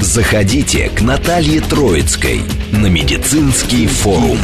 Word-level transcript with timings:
Заходите 0.00 0.90
к 0.90 1.02
Наталье 1.02 1.60
Троицкой 1.60 2.42
на 2.72 2.86
медицинский 2.86 3.88
форум. 3.88 4.38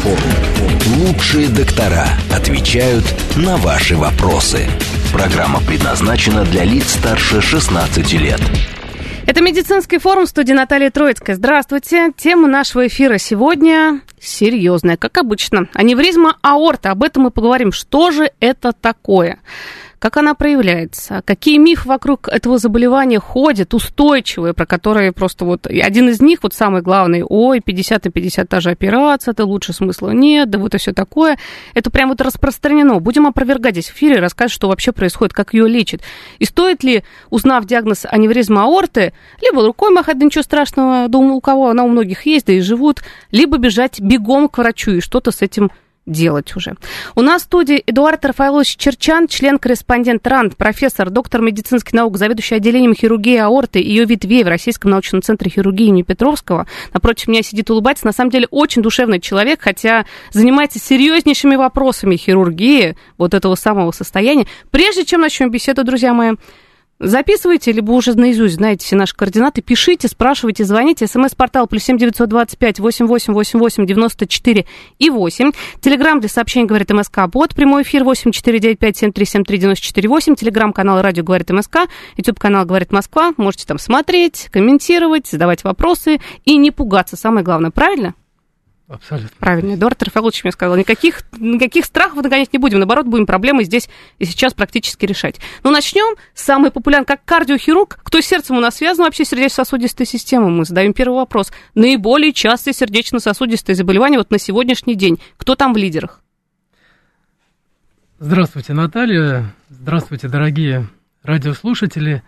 Лучшие 0.98 1.48
доктора 1.48 2.08
отвечают 2.34 3.04
на 3.36 3.56
ваши 3.56 3.96
вопросы. 3.96 4.66
Программа 5.12 5.60
предназначена 5.60 6.44
для 6.44 6.64
лиц 6.64 6.94
старше 6.94 7.40
16 7.40 8.12
лет. 8.14 8.40
Это 9.26 9.42
медицинский 9.42 9.98
форум 9.98 10.26
в 10.26 10.28
студии 10.28 10.52
Наталья 10.52 10.90
Троицкая. 10.90 11.36
Здравствуйте. 11.36 12.10
Тема 12.16 12.48
нашего 12.48 12.88
эфира 12.88 13.18
сегодня 13.18 14.00
серьезная, 14.20 14.96
как 14.96 15.16
обычно. 15.18 15.68
Аневризма 15.72 16.36
аорта. 16.42 16.90
Об 16.90 17.04
этом 17.04 17.22
мы 17.22 17.30
поговорим. 17.30 17.70
Что 17.70 18.10
же 18.10 18.32
это 18.40 18.72
такое? 18.72 19.38
Как 20.04 20.18
она 20.18 20.34
проявляется, 20.34 21.22
какие 21.24 21.56
мифы 21.56 21.88
вокруг 21.88 22.28
этого 22.28 22.58
заболевания 22.58 23.18
ходят, 23.18 23.72
устойчивые, 23.72 24.52
про 24.52 24.66
которые 24.66 25.12
просто 25.12 25.46
вот... 25.46 25.66
Один 25.66 26.10
из 26.10 26.20
них, 26.20 26.40
вот 26.42 26.52
самый 26.52 26.82
главный, 26.82 27.22
ой, 27.26 27.60
50 27.60 28.04
на 28.04 28.10
50 28.10 28.46
та 28.46 28.60
же 28.60 28.68
операция, 28.68 29.32
это 29.32 29.46
лучше 29.46 29.72
смысла 29.72 30.10
нет, 30.10 30.50
да 30.50 30.58
вот 30.58 30.74
и 30.74 30.78
все 30.78 30.92
такое. 30.92 31.38
Это 31.72 31.90
прям 31.90 32.10
вот 32.10 32.20
распространено. 32.20 33.00
Будем 33.00 33.26
опровергать 33.26 33.76
здесь 33.76 33.88
в 33.88 33.94
эфире, 33.94 34.20
рассказывать, 34.20 34.52
что 34.52 34.68
вообще 34.68 34.92
происходит, 34.92 35.32
как 35.32 35.54
ее 35.54 35.66
лечат. 35.66 36.02
И 36.38 36.44
стоит 36.44 36.84
ли, 36.84 37.02
узнав 37.30 37.64
диагноз 37.64 38.04
аневризма 38.04 38.64
аорты, 38.64 39.14
либо 39.40 39.64
рукой 39.64 39.88
махать, 39.88 40.18
да 40.18 40.26
ничего 40.26 40.42
страшного, 40.42 41.08
думаю, 41.08 41.36
у 41.36 41.40
кого 41.40 41.70
она 41.70 41.82
у 41.82 41.88
многих 41.88 42.26
есть, 42.26 42.44
да 42.44 42.52
и 42.52 42.60
живут, 42.60 43.02
либо 43.30 43.56
бежать 43.56 44.02
бегом 44.02 44.50
к 44.50 44.58
врачу 44.58 44.90
и 44.90 45.00
что-то 45.00 45.30
с 45.30 45.40
этим 45.40 45.70
делать 46.06 46.54
уже. 46.56 46.74
У 47.14 47.22
нас 47.22 47.42
в 47.42 47.44
студии 47.46 47.82
Эдуард 47.86 48.24
Рафаилович 48.24 48.76
Черчан, 48.76 49.26
член-корреспондент 49.26 50.26
РАНД, 50.26 50.56
профессор, 50.56 51.10
доктор 51.10 51.40
медицинских 51.40 51.92
наук, 51.92 52.18
заведующий 52.18 52.56
отделением 52.56 52.94
хирургии 52.94 53.36
аорты 53.38 53.80
и 53.80 53.88
ее 53.88 54.04
ветвей 54.04 54.44
в 54.44 54.48
Российском 54.48 54.90
научном 54.90 55.22
центре 55.22 55.50
хирургии 55.50 55.86
имени 55.86 56.02
Петровского. 56.02 56.66
Напротив 56.92 57.28
меня 57.28 57.42
сидит 57.42 57.70
улыбается. 57.70 58.06
На 58.06 58.12
самом 58.12 58.30
деле 58.30 58.46
очень 58.50 58.82
душевный 58.82 59.20
человек, 59.20 59.60
хотя 59.62 60.04
занимается 60.30 60.78
серьезнейшими 60.78 61.56
вопросами 61.56 62.16
хирургии, 62.16 62.96
вот 63.16 63.34
этого 63.34 63.54
самого 63.54 63.90
состояния. 63.92 64.46
Прежде 64.70 65.04
чем 65.04 65.20
начнем 65.20 65.50
беседу, 65.50 65.84
друзья 65.84 66.12
мои, 66.12 66.32
Записывайте, 67.04 67.70
либо 67.70 67.92
уже 67.92 68.14
наизусть 68.14 68.54
знаете 68.54 68.86
все 68.86 68.96
наши 68.96 69.14
координаты, 69.14 69.60
пишите, 69.60 70.08
спрашивайте, 70.08 70.64
звоните. 70.64 71.06
СМС-портал 71.06 71.66
плюс 71.66 71.82
семь 71.84 71.98
девятьсот 71.98 72.30
двадцать 72.30 72.58
пять 72.58 72.80
восемь 72.80 73.06
восемь 73.06 73.34
восемь 73.34 73.58
восемь 73.58 73.86
девяносто 73.86 74.26
четыре 74.26 74.64
и 74.98 75.10
восемь. 75.10 75.52
Телеграмм 75.80 76.20
для 76.20 76.30
сообщений 76.30 76.66
говорит 76.66 76.90
МСК 76.90 77.26
Бот. 77.30 77.54
Прямой 77.54 77.82
эфир 77.82 78.04
восемь 78.04 78.30
четыре 78.30 78.58
девять 78.58 78.78
пять 78.78 78.96
семь 78.96 79.12
три 79.12 79.26
семь 79.26 79.44
три 79.44 79.58
девяносто 79.58 79.84
четыре 79.84 80.08
восемь. 80.08 80.34
Телеграм-канал 80.34 81.02
Радио 81.02 81.24
говорит 81.24 81.50
МСК. 81.50 81.88
Ютуб 82.16 82.38
канал 82.38 82.64
говорит 82.64 82.90
Москва. 82.90 83.34
Можете 83.36 83.66
там 83.66 83.78
смотреть, 83.78 84.48
комментировать, 84.50 85.26
задавать 85.26 85.62
вопросы 85.62 86.20
и 86.46 86.56
не 86.56 86.70
пугаться. 86.70 87.16
Самое 87.16 87.44
главное, 87.44 87.70
правильно? 87.70 88.14
Абсолютно. 88.86 89.30
Правильно. 89.38 89.74
Эдуард 89.74 90.02
Рафаэлович 90.02 90.44
мне 90.44 90.52
сказал, 90.52 90.76
никаких, 90.76 91.22
никаких 91.38 91.86
страхов 91.86 92.22
нагонять 92.22 92.52
не 92.52 92.58
будем, 92.58 92.78
наоборот, 92.78 93.06
будем 93.06 93.24
проблемы 93.24 93.64
здесь 93.64 93.88
и 94.18 94.26
сейчас 94.26 94.52
практически 94.52 95.06
решать. 95.06 95.40
Ну, 95.62 95.70
начнем. 95.70 96.16
Самый 96.34 96.70
популярный, 96.70 97.06
как 97.06 97.24
кардиохирург, 97.24 97.98
кто 98.02 98.20
сердцем 98.20 98.58
у 98.58 98.60
нас 98.60 98.76
связан 98.76 99.06
вообще 99.06 99.24
сердечно-сосудистой 99.24 100.04
системой? 100.04 100.50
Мы 100.50 100.64
задаем 100.66 100.92
первый 100.92 101.14
вопрос. 101.14 101.50
Наиболее 101.74 102.34
частые 102.34 102.74
сердечно-сосудистые 102.74 103.74
заболевания 103.74 104.18
вот 104.18 104.30
на 104.30 104.38
сегодняшний 104.38 104.96
день. 104.96 105.18
Кто 105.38 105.54
там 105.54 105.72
в 105.72 105.78
лидерах? 105.78 106.20
Здравствуйте, 108.18 108.74
Наталья. 108.74 109.54
Здравствуйте, 109.70 110.28
дорогие 110.28 110.88
радиослушатели. 111.22 112.22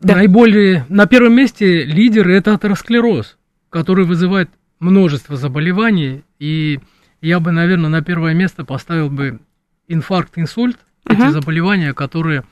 Да. 0.00 0.16
Наиболее, 0.16 0.86
на 0.88 1.06
первом 1.06 1.34
месте 1.34 1.84
лидер 1.84 2.28
это 2.28 2.54
атеросклероз, 2.54 3.36
который 3.68 4.04
вызывает 4.04 4.48
множество 4.78 5.36
заболеваний, 5.36 6.22
и 6.38 6.78
я 7.20 7.40
бы, 7.40 7.50
наверное, 7.50 7.90
на 7.90 8.02
первое 8.02 8.32
место 8.32 8.64
поставил 8.64 9.10
бы 9.10 9.40
инфаркт, 9.88 10.38
инсульт, 10.38 10.78
uh-huh. 11.04 11.14
эти 11.14 11.32
заболевания, 11.32 11.94
которые 11.94 12.44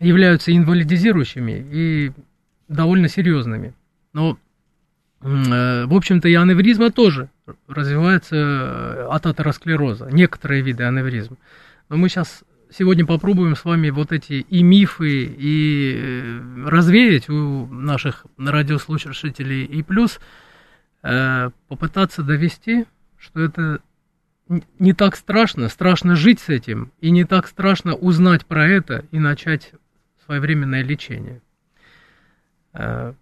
являются 0.00 0.56
инвалидизирующими 0.56 1.66
и 1.70 2.12
довольно 2.68 3.08
серьезными. 3.08 3.74
Но, 4.14 4.38
э, 5.20 5.84
в 5.84 5.94
общем-то, 5.94 6.28
и 6.28 6.34
аневризма 6.34 6.90
тоже 6.90 7.28
развивается 7.68 8.36
э, 8.36 9.06
от 9.10 9.26
атеросклероза, 9.26 10.08
некоторые 10.10 10.62
виды 10.62 10.84
аневризм. 10.84 11.36
Но 11.90 11.96
мы 11.96 12.08
сейчас 12.08 12.42
сегодня 12.76 13.06
попробуем 13.06 13.56
с 13.56 13.64
вами 13.64 13.90
вот 13.90 14.12
эти 14.12 14.32
и 14.48 14.62
мифы, 14.62 15.24
и 15.24 15.94
э, 15.96 16.66
развеять 16.66 17.28
у 17.28 17.66
наших 17.66 18.26
радиослушателей, 18.36 19.64
и 19.64 19.82
плюс 19.82 20.20
э, 21.02 21.50
попытаться 21.68 22.22
довести, 22.22 22.86
что 23.18 23.40
это 23.40 23.80
не 24.78 24.92
так 24.92 25.16
страшно, 25.16 25.68
страшно 25.68 26.16
жить 26.16 26.40
с 26.40 26.48
этим, 26.48 26.92
и 27.00 27.10
не 27.10 27.24
так 27.24 27.46
страшно 27.46 27.94
узнать 27.94 28.44
про 28.44 28.66
это 28.66 29.04
и 29.10 29.18
начать 29.18 29.72
своевременное 30.24 30.82
лечение. 30.82 31.40
Э, 32.72 33.14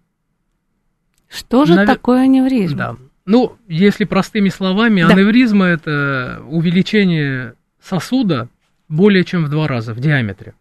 что 1.29 1.65
же 1.65 1.75
Навер... 1.75 1.93
такое 1.95 2.23
аневризма? 2.23 2.77
Да. 2.77 2.95
Ну, 3.25 3.57
если 3.67 4.03
простыми 4.03 4.49
словами, 4.49 5.01
да. 5.01 5.09
аневризма 5.09 5.65
это 5.65 6.43
увеличение 6.45 7.55
сосуда 7.81 8.49
более 8.93 9.23
чем 9.23 9.45
в 9.45 9.49
два 9.49 9.67
раза 9.67 9.93
в 9.93 9.99
диаметре. 9.99 10.53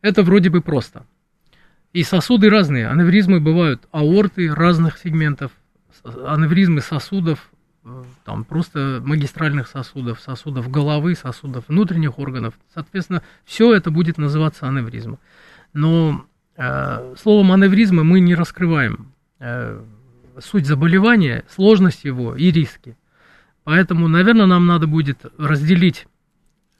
Это 0.00 0.22
вроде 0.22 0.50
бы 0.50 0.62
просто. 0.62 1.06
И 1.92 2.02
сосуды 2.02 2.48
разные. 2.48 2.88
Аневризмы 2.88 3.40
бывают 3.40 3.86
аорты 3.92 4.52
разных 4.52 4.98
сегментов, 4.98 5.52
аневризмы 6.02 6.80
сосудов, 6.80 7.50
э, 7.84 8.04
там 8.24 8.44
просто 8.44 9.02
магистральных 9.04 9.68
сосудов, 9.68 10.20
сосудов 10.20 10.70
головы, 10.70 11.14
сосудов 11.14 11.64
внутренних 11.68 12.18
органов. 12.18 12.54
Соответственно, 12.72 13.22
все 13.44 13.74
это 13.74 13.90
будет 13.90 14.16
называться 14.16 14.66
аневризма. 14.66 15.18
Но 15.74 16.24
э, 16.56 17.14
словом 17.20 17.52
аневризма 17.52 18.02
мы 18.02 18.20
не 18.20 18.34
раскрываем 18.34 19.12
э, 19.40 19.78
суть 20.40 20.66
заболевания, 20.66 21.44
сложность 21.54 22.04
его 22.04 22.34
и 22.34 22.50
риски. 22.50 22.96
Поэтому, 23.64 24.08
наверное, 24.08 24.46
нам 24.46 24.66
надо 24.66 24.86
будет 24.86 25.26
разделить 25.36 26.06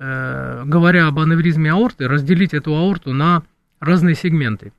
говоря 0.03 1.07
об 1.07 1.19
аневризме 1.21 1.71
аорты, 1.71 2.09
разделить 2.09 2.55
эту 2.55 2.75
аорту 2.75 3.13
на 3.13 3.45
разные 3.79 4.17
сегменты. 4.17 4.73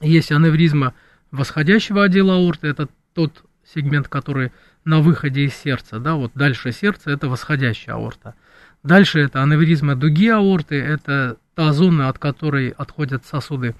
Есть 0.00 0.30
аневризма 0.30 0.92
восходящего 1.30 2.04
отдела 2.04 2.34
аорты, 2.34 2.66
это 2.66 2.88
тот 3.14 3.44
сегмент, 3.74 4.08
который 4.08 4.52
на 4.84 5.00
выходе 5.00 5.44
из 5.44 5.54
сердца, 5.54 5.98
да, 5.98 6.16
вот 6.16 6.32
дальше 6.34 6.70
сердца 6.72 7.10
это 7.10 7.28
восходящая 7.28 7.96
аорта. 7.96 8.34
Дальше 8.82 9.20
это 9.20 9.42
аневризма 9.42 9.96
дуги 9.96 10.28
аорты, 10.28 10.76
это 10.76 11.38
та 11.54 11.72
зона, 11.72 12.08
от 12.08 12.18
которой 12.18 12.68
отходят 12.68 13.24
сосуды, 13.24 13.74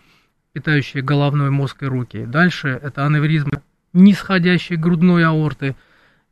питающие 0.53 1.03
головной 1.03 1.51
мозг 1.51 1.83
и 1.83 1.87
руки. 1.87 2.25
Дальше 2.25 2.69
это 2.83 3.05
аневризма 3.05 3.63
нисходящей 3.93 4.77
грудной 4.77 5.25
аорты, 5.25 5.77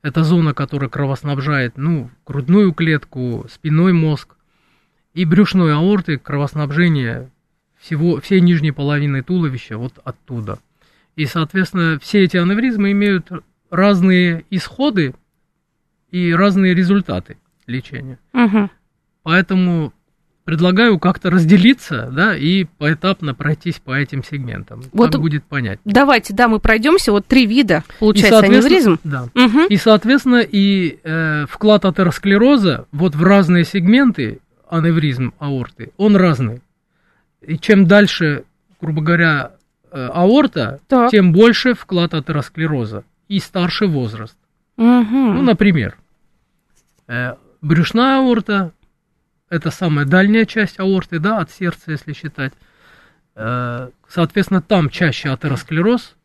это 0.05 0.23
зона, 0.23 0.53
которая 0.53 0.91
кровоснабжает, 0.91 1.79
ну, 1.79 2.11
грудную 2.27 2.75
клетку, 2.75 3.47
спиной 3.51 3.95
мозг 3.95 4.37
и 5.15 5.25
брюшной 5.25 5.75
аорты, 5.75 6.19
кровоснабжение 6.19 7.31
всего, 7.79 8.21
всей 8.21 8.43
нижней 8.43 8.71
половины 8.71 9.23
туловища 9.23 9.79
вот 9.79 9.95
оттуда. 10.05 10.59
И, 11.17 11.25
соответственно, 11.25 11.99
все 12.03 12.23
эти 12.23 12.37
аневризмы 12.37 12.93
имеют 12.93 13.31
разные 13.71 14.45
исходы 14.51 15.15
и 16.11 16.35
разные 16.35 16.75
результаты 16.75 17.39
лечения. 17.67 18.19
Угу. 18.35 18.69
Поэтому 19.23 19.95
предлагаю 20.45 20.99
как-то 20.99 21.31
разделиться, 21.31 22.11
да, 22.13 22.37
и 22.37 22.65
поэтапно 22.65 23.35
пройтись 23.35 23.81
по 23.83 23.93
этим 23.93 24.23
сегментам. 24.23 24.83
Вот 24.93 25.13
так 25.13 25.21
будет 25.21 25.45
понять. 25.45 25.81
Давайте, 25.85 26.35
да, 26.35 26.49
мы 26.49 26.61
пройдемся. 26.61 27.13
Вот 27.13 27.27
три 27.27 27.47
вида, 27.47 27.83
получается, 27.99 28.45
и, 28.45 28.49
аневризм. 28.49 28.99
Да. 29.05 29.29
Угу. 29.35 29.67
И, 29.71 29.77
соответственно, 29.77 30.43
и 30.47 30.99
э, 31.03 31.47
вклад 31.49 31.85
атеросклероза 31.87 32.87
вот 32.93 33.15
в 33.15 33.23
разные 33.23 33.65
сегменты 33.65 34.41
аневризм 34.69 35.33
аорты, 35.39 35.93
он 35.97 36.17
разный. 36.17 36.61
И 37.41 37.59
чем 37.59 37.87
дальше, 37.87 38.45
грубо 38.81 39.03
говоря, 39.03 39.53
э, 39.91 40.09
аорта, 40.13 40.81
так. 40.89 41.11
тем 41.11 41.33
больше 41.33 41.75
вклад 41.75 42.13
атеросклероза 42.13 43.05
и 43.29 43.39
старший 43.39 43.89
возраст. 43.89 44.37
Угу. 44.77 44.85
Ну, 44.87 45.43
например, 45.43 45.97
э, 47.07 47.35
брюшная 47.63 48.19
аорта 48.19 48.73
это 49.55 49.71
самая 49.71 50.05
дальняя 50.05 50.47
часть 50.47 50.81
аорты, 50.81 51.21
да, 51.21 51.39
от 51.39 51.51
сердца, 51.51 51.93
если 51.93 52.13
считать. 52.13 52.53
Э, 53.37 53.91
соответственно, 54.09 54.61
там 54.61 54.91
чаще 54.91 55.31
атеросклероз, 55.31 56.17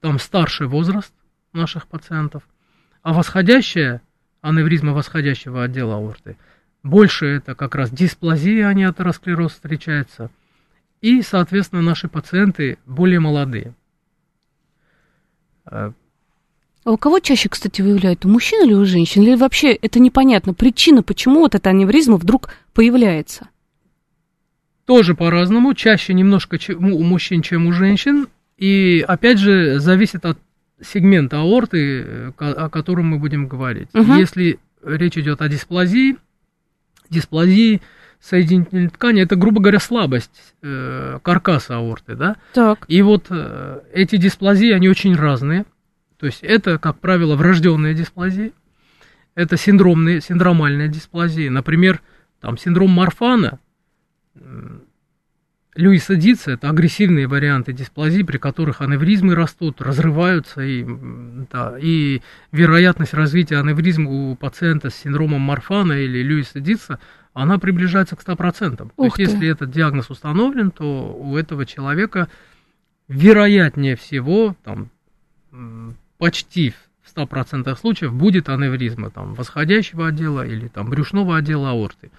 там 0.00 0.18
старший 0.18 0.66
возраст 0.66 1.14
наших 1.52 1.86
пациентов. 1.86 2.42
А 3.02 3.12
восходящая, 3.12 4.02
аневризма 4.40 4.92
восходящего 4.92 5.62
отдела 5.62 5.94
аорты, 5.94 6.36
больше 6.82 7.26
это 7.26 7.54
как 7.54 7.76
раз 7.76 7.90
дисплазия, 7.90 8.66
а 8.66 8.74
не 8.74 8.82
атеросклероз 8.82 9.52
встречается. 9.52 10.30
И, 11.00 11.22
соответственно, 11.22 11.82
наши 11.82 12.08
пациенты 12.08 12.78
более 12.84 13.20
молодые. 13.20 13.74
А 16.84 16.92
у 16.92 16.96
кого 16.96 17.20
чаще, 17.20 17.48
кстати, 17.48 17.80
выявляют? 17.80 18.24
У 18.24 18.28
мужчин 18.28 18.64
или 18.64 18.74
у 18.74 18.84
женщин? 18.84 19.22
Или 19.22 19.36
вообще 19.36 19.72
это 19.72 20.00
непонятно? 20.00 20.52
Причина, 20.52 21.02
почему 21.02 21.40
вот 21.40 21.54
эта 21.54 21.70
аневризма 21.70 22.16
вдруг 22.16 22.50
появляется? 22.74 23.48
Тоже 24.84 25.14
по-разному. 25.14 25.74
Чаще 25.74 26.12
немножко 26.12 26.58
у 26.74 27.02
мужчин, 27.02 27.42
чем 27.42 27.66
у 27.66 27.72
женщин. 27.72 28.26
И, 28.58 29.04
опять 29.06 29.38
же, 29.38 29.78
зависит 29.78 30.26
от 30.26 30.38
сегмента 30.80 31.40
аорты, 31.40 32.04
э, 32.04 32.32
о 32.38 32.68
котором 32.68 33.06
мы 33.06 33.18
будем 33.18 33.46
говорить. 33.46 33.88
Угу. 33.94 34.14
Если 34.14 34.58
речь 34.84 35.16
идет 35.16 35.40
о 35.40 35.48
дисплазии, 35.48 36.16
дисплазии 37.08 37.80
соединительной 38.20 38.88
ткани, 38.88 39.22
это, 39.22 39.36
грубо 39.36 39.60
говоря, 39.60 39.78
слабость 39.78 40.54
э, 40.62 41.18
каркаса 41.22 41.76
аорты, 41.76 42.14
да? 42.14 42.36
Так. 42.52 42.84
И 42.88 43.02
вот 43.02 43.26
э, 43.30 43.80
эти 43.92 44.16
дисплазии, 44.16 44.72
они 44.72 44.88
очень 44.88 45.14
разные. 45.14 45.64
То 46.22 46.26
есть 46.26 46.44
это, 46.44 46.78
как 46.78 47.00
правило, 47.00 47.34
врожденная 47.34 47.94
дисплазия, 47.94 48.52
это 49.34 49.56
синдромные, 49.56 50.20
синдромальная 50.20 50.86
дисплазия. 50.86 51.50
Например, 51.50 52.00
там 52.40 52.56
синдром 52.56 52.90
Марфана, 52.90 53.58
Льюиса 55.74 56.14
Дица– 56.14 56.50
это 56.52 56.70
агрессивные 56.70 57.26
варианты 57.26 57.72
дисплазии, 57.72 58.22
при 58.22 58.38
которых 58.38 58.82
аневризмы 58.82 59.34
растут, 59.34 59.82
разрываются, 59.82 60.60
и, 60.62 60.86
да, 61.50 61.76
и 61.76 62.22
вероятность 62.52 63.14
развития 63.14 63.58
аневризм 63.58 64.06
у 64.06 64.36
пациента 64.36 64.90
с 64.90 64.94
синдромом 64.94 65.40
Марфана 65.40 65.94
или 65.94 66.22
Льюиса 66.22 66.60
Дица, 66.60 67.00
она 67.34 67.58
приближается 67.58 68.14
к 68.14 68.22
100%. 68.22 68.92
Ух 68.94 68.94
то 68.94 69.04
есть, 69.06 69.16
ты. 69.16 69.22
если 69.22 69.48
этот 69.48 69.72
диагноз 69.72 70.08
установлен, 70.08 70.70
то 70.70 71.16
у 71.18 71.36
этого 71.36 71.66
человека 71.66 72.28
вероятнее 73.08 73.96
всего, 73.96 74.54
там, 74.62 74.88
почти 76.22 76.72
в 77.02 77.16
100% 77.16 77.76
случаев 77.76 78.14
будет 78.14 78.48
аневризма 78.48 79.10
там, 79.10 79.34
восходящего 79.34 80.06
отдела 80.06 80.46
или 80.46 80.68
там, 80.68 80.88
брюшного 80.88 81.36
отдела 81.36 81.70
аорты. 81.70 82.12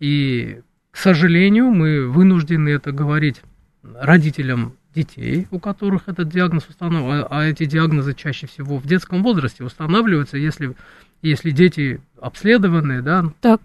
И, 0.00 0.62
к 0.90 0.96
сожалению, 0.96 1.66
мы 1.70 2.08
вынуждены 2.08 2.70
это 2.70 2.92
говорить 2.92 3.42
родителям 3.82 4.72
детей, 4.94 5.48
у 5.50 5.58
которых 5.58 6.08
этот 6.08 6.30
диагноз 6.30 6.66
установлен, 6.66 7.26
а, 7.28 7.42
а 7.42 7.44
эти 7.44 7.66
диагнозы 7.66 8.14
чаще 8.14 8.46
всего 8.46 8.78
в 8.78 8.86
детском 8.86 9.22
возрасте 9.22 9.64
устанавливаются, 9.64 10.38
если, 10.38 10.74
если 11.20 11.50
дети 11.50 12.00
обследованные, 12.18 13.02
да, 13.02 13.30
так. 13.42 13.60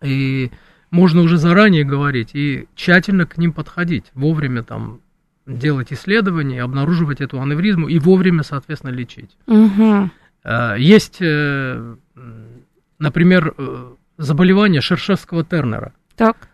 и 0.00 0.52
можно 0.92 1.22
уже 1.22 1.38
заранее 1.38 1.82
говорить 1.82 2.30
и 2.34 2.68
тщательно 2.76 3.26
к 3.26 3.36
ним 3.36 3.52
подходить, 3.52 4.04
вовремя 4.14 4.62
там 4.62 5.00
делать 5.48 5.92
исследования, 5.92 6.62
обнаруживать 6.62 7.20
эту 7.20 7.40
аневризму 7.40 7.88
и 7.88 7.98
вовремя, 7.98 8.42
соответственно, 8.42 8.92
лечить. 8.92 9.36
Угу. 9.46 10.10
Есть, 10.76 11.18
э, 11.20 11.96
например, 12.98 13.54
э, 13.56 13.94
заболевание 14.18 14.80
Шершевского 14.80 15.44
Тернера. 15.44 15.92
Так. 16.16 16.48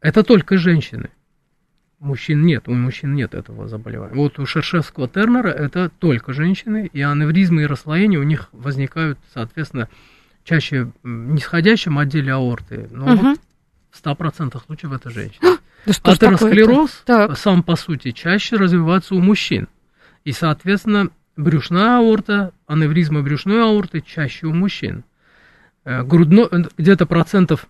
Это 0.00 0.22
только 0.22 0.58
женщины. 0.58 1.10
Мужчин 1.98 2.44
нет, 2.44 2.68
у 2.68 2.74
мужчин 2.74 3.14
нет 3.14 3.34
этого 3.34 3.66
заболевания. 3.66 4.14
Вот 4.14 4.38
у 4.38 4.44
Шершевского 4.44 5.08
Тернера 5.08 5.48
это 5.48 5.88
только 5.88 6.34
женщины, 6.34 6.90
и 6.92 7.00
аневризмы 7.00 7.62
и 7.62 7.66
расслоения 7.66 8.18
у 8.18 8.24
них 8.24 8.50
возникают, 8.52 9.18
соответственно, 9.32 9.88
чаще 10.44 10.92
в 11.02 11.08
нисходящем 11.08 11.98
отделе 11.98 12.32
аорты, 12.32 12.88
но 12.90 13.14
угу. 13.14 13.36
в 13.90 14.04
100% 14.04 14.62
случаев 14.64 14.92
это 14.92 15.10
женщины. 15.10 15.58
Да 15.86 15.92
Атеросклероз 16.12 17.04
сам 17.36 17.62
по 17.62 17.76
сути 17.76 18.12
чаще 18.12 18.56
развивается 18.56 19.14
у 19.14 19.20
мужчин. 19.20 19.68
И, 20.24 20.32
соответственно, 20.32 21.10
брюшная 21.36 21.98
аорта, 21.98 22.52
аневризма 22.66 23.22
брюшной 23.22 23.62
аорты 23.62 24.00
чаще 24.00 24.46
у 24.46 24.54
мужчин. 24.54 25.04
Э, 25.84 26.02
грудно, 26.02 26.48
э, 26.50 26.62
где-то 26.78 27.06
процентов 27.06 27.66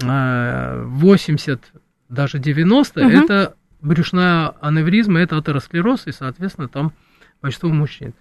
80, 0.00 1.60
э, 1.72 1.78
даже 2.08 2.38
90, 2.38 3.00
угу. 3.00 3.10
это 3.10 3.54
брюшная 3.80 4.48
аневризма, 4.60 5.20
это 5.20 5.36
атеросклероз, 5.36 6.06
и, 6.06 6.12
соответственно, 6.12 6.68
там 6.68 6.92
большинство 7.40 7.68
мужчин. 7.68 8.14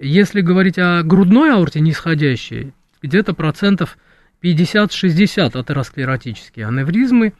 Если 0.00 0.40
говорить 0.40 0.78
о 0.78 1.02
грудной 1.02 1.52
аорте 1.52 1.80
нисходящей, 1.80 2.72
где-то 3.02 3.34
процентов 3.34 3.98
50-60 4.42 5.58
атеросклеротические 5.58 6.66
аневризмы, 6.66 7.34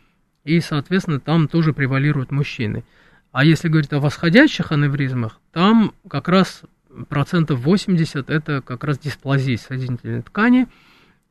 и, 0.45 0.61
соответственно, 0.61 1.21
там 1.21 1.49
тоже 1.49 1.73
превалируют 1.73 2.31
мужчины. 2.31 2.85
А 3.31 3.45
если 3.45 3.69
говорить 3.69 3.93
о 3.93 4.01
восходящих 4.01 4.73
аневризмах, 4.73 5.41
там 5.53 5.93
как 6.09 6.29
раз 6.29 6.63
процентов 7.09 7.61
80 7.61 8.29
это 8.29 8.61
как 8.61 8.85
раз 8.85 8.99
дисплазия 8.99 9.57
соединительной 9.57 10.23
ткани, 10.23 10.69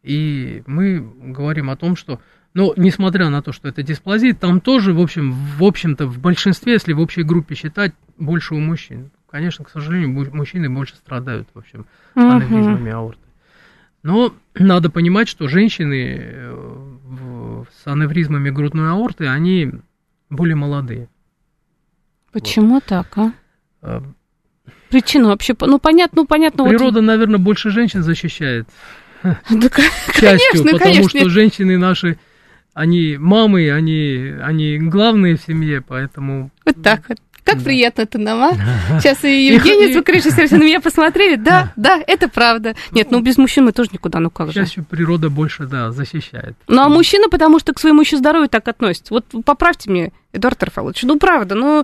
и 0.02 0.64
мы 0.66 1.00
говорим 1.00 1.70
о 1.70 1.76
том, 1.76 1.96
что, 1.96 2.20
ну, 2.56 2.74
несмотря 2.76 3.30
на 3.30 3.44
то, 3.44 3.52
что 3.52 3.68
это 3.68 3.84
дисплазия, 3.84 4.34
там 4.34 4.62
тоже, 4.62 4.94
в 4.94 5.00
общем, 5.00 5.32
в 5.32 5.64
общем-то, 5.64 6.08
в 6.08 6.20
большинстве, 6.20 6.74
если 6.74 6.94
в 6.94 7.00
общей 7.00 7.22
группе 7.24 7.54
считать, 7.54 7.94
больше 8.18 8.56
у 8.56 8.60
мужчин. 8.60 9.12
Конечно, 9.30 9.64
к 9.64 9.70
сожалению, 9.70 10.10
мужчины 10.34 10.70
больше 10.70 10.96
страдают, 10.96 11.48
в 11.54 11.60
общем, 11.60 11.86
аневризмами 12.16 12.92
аорты. 12.92 13.20
Но 14.04 14.34
надо 14.56 14.90
понимать, 14.90 15.28
что 15.28 15.48
женщины 15.48 16.18
э, 16.20 17.64
с 17.84 17.88
аневризмами 17.88 18.50
грудной 18.50 18.90
аорты, 18.92 19.28
они 19.28 19.72
более 20.30 20.56
молодые. 20.56 21.08
Почему 22.32 22.76
вот. 22.76 22.86
так, 22.86 23.18
а? 23.18 23.34
а? 23.82 24.04
Причину 24.90 25.28
вообще, 25.28 25.56
ну 25.60 25.80
понятно, 25.80 26.22
ну 26.22 26.28
понятно. 26.28 26.66
Природа, 26.66 27.00
вот... 27.00 27.06
наверное, 27.06 27.40
больше 27.40 27.70
женщин 27.70 28.04
защищает. 28.04 28.68
Да, 29.24 29.70
конечно, 30.20 30.64
потому 30.64 30.80
конечно. 30.80 31.20
что 31.20 31.30
женщины 31.30 31.78
наши, 31.78 32.18
они 32.74 33.18
мамы, 33.20 33.72
они, 33.72 34.34
они 34.42 34.80
главные 34.80 35.38
в 35.38 35.42
семье, 35.42 35.82
поэтому... 35.82 36.50
Вот 36.66 36.82
так 36.82 37.08
вот. 37.08 37.20
Как 37.44 37.58
да. 37.58 37.64
приятно 37.64 38.02
это 38.04 38.18
нам, 38.18 38.44
а? 38.44 39.00
Сейчас 39.00 39.24
и 39.24 39.48
Евгений 39.48 39.88
все 39.90 40.58
на 40.58 40.64
меня 40.64 40.80
посмотрели. 40.80 41.36
Да, 41.36 41.74
да, 41.76 42.00
это 42.06 42.28
правда. 42.28 42.76
Нет, 42.92 43.10
ну 43.12 43.22
без 43.22 43.38
мужчин 43.38 43.66
мы 43.66 43.72
тоже 43.72 43.90
никуда, 43.94 44.20
ну 44.20 44.30
как 44.30 44.52
Сейчас 44.52 44.74
же. 44.74 44.84
природа 44.84 45.30
больше, 45.30 45.66
да, 45.66 45.92
защищает. 45.92 46.56
Ну 46.68 46.82
а 46.82 46.90
мужчина, 46.90 47.30
потому 47.30 47.60
что 47.60 47.74
к 47.74 47.80
своему 47.80 48.02
еще 48.02 48.18
здоровью 48.18 48.50
так 48.50 48.68
относится. 48.68 49.14
Вот 49.14 49.26
поправьте 49.44 49.90
мне, 49.90 50.12
Эдуард 50.34 50.62
Рафалович, 50.62 51.04
ну 51.04 51.18
правда, 51.18 51.56
ну 51.56 51.84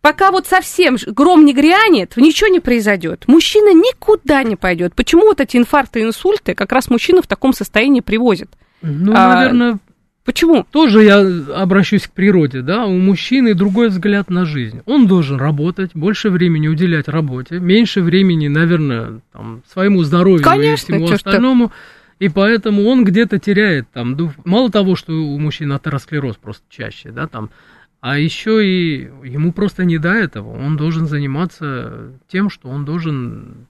пока 0.00 0.30
вот 0.30 0.46
совсем 0.46 0.96
гром 1.06 1.44
не 1.44 1.54
грянет, 1.54 2.16
ничего 2.16 2.48
не 2.48 2.60
произойдет. 2.60 3.24
Мужчина 3.28 3.72
никуда 3.72 4.42
не 4.42 4.56
пойдет. 4.56 4.94
Почему 4.94 5.22
вот 5.22 5.40
эти 5.40 5.56
инфаркты 5.56 6.00
и 6.00 6.02
инсульты 6.02 6.54
как 6.54 6.72
раз 6.72 6.90
мужчину 6.90 7.22
в 7.22 7.26
таком 7.26 7.52
состоянии 7.52 8.00
привозят? 8.00 8.50
Ну, 8.82 9.12
а, 9.14 9.36
наверное, 9.36 9.78
Почему? 10.24 10.64
Тоже 10.70 11.02
я 11.02 11.18
обращусь 11.56 12.06
к 12.06 12.12
природе, 12.12 12.62
да, 12.62 12.86
у 12.86 12.96
мужчины 12.96 13.54
другой 13.54 13.88
взгляд 13.88 14.30
на 14.30 14.44
жизнь. 14.44 14.80
Он 14.86 15.08
должен 15.08 15.36
работать, 15.36 15.92
больше 15.94 16.30
времени 16.30 16.68
уделять 16.68 17.08
работе, 17.08 17.58
меньше 17.58 18.02
времени, 18.02 18.46
наверное, 18.46 19.20
там, 19.32 19.62
своему 19.70 20.04
здоровью 20.04 20.44
Конечно, 20.44 20.94
и 20.94 20.98
всему 20.98 21.12
остальному. 21.12 21.72
И 22.20 22.28
поэтому 22.28 22.84
он 22.84 23.02
где-то 23.02 23.40
теряет 23.40 23.90
там, 23.92 24.16
мало 24.44 24.70
того, 24.70 24.94
что 24.94 25.12
у 25.12 25.38
мужчин 25.40 25.72
атеросклероз 25.72 26.36
просто 26.36 26.62
чаще, 26.68 27.10
да, 27.10 27.26
там, 27.26 27.50
а 28.00 28.16
еще 28.16 28.64
и 28.64 29.10
ему 29.24 29.52
просто 29.52 29.84
не 29.84 29.98
до 29.98 30.10
этого. 30.10 30.56
Он 30.56 30.76
должен 30.76 31.06
заниматься 31.06 32.12
тем, 32.28 32.48
что 32.48 32.68
он 32.68 32.84
должен 32.84 33.66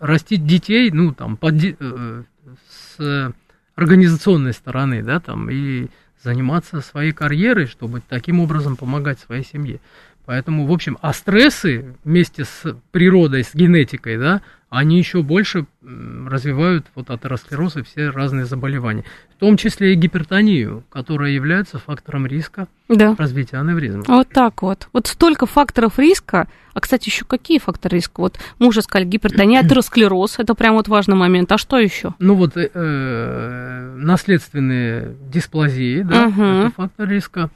растить 0.00 0.46
детей, 0.46 0.90
ну, 0.90 1.14
там, 1.14 1.38
под, 1.38 1.54
э, 1.62 2.22
с 2.68 3.32
организационной 3.74 4.52
стороны, 4.52 5.02
да, 5.02 5.20
там, 5.20 5.50
и 5.50 5.88
заниматься 6.22 6.80
своей 6.80 7.12
карьерой, 7.12 7.66
чтобы 7.66 8.02
таким 8.06 8.40
образом 8.40 8.76
помогать 8.76 9.18
своей 9.18 9.44
семье. 9.44 9.80
Поэтому, 10.26 10.66
в 10.66 10.72
общем, 10.72 10.96
а 11.02 11.12
стрессы 11.12 11.94
вместе 12.02 12.44
с 12.44 12.76
природой, 12.92 13.44
с 13.44 13.54
генетикой, 13.54 14.16
да, 14.16 14.40
они 14.74 14.98
еще 14.98 15.22
больше 15.22 15.66
развивают 15.82 16.86
вот 16.94 17.10
атеросклероз 17.10 17.76
и 17.76 17.82
все 17.82 18.10
разные 18.10 18.44
заболевания, 18.44 19.04
в 19.36 19.38
том 19.38 19.56
числе 19.56 19.92
и 19.92 19.96
гипертонию, 19.96 20.82
которая 20.90 21.30
является 21.30 21.78
фактором 21.78 22.26
риска 22.26 22.66
да. 22.88 23.14
развития 23.16 23.58
аневризма. 23.58 24.02
Вот 24.06 24.28
так 24.30 24.62
вот. 24.62 24.88
Вот 24.92 25.06
столько 25.06 25.46
факторов 25.46 25.98
риска. 25.98 26.48
А, 26.72 26.80
кстати, 26.80 27.08
еще 27.08 27.24
какие 27.24 27.58
факторы 27.58 27.96
риска? 27.96 28.20
Вот 28.20 28.38
мы 28.58 28.66
уже 28.66 28.82
сказали, 28.82 29.06
гипертония, 29.06 29.60
атеросклероз, 29.64 30.38
это 30.38 30.54
прям 30.54 30.74
вот 30.74 30.88
важный 30.88 31.14
момент. 31.16 31.52
А 31.52 31.58
что 31.58 31.78
еще? 31.78 32.14
Ну 32.18 32.34
вот 32.34 32.56
э, 32.56 33.94
наследственные 33.96 35.14
дисплазии, 35.32 36.02
да, 36.02 36.26
угу. 36.26 36.42
это 36.42 36.72
фактор 36.74 37.08
риска. 37.08 37.50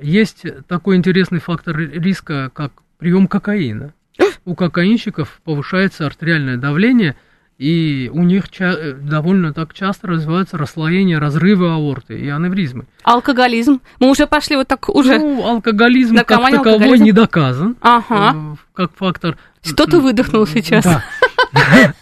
Есть 0.00 0.44
такой 0.66 0.96
интересный 0.96 1.38
фактор 1.38 1.78
риска, 1.78 2.50
как 2.52 2.72
прием 2.98 3.28
кокаина 3.28 3.92
у 4.44 4.54
кокаинщиков 4.54 5.40
повышается 5.44 6.06
артериальное 6.06 6.56
давление, 6.56 7.16
и 7.58 8.10
у 8.12 8.22
них 8.22 8.50
ча- 8.50 8.92
довольно 8.92 9.52
так 9.54 9.72
часто 9.72 10.06
развиваются 10.08 10.58
расслоения, 10.58 11.18
разрывы 11.18 11.70
аорты 11.70 12.18
и 12.18 12.28
аневризмы. 12.28 12.84
Алкоголизм. 13.02 13.80
Мы 13.98 14.10
уже 14.10 14.26
пошли 14.26 14.56
вот 14.56 14.68
так 14.68 14.88
уже. 14.90 15.18
Ну, 15.18 15.46
алкоголизм 15.46 16.16
как 16.16 16.28
таковой 16.28 16.52
алкоголизм? 16.58 17.04
не 17.04 17.12
доказан. 17.12 17.76
Ага. 17.80 18.34
Э, 18.36 18.56
как 18.74 18.92
фактор. 18.94 19.38
Что 19.64 19.86
ты 19.86 19.98
выдохнул 20.00 20.46
сейчас? 20.46 20.84
Да. 20.84 21.02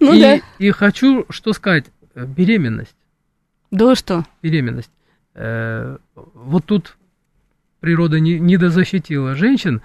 Ну 0.00 0.18
да. 0.18 0.40
И 0.58 0.70
хочу 0.70 1.24
что 1.30 1.52
сказать. 1.52 1.84
Беременность. 2.14 2.94
Да 3.70 3.94
что? 3.94 4.24
Беременность. 4.42 4.90
Э, 5.34 5.98
вот 6.14 6.64
тут 6.64 6.96
природа 7.80 8.20
не 8.20 8.38
недозащитила 8.38 9.34
женщин. 9.34 9.82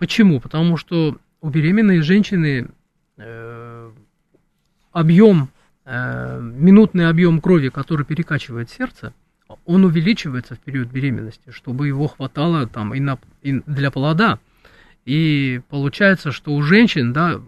Почему? 0.00 0.40
Потому 0.40 0.78
что 0.78 1.18
у 1.42 1.50
беременной 1.50 2.00
женщины 2.00 2.68
э, 3.18 3.90
объем, 4.92 5.50
э, 5.84 6.40
минутный 6.40 7.06
объем 7.06 7.42
крови, 7.42 7.68
который 7.68 8.06
перекачивает 8.06 8.70
сердце, 8.70 9.12
он 9.66 9.84
увеличивается 9.84 10.54
в 10.54 10.60
период 10.60 10.88
беременности, 10.88 11.50
чтобы 11.50 11.86
его 11.86 12.08
хватало 12.08 12.66
там 12.66 12.94
и, 12.94 13.00
на, 13.00 13.18
и 13.42 13.60
для 13.66 13.90
плода. 13.90 14.38
И 15.04 15.60
получается, 15.68 16.32
что 16.32 16.54
у 16.54 16.62
женщин, 16.62 17.12
да, 17.12 17.38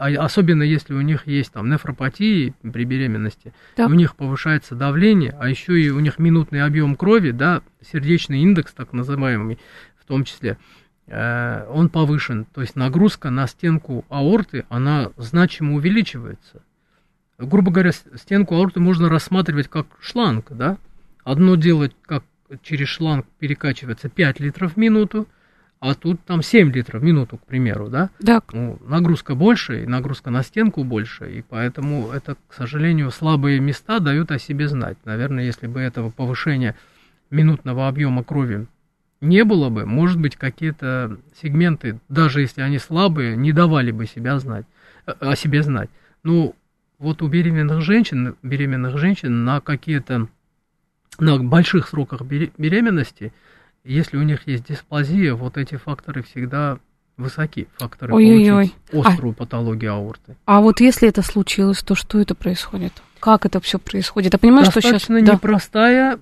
а, 0.00 0.08
особенно 0.08 0.64
если 0.64 0.94
у 0.94 1.02
них 1.02 1.28
есть 1.28 1.52
там 1.52 1.70
нефропатии 1.70 2.54
при 2.60 2.84
беременности, 2.84 3.52
так. 3.76 3.88
у 3.88 3.92
них 3.92 4.16
повышается 4.16 4.74
давление, 4.74 5.36
а 5.38 5.48
еще 5.48 5.80
и 5.80 5.90
у 5.90 6.00
них 6.00 6.18
минутный 6.18 6.64
объем 6.64 6.96
крови, 6.96 7.30
да, 7.30 7.62
сердечный 7.88 8.40
индекс 8.40 8.72
так 8.72 8.92
называемый 8.92 9.60
в 9.96 10.06
том 10.06 10.24
числе, 10.24 10.58
он 11.10 11.88
повышен, 11.88 12.44
то 12.44 12.60
есть 12.60 12.76
нагрузка 12.76 13.30
на 13.30 13.46
стенку 13.46 14.04
аорты, 14.08 14.64
она 14.68 15.10
значимо 15.16 15.74
увеличивается. 15.74 16.62
Грубо 17.38 17.72
говоря, 17.72 17.92
стенку 17.92 18.54
аорты 18.54 18.80
можно 18.80 19.08
рассматривать 19.08 19.68
как 19.68 19.86
шланг, 20.00 20.46
да? 20.50 20.76
Одно 21.24 21.56
дело, 21.56 21.90
как 22.02 22.22
через 22.62 22.88
шланг 22.88 23.26
перекачивается 23.38 24.08
5 24.08 24.40
литров 24.40 24.74
в 24.74 24.76
минуту, 24.76 25.26
а 25.80 25.94
тут 25.94 26.20
там 26.24 26.42
7 26.42 26.70
литров 26.70 27.00
в 27.00 27.04
минуту, 27.04 27.38
к 27.38 27.46
примеру, 27.46 27.88
да? 27.88 28.10
Да. 28.20 28.42
Ну, 28.52 28.78
нагрузка 28.86 29.34
больше, 29.34 29.82
и 29.82 29.86
нагрузка 29.86 30.30
на 30.30 30.42
стенку 30.42 30.84
больше, 30.84 31.38
и 31.38 31.42
поэтому 31.42 32.10
это, 32.10 32.36
к 32.48 32.54
сожалению, 32.54 33.10
слабые 33.10 33.58
места 33.60 33.98
дают 33.98 34.30
о 34.30 34.38
себе 34.38 34.68
знать. 34.68 34.98
Наверное, 35.04 35.44
если 35.44 35.66
бы 35.66 35.80
этого 35.80 36.10
повышения 36.10 36.76
минутного 37.30 37.88
объема 37.88 38.22
крови 38.22 38.66
не 39.20 39.44
было 39.44 39.68
бы, 39.68 39.86
может 39.86 40.18
быть, 40.18 40.36
какие-то 40.36 41.18
сегменты, 41.40 42.00
даже 42.08 42.40
если 42.40 42.62
они 42.62 42.78
слабые, 42.78 43.36
не 43.36 43.52
давали 43.52 43.90
бы 43.90 44.06
себя 44.06 44.38
знать, 44.38 44.66
э, 45.06 45.12
о 45.20 45.36
себе 45.36 45.62
знать. 45.62 45.90
Ну, 46.22 46.54
вот 46.98 47.22
у 47.22 47.28
беременных 47.28 47.82
женщин, 47.82 48.36
беременных 48.42 48.98
женщин 48.98 49.44
на 49.44 49.60
какие-то, 49.60 50.28
на 51.18 51.38
больших 51.38 51.88
сроках 51.88 52.22
беременности, 52.22 53.32
если 53.84 54.16
у 54.16 54.22
них 54.22 54.46
есть 54.46 54.66
дисплазия, 54.66 55.34
вот 55.34 55.56
эти 55.56 55.76
факторы 55.76 56.22
всегда 56.22 56.78
высоки, 57.16 57.68
факторы 57.78 58.14
Ой-ой-ой. 58.14 58.72
получить 58.90 59.06
острую 59.06 59.32
а, 59.32 59.34
патологию 59.34 59.92
аорты. 59.92 60.36
А 60.46 60.60
вот 60.60 60.80
если 60.80 61.08
это 61.08 61.22
случилось, 61.22 61.82
то 61.82 61.94
что 61.94 62.18
это 62.18 62.34
происходит? 62.34 62.92
Как 63.20 63.44
это 63.44 63.60
все 63.60 63.78
происходит? 63.78 64.32
Я 64.32 64.38
понимаю, 64.38 64.64
Достаточно 64.64 64.98
что 64.98 65.18
сейчас... 65.18 65.34
непростая... 65.34 66.18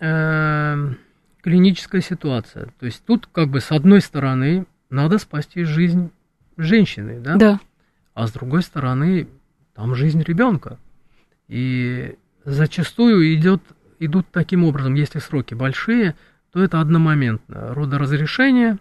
Э- 0.00 0.94
клиническая 1.42 2.00
ситуация. 2.00 2.68
То 2.78 2.86
есть 2.86 3.04
тут 3.04 3.28
как 3.30 3.48
бы 3.48 3.60
с 3.60 3.72
одной 3.72 4.00
стороны 4.00 4.66
надо 4.90 5.18
спасти 5.18 5.64
жизнь 5.64 6.10
женщины, 6.56 7.20
да? 7.20 7.36
Да. 7.36 7.60
А 8.14 8.26
с 8.26 8.32
другой 8.32 8.62
стороны 8.62 9.28
там 9.74 9.94
жизнь 9.94 10.22
ребенка. 10.22 10.78
И 11.48 12.16
зачастую 12.44 13.34
идет, 13.34 13.62
идут 13.98 14.26
таким 14.30 14.64
образом, 14.64 14.94
если 14.94 15.18
сроки 15.18 15.54
большие, 15.54 16.14
то 16.52 16.62
это 16.62 16.80
одномоментно. 16.80 17.74
Родоразрешение 17.74 18.78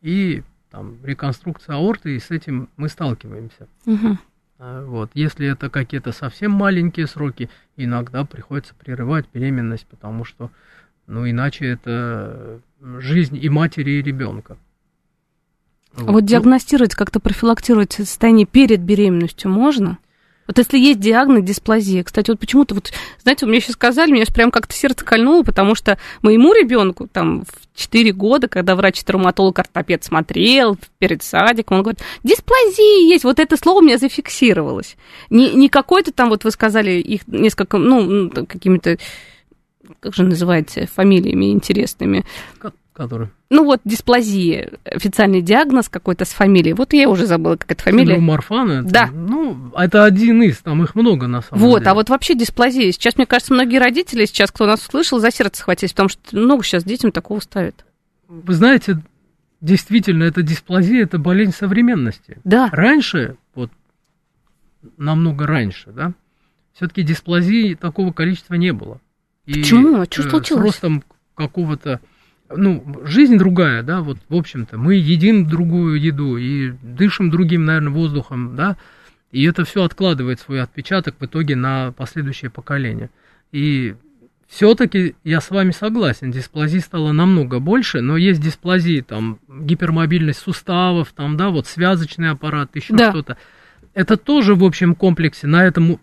и 0.00 0.42
там, 0.70 0.96
реконструкция 1.04 1.76
аорты, 1.76 2.16
и 2.16 2.18
с 2.18 2.30
этим 2.30 2.68
мы 2.76 2.88
сталкиваемся. 2.88 3.68
Угу. 3.86 4.18
Вот. 4.58 5.10
Если 5.14 5.46
это 5.46 5.70
какие-то 5.70 6.12
совсем 6.12 6.52
маленькие 6.52 7.06
сроки, 7.06 7.50
иногда 7.76 8.24
приходится 8.24 8.74
прерывать 8.74 9.26
беременность, 9.32 9.86
потому 9.86 10.24
что 10.24 10.50
ну, 11.12 11.28
иначе 11.28 11.66
это 11.66 12.60
жизнь 12.98 13.38
и 13.40 13.48
матери, 13.50 13.90
и 13.90 14.02
ребенка. 14.02 14.56
Вот, 15.92 16.08
а 16.08 16.12
вот 16.12 16.22
ну, 16.22 16.26
диагностировать, 16.26 16.94
как-то 16.94 17.20
профилактировать 17.20 17.92
состояние 17.92 18.46
перед 18.46 18.80
беременностью 18.80 19.50
можно? 19.50 19.98
Вот 20.46 20.56
если 20.56 20.78
есть 20.78 21.00
диагноз 21.00 21.44
дисплазия, 21.44 22.02
кстати, 22.02 22.30
вот 22.30 22.40
почему-то, 22.40 22.74
вот, 22.74 22.92
знаете, 23.22 23.44
мне 23.44 23.60
сейчас 23.60 23.74
сказали, 23.74 24.10
мне 24.10 24.24
прям 24.24 24.50
как-то 24.50 24.74
сердце 24.74 25.04
кольнуло, 25.04 25.42
потому 25.42 25.74
что 25.74 25.98
моему 26.22 26.54
ребенку 26.54 27.06
там 27.06 27.44
в 27.44 27.78
4 27.78 28.10
года, 28.12 28.48
когда 28.48 28.74
врач-травматолог, 28.74 29.58
ортопед 29.58 30.02
смотрел 30.04 30.78
перед 30.98 31.22
садиком, 31.22 31.76
он 31.76 31.82
говорит, 31.82 32.00
дисплазия 32.24 33.06
есть, 33.06 33.24
вот 33.24 33.38
это 33.38 33.58
слово 33.58 33.80
у 33.80 33.82
меня 33.82 33.98
зафиксировалось. 33.98 34.96
Не, 35.28 35.52
не 35.52 35.68
какой-то 35.68 36.10
там, 36.10 36.30
вот 36.30 36.44
вы 36.44 36.50
сказали, 36.50 36.92
их 36.92 37.28
несколько, 37.28 37.76
ну, 37.76 38.30
какими-то 38.30 38.96
как 40.00 40.14
же 40.14 40.24
называется, 40.24 40.86
фамилиями 40.86 41.52
интересными. 41.52 42.24
Который? 42.92 43.28
Ну 43.48 43.64
вот, 43.64 43.80
дисплазия, 43.84 44.72
официальный 44.84 45.40
диагноз 45.40 45.88
какой-то 45.88 46.26
с 46.26 46.30
фамилией. 46.30 46.74
Вот 46.74 46.92
я 46.92 47.08
уже 47.08 47.26
забыла, 47.26 47.56
как 47.56 47.70
эта 47.72 47.82
фамилия. 47.82 48.18
Марфана? 48.18 48.82
Да. 48.82 49.08
Ну, 49.10 49.72
это 49.74 50.04
один 50.04 50.42
из, 50.42 50.58
там 50.58 50.82
их 50.84 50.94
много 50.94 51.26
на 51.26 51.40
самом 51.40 51.62
вот, 51.62 51.78
деле. 51.78 51.90
а 51.90 51.94
вот 51.94 52.10
вообще 52.10 52.34
дисплазия. 52.34 52.92
Сейчас, 52.92 53.16
мне 53.16 53.24
кажется, 53.24 53.54
многие 53.54 53.78
родители 53.78 54.26
сейчас, 54.26 54.50
кто 54.50 54.66
нас 54.66 54.86
услышал, 54.86 55.20
за 55.20 55.30
сердце 55.30 55.60
схватились, 55.60 55.92
потому 55.92 56.10
что 56.10 56.36
много 56.36 56.62
сейчас 56.64 56.84
детям 56.84 57.12
такого 57.12 57.40
ставят. 57.40 57.86
Вы 58.28 58.52
знаете, 58.52 58.98
действительно, 59.62 60.24
это 60.24 60.42
дисплазия, 60.42 61.02
это 61.04 61.18
болезнь 61.18 61.52
современности. 61.52 62.38
Да. 62.44 62.68
Раньше, 62.72 63.36
вот 63.54 63.70
намного 64.98 65.46
раньше, 65.46 65.92
да, 65.92 66.12
все-таки 66.74 67.02
дисплазии 67.02 67.74
такого 67.74 68.12
количества 68.12 68.54
не 68.54 68.72
было. 68.72 69.00
И 69.46 69.54
Почему? 69.54 70.00
А 70.00 70.04
что 70.04 70.22
случилось? 70.22 70.62
С 70.62 70.64
ростом 70.64 71.04
какого-то 71.34 72.00
ну, 72.56 73.00
жизнь 73.04 73.38
другая, 73.38 73.82
да, 73.82 74.00
вот, 74.00 74.18
в 74.28 74.34
общем-то, 74.34 74.78
мы 74.78 74.94
едим 74.94 75.46
другую 75.46 76.00
еду 76.00 76.36
и 76.36 76.72
дышим 76.82 77.30
другим, 77.30 77.64
наверное, 77.64 77.92
воздухом, 77.92 78.56
да, 78.56 78.76
и 79.30 79.44
это 79.44 79.64
все 79.64 79.84
откладывает 79.84 80.40
свой 80.40 80.60
отпечаток 80.60 81.16
в 81.18 81.24
итоге 81.24 81.56
на 81.56 81.92
последующее 81.92 82.50
поколение. 82.50 83.10
И 83.50 83.94
все-таки 84.48 85.14
я 85.24 85.40
с 85.40 85.50
вами 85.50 85.70
согласен, 85.70 86.30
дисплазий 86.30 86.80
стало 86.80 87.12
намного 87.12 87.58
больше, 87.58 88.02
но 88.02 88.16
есть 88.16 88.40
дисплазии, 88.40 89.00
там, 89.00 89.38
гипермобильность 89.48 90.40
суставов, 90.40 91.12
там, 91.12 91.36
да, 91.36 91.48
вот 91.48 91.66
связочный 91.66 92.30
аппарат, 92.30 92.76
еще 92.76 92.94
да. 92.94 93.10
что-то 93.10 93.38
это 93.94 94.16
тоже 94.16 94.54
в 94.54 94.64
общем 94.64 94.94
комплексе, 94.94 95.46
на 95.46 95.64
этом, 95.64 96.00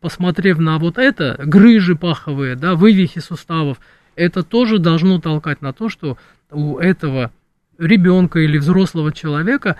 посмотрев 0.00 0.58
на 0.58 0.78
вот 0.78 0.98
это, 0.98 1.40
грыжи 1.44 1.96
паховые, 1.96 2.56
да, 2.56 2.74
вывихи 2.74 3.20
суставов, 3.20 3.78
это 4.14 4.42
тоже 4.42 4.78
должно 4.78 5.20
толкать 5.20 5.62
на 5.62 5.72
то, 5.72 5.88
что 5.88 6.18
у 6.50 6.78
этого 6.78 7.32
ребенка 7.78 8.40
или 8.40 8.58
взрослого 8.58 9.12
человека 9.12 9.76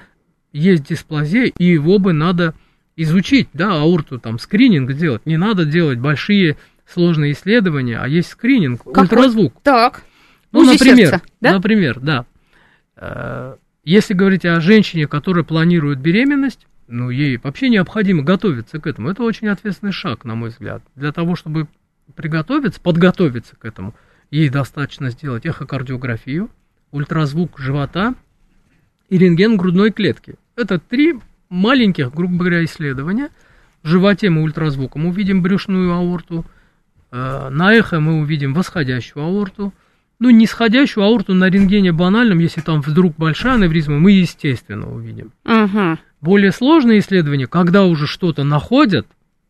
есть 0.53 0.85
дисплазия, 0.85 1.53
и 1.57 1.65
его 1.65 1.99
бы 1.99 2.13
надо 2.13 2.55
изучить, 2.97 3.49
да, 3.53 3.81
аорту, 3.81 4.19
там, 4.19 4.39
скрининг 4.39 4.93
делать. 4.95 5.25
Не 5.25 5.37
надо 5.37 5.65
делать 5.65 5.99
большие 5.99 6.57
сложные 6.87 7.33
исследования, 7.33 7.99
а 7.99 8.09
есть 8.09 8.31
скрининг, 8.31 8.83
Какой? 8.83 9.05
ультразвук. 9.05 9.55
Так. 9.63 10.03
Ну, 10.51 10.65
например, 10.65 11.09
сердца, 11.09 11.23
да? 11.41 11.53
например, 11.53 12.01
да. 12.01 12.27
Э, 12.97 13.57
если 13.85 14.13
говорить 14.13 14.45
о 14.45 14.61
женщине, 14.61 15.07
которая 15.07 15.45
планирует 15.45 16.01
беременность, 16.01 16.67
ну, 16.89 17.11
ей 17.11 17.39
вообще 17.43 17.69
необходимо 17.69 18.23
готовиться 18.23 18.79
к 18.79 18.87
этому. 18.87 19.09
Это 19.09 19.23
очень 19.23 19.49
ответственный 19.49 19.93
шаг, 19.93 20.25
на 20.25 20.35
мой 20.35 20.51
взгляд. 20.51 20.83
Для 20.95 21.13
того, 21.13 21.37
чтобы 21.37 21.69
приготовиться, 22.15 22.81
подготовиться 22.81 23.57
к 23.57 23.65
этому, 23.65 23.95
ей 24.31 24.49
достаточно 24.49 25.11
сделать 25.11 25.47
эхокардиографию, 25.47 26.51
ультразвук 26.91 27.59
живота 27.59 28.15
и 29.09 29.19
рентген 29.19 29.57
грудной 29.57 29.91
клетки. 29.91 30.37
Это 30.57 30.79
три 30.79 31.15
маленьких, 31.49 32.13
грубо 32.13 32.39
говоря, 32.39 32.65
исследования. 32.65 33.31
В 33.83 33.89
животе 33.89 34.31
мы 34.31 34.43
ультразвуком 34.43 35.07
увидим 35.07 35.43
брюшную 35.43 35.93
аорту, 35.93 36.45
э, 37.11 37.49
на 37.51 37.75
эхо 37.75 38.01
мы 38.01 38.21
увидим 38.21 38.55
восходящую 38.55 39.25
аорту, 39.25 39.73
ну, 40.19 40.31
нисходящую 40.31 41.05
аорту 41.05 41.35
на 41.35 41.51
рентгене 41.51 41.93
банальном, 41.93 42.39
если 42.39 42.61
там 42.61 42.81
вдруг 42.81 43.17
большая 43.17 43.55
аневризма, 43.55 43.99
мы, 43.99 44.13
естественно, 44.13 44.89
увидим. 44.89 45.33
Угу. 45.45 45.99
Более 46.23 46.53
сложные 46.53 47.01
исследования, 47.01 47.49
когда 47.49 47.85
уже 47.85 48.07
что-то 48.07 48.45
находят 48.45 49.09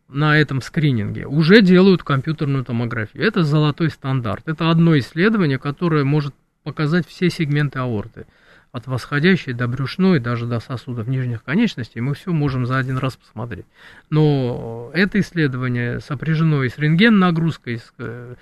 на 0.09 0.39
этом 0.39 0.59
скрининге, 0.59 1.27
уже 1.27 1.61
делают 1.61 2.01
компьютерную 2.01 2.65
томографию. 2.65 3.23
Это 3.23 3.43
золотой 3.43 3.91
стандарт. 3.91 4.47
Это 4.47 4.71
одно 4.71 4.97
исследование, 4.97 5.59
которое 5.59 6.03
может 6.03 6.33
показать 6.63 7.07
все 7.07 7.29
сегменты 7.29 7.77
аорты. 7.77 8.25
От 8.71 8.87
восходящей 8.87 9.53
до 9.53 9.67
брюшной, 9.67 10.19
даже 10.19 10.47
до 10.47 10.59
сосудов 10.59 11.07
нижних 11.07 11.43
конечностей, 11.43 12.01
мы 12.01 12.15
все 12.15 12.31
можем 12.31 12.65
за 12.65 12.79
один 12.79 12.97
раз 12.97 13.17
посмотреть. 13.17 13.67
Но 14.09 14.89
это 14.95 15.19
исследование 15.19 15.99
сопряжено 15.99 16.63
и 16.63 16.69
с 16.69 16.79
рентген-нагрузкой, 16.79 17.77
с 17.77 17.93
э, 17.99 18.33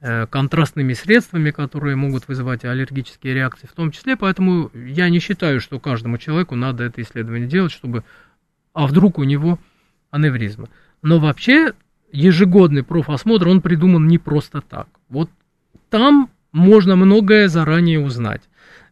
контрастными 0.00 0.92
средствами, 0.92 1.50
которые 1.50 1.96
могут 1.96 2.28
вызывать 2.28 2.64
аллергические 2.64 3.34
реакции 3.34 3.66
в 3.66 3.72
том 3.72 3.90
числе. 3.90 4.16
Поэтому 4.16 4.70
я 4.74 5.08
не 5.08 5.18
считаю, 5.18 5.60
что 5.60 5.80
каждому 5.80 6.18
человеку 6.18 6.54
надо 6.54 6.84
это 6.84 7.02
исследование 7.02 7.48
делать, 7.48 7.72
чтобы... 7.72 8.04
А 8.74 8.86
вдруг 8.86 9.18
у 9.18 9.24
него 9.24 9.58
аневризма. 10.10 10.68
Но 11.02 11.18
вообще 11.18 11.72
ежегодный 12.12 12.84
профосмотр, 12.84 13.48
он 13.48 13.60
придуман 13.60 14.06
не 14.06 14.18
просто 14.18 14.60
так. 14.60 14.88
Вот 15.08 15.30
там 15.90 16.30
можно 16.52 16.94
многое 16.96 17.48
заранее 17.48 18.00
узнать. 18.00 18.42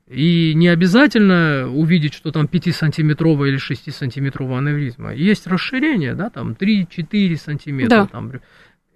И 0.08 0.54
не 0.54 0.68
обязательно 0.68 1.68
увидеть, 1.68 2.14
что 2.14 2.30
там 2.30 2.46
5-сантиметровая 2.46 3.48
или 3.48 3.58
6-сантиметровая 3.58 4.58
аневризма. 4.58 5.12
Есть 5.12 5.46
расширение, 5.46 6.14
да, 6.14 6.30
там 6.30 6.52
3-4 6.52 7.36
сантиметра. 7.36 7.96
Да. 7.96 8.06
Там, 8.06 8.32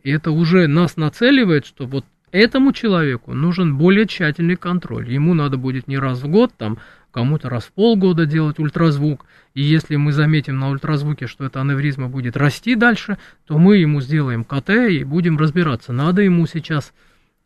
и 0.03 0.11
это 0.11 0.31
уже 0.31 0.67
нас 0.67 0.97
нацеливает, 0.97 1.67
что 1.67 1.87
вот 1.87 2.05
этому 2.33 2.73
человеку 2.73 3.35
нужен 3.35 3.77
более 3.77 4.07
тщательный 4.07 4.57
контроль. 4.57 5.11
Ему 5.11 5.35
надо 5.35 5.57
будет 5.57 5.89
не 5.89 5.99
раз 5.99 6.23
в 6.23 6.29
год, 6.29 6.53
там, 6.57 6.79
кому-то 7.11 7.49
раз 7.49 7.65
в 7.65 7.73
полгода 7.73 8.27
делать 8.27 8.59
ультразвук. 8.59 9.27
И 9.55 9.63
если 9.63 9.97
мы 9.97 10.13
заметим 10.13 10.59
на 10.59 10.71
ультразвуке, 10.71 11.27
что 11.27 11.45
эта 11.45 11.61
аневризма 11.61 12.09
будет 12.09 12.37
расти 12.37 12.77
дальше, 12.77 13.19
то 13.47 13.59
мы 13.59 13.79
ему 13.79 14.01
сделаем 14.01 14.45
КТ 14.45 14.71
и 14.71 15.05
будем 15.05 15.37
разбираться, 15.39 15.93
надо 15.93 16.23
ему 16.23 16.47
сейчас 16.47 16.93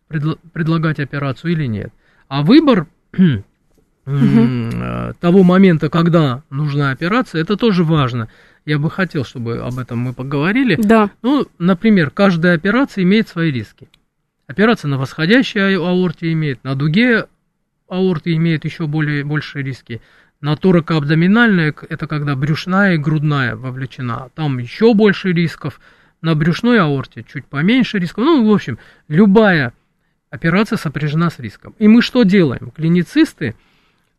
предла- 0.08 0.38
предлагать 0.52 1.00
операцию 1.00 1.52
или 1.52 1.66
нет. 1.66 1.92
А 2.28 2.42
выбор 2.42 2.87
того 4.04 5.42
момента, 5.42 5.88
когда 5.88 6.42
нужна 6.50 6.90
операция, 6.90 7.40
это 7.40 7.56
тоже 7.56 7.84
важно 7.84 8.28
я 8.66 8.78
бы 8.78 8.90
хотел, 8.90 9.25
чтобы 9.25 9.59
об 9.59 9.78
этом 9.78 9.99
мы 9.99 10.12
поговорили. 10.12 10.76
Да. 10.76 11.11
Ну, 11.23 11.47
например, 11.59 12.11
каждая 12.11 12.54
операция 12.54 13.04
имеет 13.04 13.28
свои 13.28 13.50
риски. 13.50 13.88
Операция 14.47 14.88
на 14.88 14.99
восходящей 14.99 15.76
аорте 15.76 16.33
имеет, 16.33 16.64
на 16.64 16.75
дуге 16.75 17.26
аорты 17.88 18.35
имеет 18.35 18.64
еще 18.64 18.87
более, 18.87 19.25
большие 19.25 19.62
риски. 19.62 20.00
На 20.40 20.56
торакоабдоминальная, 20.56 21.75
это 21.88 22.06
когда 22.06 22.37
брюшная 22.37 22.94
и 22.94 22.99
грудная 22.99 23.56
вовлечена, 23.56 24.28
там 24.35 24.59
еще 24.59 24.92
больше 24.92 25.33
рисков. 25.33 25.80
На 26.21 26.35
брюшной 26.35 26.80
аорте 26.80 27.25
чуть 27.30 27.47
поменьше 27.47 27.99
рисков. 27.99 28.25
Ну, 28.25 28.50
в 28.50 28.52
общем, 28.52 28.78
любая 29.09 29.73
операция 30.30 30.76
сопряжена 30.76 31.30
с 31.30 31.38
риском. 31.38 31.75
И 31.78 31.87
мы 31.87 32.02
что 32.02 32.25
делаем? 32.25 32.71
Клиницисты, 32.71 33.54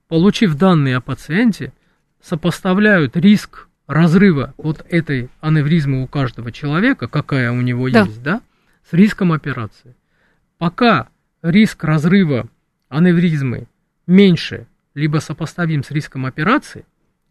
получив 0.07 0.55
данные 0.55 0.97
о 0.97 1.01
пациенте, 1.01 1.73
сопоставляют 2.21 3.17
риск 3.17 3.67
разрыва 3.87 4.53
вот 4.57 4.85
этой 4.89 5.29
аневризмы 5.41 6.03
у 6.03 6.07
каждого 6.07 6.51
человека, 6.51 7.07
какая 7.07 7.51
у 7.51 7.61
него 7.61 7.89
да. 7.89 8.03
есть, 8.03 8.21
да, 8.23 8.41
с 8.89 8.93
риском 8.93 9.31
операции. 9.31 9.95
Пока 10.57 11.09
риск 11.41 11.83
разрыва 11.83 12.47
аневризмы 12.89 13.67
меньше, 14.07 14.67
либо 14.93 15.17
сопоставим 15.19 15.83
с 15.83 15.91
риском 15.91 16.25
операции, 16.25 16.85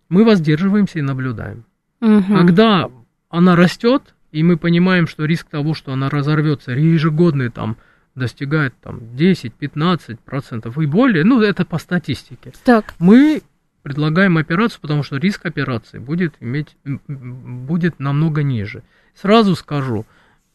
мы 0.08 0.24
воздерживаемся 0.24 0.98
и 0.98 1.02
наблюдаем. 1.02 1.64
Угу. 2.00 2.34
Когда 2.36 2.90
она 3.30 3.56
растет, 3.56 4.14
и 4.30 4.42
мы 4.42 4.56
понимаем, 4.56 5.06
что 5.06 5.24
риск 5.24 5.48
того, 5.48 5.74
что 5.74 5.92
она 5.92 6.10
разорвется 6.10 6.72
ежегодный 6.72 7.50
там 7.50 7.76
достигает 8.14 8.74
там 8.80 8.98
10-15% 9.16 10.82
и 10.82 10.86
более, 10.86 11.24
ну 11.24 11.40
это 11.40 11.64
по 11.64 11.78
статистике. 11.78 12.52
Так. 12.64 12.94
Мы 12.98 13.42
предлагаем 13.84 14.38
операцию, 14.38 14.80
потому 14.80 15.04
что 15.04 15.18
риск 15.18 15.44
операции 15.46 15.98
будет 15.98 16.34
иметь 16.40 16.74
будет 17.06 18.00
намного 18.00 18.42
ниже. 18.42 18.82
Сразу 19.14 19.54
скажу 19.54 20.06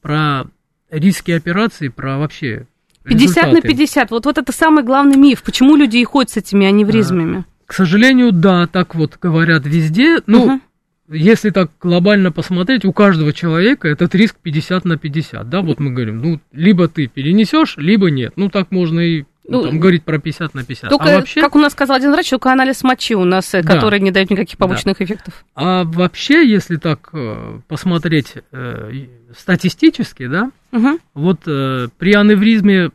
про 0.02 0.46
риски 0.90 1.32
операции, 1.32 1.90
про 1.90 2.18
вообще 2.18 2.66
50 3.04 3.22
результаты. 3.22 3.56
на 3.56 3.62
50. 3.62 4.12
Вот, 4.12 4.26
вот 4.26 4.38
это 4.40 4.52
самый 4.52 4.84
главный 4.84 5.16
миф. 5.16 5.44
Почему 5.44 5.76
люди 5.76 5.98
и 5.98 6.04
ходят 6.04 6.32
с 6.32 6.38
этими 6.38 6.66
аневризмами? 6.66 7.46
К 7.68 7.74
сожалению, 7.74 8.32
да, 8.32 8.66
так 8.66 8.96
вот 8.96 9.20
говорят 9.22 9.64
везде. 9.64 10.22
Ну, 10.26 10.46
угу. 10.46 10.62
если 11.08 11.52
так 11.52 11.70
глобально 11.80 12.32
посмотреть, 12.32 12.84
у 12.84 12.92
каждого 12.92 13.32
человека 13.32 13.88
этот 13.88 14.16
риск 14.16 14.38
50 14.42 14.86
на 14.86 14.98
50. 14.98 15.48
Да, 15.48 15.62
вот 15.62 15.80
мы 15.80 15.92
говорим, 15.92 16.20
ну, 16.20 16.42
либо 16.52 16.88
ты 16.88 17.06
перенесешь, 17.06 17.78
либо 17.78 18.10
нет. 18.10 18.34
Ну, 18.38 18.50
так 18.50 18.72
можно 18.72 19.00
и 19.00 19.26
ну, 19.50 19.64
там 19.64 19.80
говорить 19.80 20.04
про 20.04 20.20
50 20.20 20.54
на 20.54 20.64
50. 20.64 20.90
Только, 20.90 21.06
а 21.06 21.18
вообще... 21.18 21.42
как 21.42 21.56
у 21.56 21.60
нас 21.60 21.74
сказал 21.74 21.98
один 21.98 22.12
врач, 22.12 22.30
только 22.30 22.52
анализ 22.52 22.84
мочи 22.84 23.16
у 23.16 23.26
нас, 23.26 23.54
э, 23.54 23.62
да. 23.62 23.76
который 23.76 24.00
не 24.00 24.12
дает 24.12 24.30
никаких 24.30 24.58
побочных 24.58 24.98
да. 24.98 25.06
эффектов. 25.06 25.46
А 25.56 25.84
вообще, 25.84 26.48
если 26.48 26.78
так 26.78 27.10
э, 27.14 27.60
посмотреть 27.68 28.36
э, 28.52 29.08
статистически, 29.38 30.28
да, 30.28 30.52
угу. 30.72 31.00
вот 31.14 31.42
э, 31.48 31.88
при 31.98 32.14
аневризме 32.14 32.92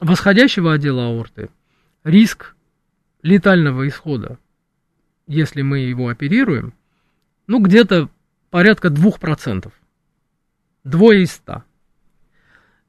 восходящего 0.00 0.72
отдела 0.74 1.06
аорты 1.06 1.50
риск 2.04 2.54
летального 3.22 3.86
исхода, 3.88 4.38
если 5.26 5.62
мы 5.62 5.80
его 5.80 6.08
оперируем, 6.08 6.72
ну, 7.46 7.60
где-то 7.60 8.08
порядка 8.50 8.88
2%. 8.88 9.70
Двое 10.84 11.22
из 11.22 11.32
ста. 11.32 11.64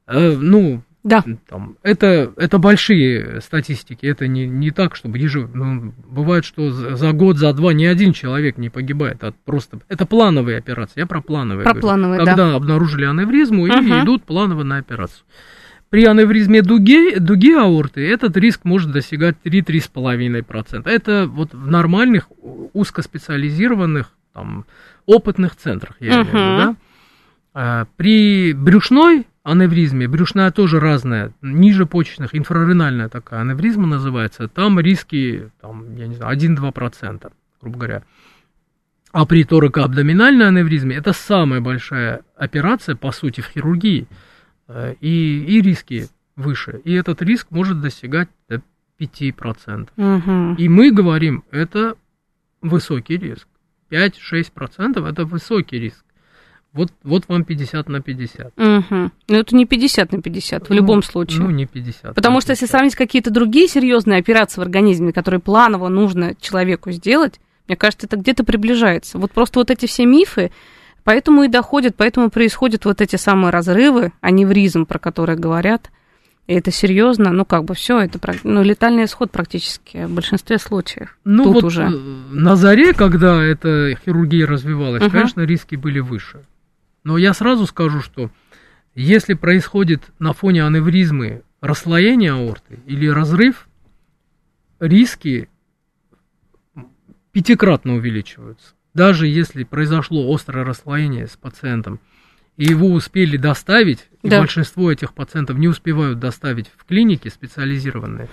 Э, 0.06 0.36
ну, 0.36 0.82
да. 1.08 1.24
Там, 1.48 1.76
это, 1.82 2.32
это 2.36 2.58
большие 2.58 3.40
статистики, 3.40 4.06
это 4.06 4.28
не, 4.28 4.46
не 4.46 4.70
так, 4.70 4.94
чтобы 4.94 5.18
ежегодно. 5.18 5.64
Ну, 5.64 5.94
бывает, 6.06 6.44
что 6.44 6.70
за, 6.70 6.96
за 6.96 7.12
год, 7.12 7.38
за 7.38 7.52
два 7.52 7.72
ни 7.72 7.84
один 7.84 8.12
человек 8.12 8.58
не 8.58 8.68
погибает. 8.68 9.24
От 9.24 9.34
просто, 9.44 9.80
это 9.88 10.06
плановые 10.06 10.58
операции, 10.58 11.00
я 11.00 11.06
про 11.06 11.20
плановые. 11.20 11.64
Про 11.64 11.72
говорю. 11.72 11.82
плановые, 11.82 12.18
Когда 12.18 12.36
да. 12.36 12.54
обнаружили 12.54 13.04
аневризму 13.04 13.66
и 13.66 13.70
угу. 13.70 14.02
идут 14.02 14.24
планово 14.24 14.62
на 14.62 14.76
операцию. 14.76 15.24
При 15.90 16.04
аневризме 16.04 16.60
дуги, 16.60 17.18
дуги 17.18 17.54
аорты 17.54 18.06
этот 18.06 18.36
риск 18.36 18.64
может 18.64 18.92
достигать 18.92 19.36
3-3,5%. 19.42 20.88
Это 20.88 21.26
вот 21.26 21.54
в 21.54 21.70
нормальных, 21.70 22.28
узкоспециализированных, 22.74 24.12
там, 24.34 24.66
опытных 25.06 25.56
центрах, 25.56 25.96
я 26.00 26.20
угу. 26.20 26.30
имею 26.30 26.30
в 26.30 26.34
виду, 26.34 26.56
да? 26.56 26.76
А, 27.54 27.86
при 27.96 28.52
брюшной 28.52 29.26
аневризме, 29.50 30.08
брюшная 30.08 30.50
тоже 30.50 30.80
разная, 30.80 31.32
ниже 31.42 31.86
почечных, 31.86 32.34
инфраренальная 32.34 33.08
такая 33.08 33.40
аневризма 33.40 33.86
называется, 33.86 34.48
там 34.48 34.78
риски, 34.80 35.50
там, 35.60 35.96
я 35.96 36.06
не 36.06 36.14
знаю, 36.14 36.36
1-2%, 36.36 37.32
грубо 37.60 37.78
говоря. 37.78 38.02
А 39.12 39.24
при 39.24 39.44
торакоабдоминальной 39.44 40.48
аневризме 40.48 40.96
это 40.96 41.12
самая 41.12 41.60
большая 41.60 42.22
операция, 42.36 42.94
по 42.94 43.10
сути, 43.10 43.40
в 43.40 43.46
хирургии, 43.46 44.06
э, 44.68 44.94
и, 45.00 45.44
и 45.44 45.62
риски 45.62 46.08
выше. 46.36 46.80
И 46.84 46.92
этот 46.92 47.22
риск 47.22 47.48
может 47.50 47.80
достигать 47.80 48.28
до 48.48 48.62
5%. 48.98 49.88
Угу. 49.96 50.60
И 50.60 50.68
мы 50.68 50.90
говорим, 50.90 51.44
это 51.50 51.96
высокий 52.60 53.16
риск. 53.16 53.48
5-6% 53.90 55.08
это 55.08 55.24
высокий 55.24 55.78
риск. 55.78 56.04
Вот, 56.72 56.92
вот 57.02 57.24
вам 57.28 57.44
50 57.44 57.88
на 57.88 58.00
50. 58.00 58.52
Угу. 58.56 59.10
Но 59.28 59.36
это 59.36 59.56
не 59.56 59.64
50 59.64 60.12
на 60.12 60.22
50 60.22 60.66
в 60.66 60.70
ну, 60.70 60.76
любом 60.76 61.02
случае. 61.02 61.40
Ну, 61.40 61.50
не 61.50 61.66
50. 61.66 62.14
Потому 62.14 62.40
что 62.40 62.48
50. 62.48 62.50
если 62.50 62.66
сравнить 62.66 62.94
какие-то 62.94 63.30
другие 63.30 63.68
серьезные 63.68 64.18
операции 64.18 64.60
в 64.60 64.62
организме, 64.62 65.12
которые 65.12 65.40
планово 65.40 65.88
нужно 65.88 66.34
человеку 66.40 66.90
сделать, 66.92 67.40
мне 67.66 67.76
кажется, 67.76 68.06
это 68.06 68.16
где-то 68.16 68.44
приближается. 68.44 69.18
Вот 69.18 69.32
просто 69.32 69.58
вот 69.58 69.70
эти 69.70 69.86
все 69.86 70.06
мифы, 70.06 70.50
поэтому 71.04 71.44
и 71.44 71.48
доходят, 71.48 71.96
поэтому 71.96 72.30
происходят 72.30 72.84
вот 72.84 73.00
эти 73.00 73.16
самые 73.16 73.50
разрывы, 73.50 74.12
аневризм, 74.20 74.86
про 74.86 74.98
которые 74.98 75.38
говорят. 75.38 75.90
И 76.46 76.54
это 76.54 76.70
серьезно, 76.70 77.30
ну 77.30 77.44
как 77.44 77.64
бы 77.64 77.74
все, 77.74 78.00
это 78.00 78.18
ну, 78.42 78.62
летальный 78.62 79.04
исход 79.04 79.30
практически 79.30 80.06
в 80.06 80.10
большинстве 80.10 80.58
случаев. 80.58 81.18
Ну 81.24 81.44
Тут 81.44 81.54
вот 81.54 81.64
уже. 81.64 81.82
Э, 81.82 81.90
на 81.90 82.56
заре, 82.56 82.94
когда 82.94 83.44
эта 83.44 83.94
хирургия 84.02 84.46
развивалась, 84.46 85.02
угу. 85.02 85.10
конечно, 85.10 85.42
риски 85.42 85.76
были 85.76 86.00
выше. 86.00 86.40
Но 87.08 87.16
я 87.16 87.32
сразу 87.32 87.66
скажу, 87.66 88.02
что 88.02 88.30
если 88.94 89.32
происходит 89.32 90.02
на 90.18 90.34
фоне 90.34 90.62
аневризмы 90.66 91.42
расслоение 91.62 92.32
аорты 92.32 92.80
или 92.84 93.06
разрыв, 93.06 93.66
риски 94.78 95.48
пятикратно 97.32 97.94
увеличиваются. 97.94 98.74
даже 98.92 99.26
если 99.26 99.64
произошло 99.64 100.34
острое 100.34 100.64
расслоение 100.66 101.28
с 101.28 101.36
пациентом, 101.36 101.98
и 102.58 102.64
его 102.64 102.88
успели 102.92 103.38
доставить, 103.38 104.06
и 104.22 104.28
Да. 104.28 104.40
большинство 104.40 104.92
этих 104.92 105.14
пациентов 105.14 105.56
не 105.56 105.68
успевают 105.68 106.18
доставить 106.18 106.70
в 106.76 106.84
клиники 106.84 107.28
специализированные, 107.28 108.28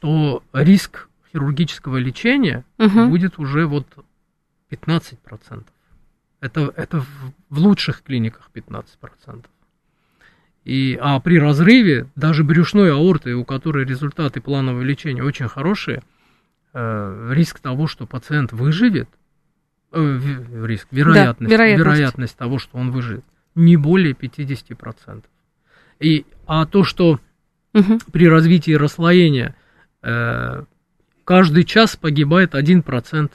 то 0.00 0.42
риск 0.52 1.08
хирургического 1.32 1.98
лечения 1.98 2.64
Мгм. 2.78 3.10
будет 3.10 3.38
уже 3.38 3.66
вот 3.66 3.86
15%. 4.70 5.68
Это, 6.40 6.72
это 6.76 7.00
в, 7.00 7.58
лучших 7.58 8.02
клиниках 8.02 8.50
15%. 8.54 9.44
И, 10.64 10.98
а 11.00 11.20
при 11.20 11.38
разрыве 11.38 12.08
даже 12.16 12.44
брюшной 12.44 12.92
аорты, 12.92 13.34
у 13.34 13.44
которой 13.44 13.84
результаты 13.84 14.40
планового 14.40 14.82
лечения 14.82 15.22
очень 15.22 15.48
хорошие, 15.48 16.02
э, 16.72 17.32
риск 17.32 17.60
того, 17.60 17.86
что 17.86 18.06
пациент 18.06 18.52
выживет, 18.52 19.08
э, 19.92 20.20
риск, 20.64 20.88
вероятность, 20.90 21.52
вероятность. 21.52 21.86
вероятность 21.86 22.36
того, 22.36 22.58
что 22.58 22.76
он 22.78 22.90
выживет, 22.90 23.24
не 23.54 23.76
более 23.76 24.12
50%. 24.12 25.24
И, 26.00 26.26
а 26.46 26.66
то, 26.66 26.84
что 26.84 27.20
Мгм. 27.72 28.00
при 28.12 28.28
развитии 28.28 28.72
расслоения 28.72 29.54
э, 30.02 30.64
каждый 31.24 31.64
час 31.64 31.96
погибает 31.96 32.54
1% 32.54 33.30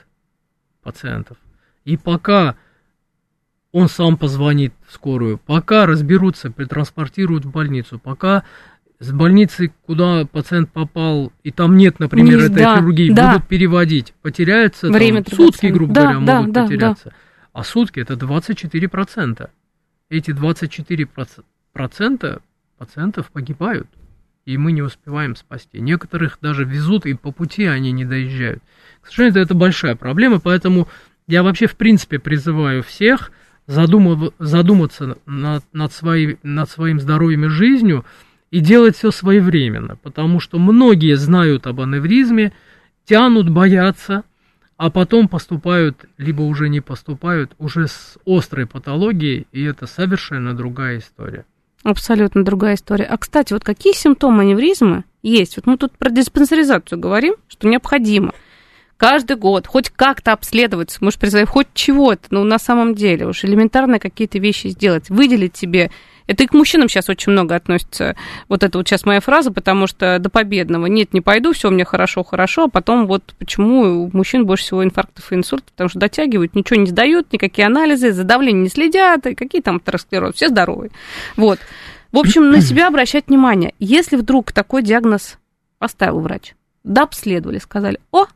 пациентов. 0.82 1.38
И 1.86 1.98
пока 1.98 2.56
он 3.72 3.88
сам 3.88 4.18
позвонит 4.18 4.74
в 4.88 4.94
скорую, 4.94 5.38
пока 5.38 5.86
разберутся, 5.86 6.52
притранспортируют 6.52 7.46
в 7.46 7.52
больницу, 7.52 8.00
пока 8.00 8.44
с 9.00 9.12
больницы, 9.12 9.72
куда 9.86 10.26
пациент 10.26 10.72
попал, 10.72 11.32
и 11.44 11.52
там 11.52 11.78
нет, 11.78 12.00
например, 12.00 12.38
Не- 12.38 12.46
этой 12.46 12.56
да, 12.64 12.78
хирургии, 12.78 13.12
да. 13.12 13.34
будут 13.34 13.48
переводить. 13.48 14.14
Потеряются 14.22 14.82
там 14.88 14.94
Время 14.94 15.24
сутки, 15.24 15.38
драгоценное. 15.72 15.74
грубо 15.74 15.94
Да, 15.94 16.02
говоря, 16.02 16.26
да, 16.26 16.36
могут 16.38 16.54
да, 16.54 16.62
да. 16.62 16.68
потеряться. 16.68 17.14
А 17.54 17.64
сутки 17.64 18.00
это 18.00 18.14
24%. 18.14 19.50
Эти 20.10 20.32
24% 20.32 22.42
пациентов 22.78 23.32
погибают, 23.32 23.88
и 24.46 24.58
мы 24.58 24.72
не 24.72 24.82
успеваем 24.82 25.36
спасти. 25.36 25.80
Некоторых 25.80 26.38
даже 26.42 26.66
везут, 26.66 27.06
и 27.06 27.14
по 27.14 27.32
пути 27.32 27.66
они 27.66 27.92
не 27.92 28.06
доезжают. 28.06 28.62
К 29.02 29.08
сожалению, 29.08 29.44
это 29.44 29.54
большая 29.56 29.96
проблема, 29.96 30.40
поэтому 30.40 30.88
я 31.28 31.44
вообще 31.44 31.68
в 31.68 31.76
принципе 31.76 32.20
призываю 32.20 32.84
всех 32.84 33.32
задумав- 33.72 34.34
задуматься 34.40 35.18
над, 35.26 35.64
над, 35.74 35.94
своей- 35.94 36.38
над 36.44 36.70
своим 36.70 37.00
здоровьем 37.00 37.46
и 37.46 37.50
жизнью 37.50 38.06
и 38.52 38.60
делать 38.60 38.98
все 38.98 39.12
своевременно, 39.12 39.96
потому 39.96 40.40
что 40.40 40.60
многие 40.60 41.16
знают 41.16 41.68
об 41.68 41.80
аневризме, 41.80 42.54
тянут, 43.06 43.50
боятся, 43.50 44.24
а 44.78 44.90
потом 44.90 45.28
поступают, 45.28 46.06
либо 46.18 46.42
уже 46.42 46.68
не 46.68 46.82
поступают, 46.82 47.54
уже 47.60 47.88
с 47.88 48.18
острой 48.26 48.66
патологией, 48.66 49.48
и 49.52 49.64
это 49.64 49.88
совершенно 49.88 50.54
другая 50.54 51.00
история. 51.00 51.46
Абсолютно 51.84 52.44
другая 52.44 52.76
история. 52.76 53.06
А, 53.06 53.18
кстати, 53.18 53.54
вот 53.54 53.64
какие 53.64 53.94
симптомы 53.94 54.44
аневризмы 54.44 55.04
есть? 55.24 55.56
Вот 55.56 55.66
мы 55.66 55.78
тут 55.78 55.98
про 55.98 56.12
диспансеризацию 56.12 57.00
говорим, 57.00 57.36
что 57.48 57.68
необходимо 57.68 58.34
каждый 59.02 59.36
год 59.36 59.66
хоть 59.66 59.90
как-то 59.90 60.32
обследоваться, 60.32 61.00
может, 61.02 61.20
призывать 61.20 61.50
хоть 61.50 61.66
чего-то, 61.74 62.28
но 62.30 62.44
на 62.44 62.60
самом 62.60 62.94
деле 62.94 63.26
уж 63.26 63.44
элементарно 63.44 63.98
какие-то 63.98 64.38
вещи 64.38 64.68
сделать, 64.68 65.10
выделить 65.10 65.58
себе. 65.58 65.90
Это 66.28 66.44
и 66.44 66.46
к 66.46 66.54
мужчинам 66.54 66.88
сейчас 66.88 67.10
очень 67.10 67.32
много 67.32 67.56
относится. 67.56 68.16
Вот 68.48 68.62
это 68.62 68.78
вот 68.78 68.88
сейчас 68.88 69.04
моя 69.04 69.20
фраза, 69.20 69.52
потому 69.52 69.88
что 69.88 70.20
до 70.20 70.30
победного 70.30 70.86
нет, 70.86 71.16
не 71.16 71.22
пойду, 71.22 71.52
все 71.52 71.72
мне 71.72 71.84
хорошо, 71.84 72.24
хорошо, 72.24 72.66
а 72.66 72.70
потом 72.70 73.08
вот 73.08 73.24
почему 73.40 74.04
у 74.04 74.16
мужчин 74.16 74.46
больше 74.46 74.66
всего 74.66 74.84
инфарктов 74.84 75.32
и 75.32 75.36
инсультов, 75.36 75.72
потому 75.72 75.90
что 75.90 75.98
дотягивают, 75.98 76.54
ничего 76.54 76.80
не 76.80 76.86
сдают, 76.86 77.34
никакие 77.34 77.66
анализы, 77.66 78.12
за 78.12 78.24
давлением 78.24 78.62
не 78.62 78.70
следят, 78.70 79.26
и 79.26 79.34
какие 79.34 79.64
там 79.64 79.78
атеросклероз, 79.78 80.36
все 80.36 80.50
здоровые. 80.50 80.92
Вот. 81.38 81.58
В 82.12 82.20
общем, 82.20 82.52
на 82.52 82.62
себя 82.62 82.88
обращать 82.88 83.30
внимание. 83.30 83.74
Если 83.80 84.16
вдруг 84.16 84.52
такой 84.52 84.84
диагноз 84.84 85.40
поставил 85.80 86.20
врач, 86.20 86.54
да, 86.84 87.02
обследовали, 87.02 87.58
сказали, 87.58 88.00
о, 88.12 88.28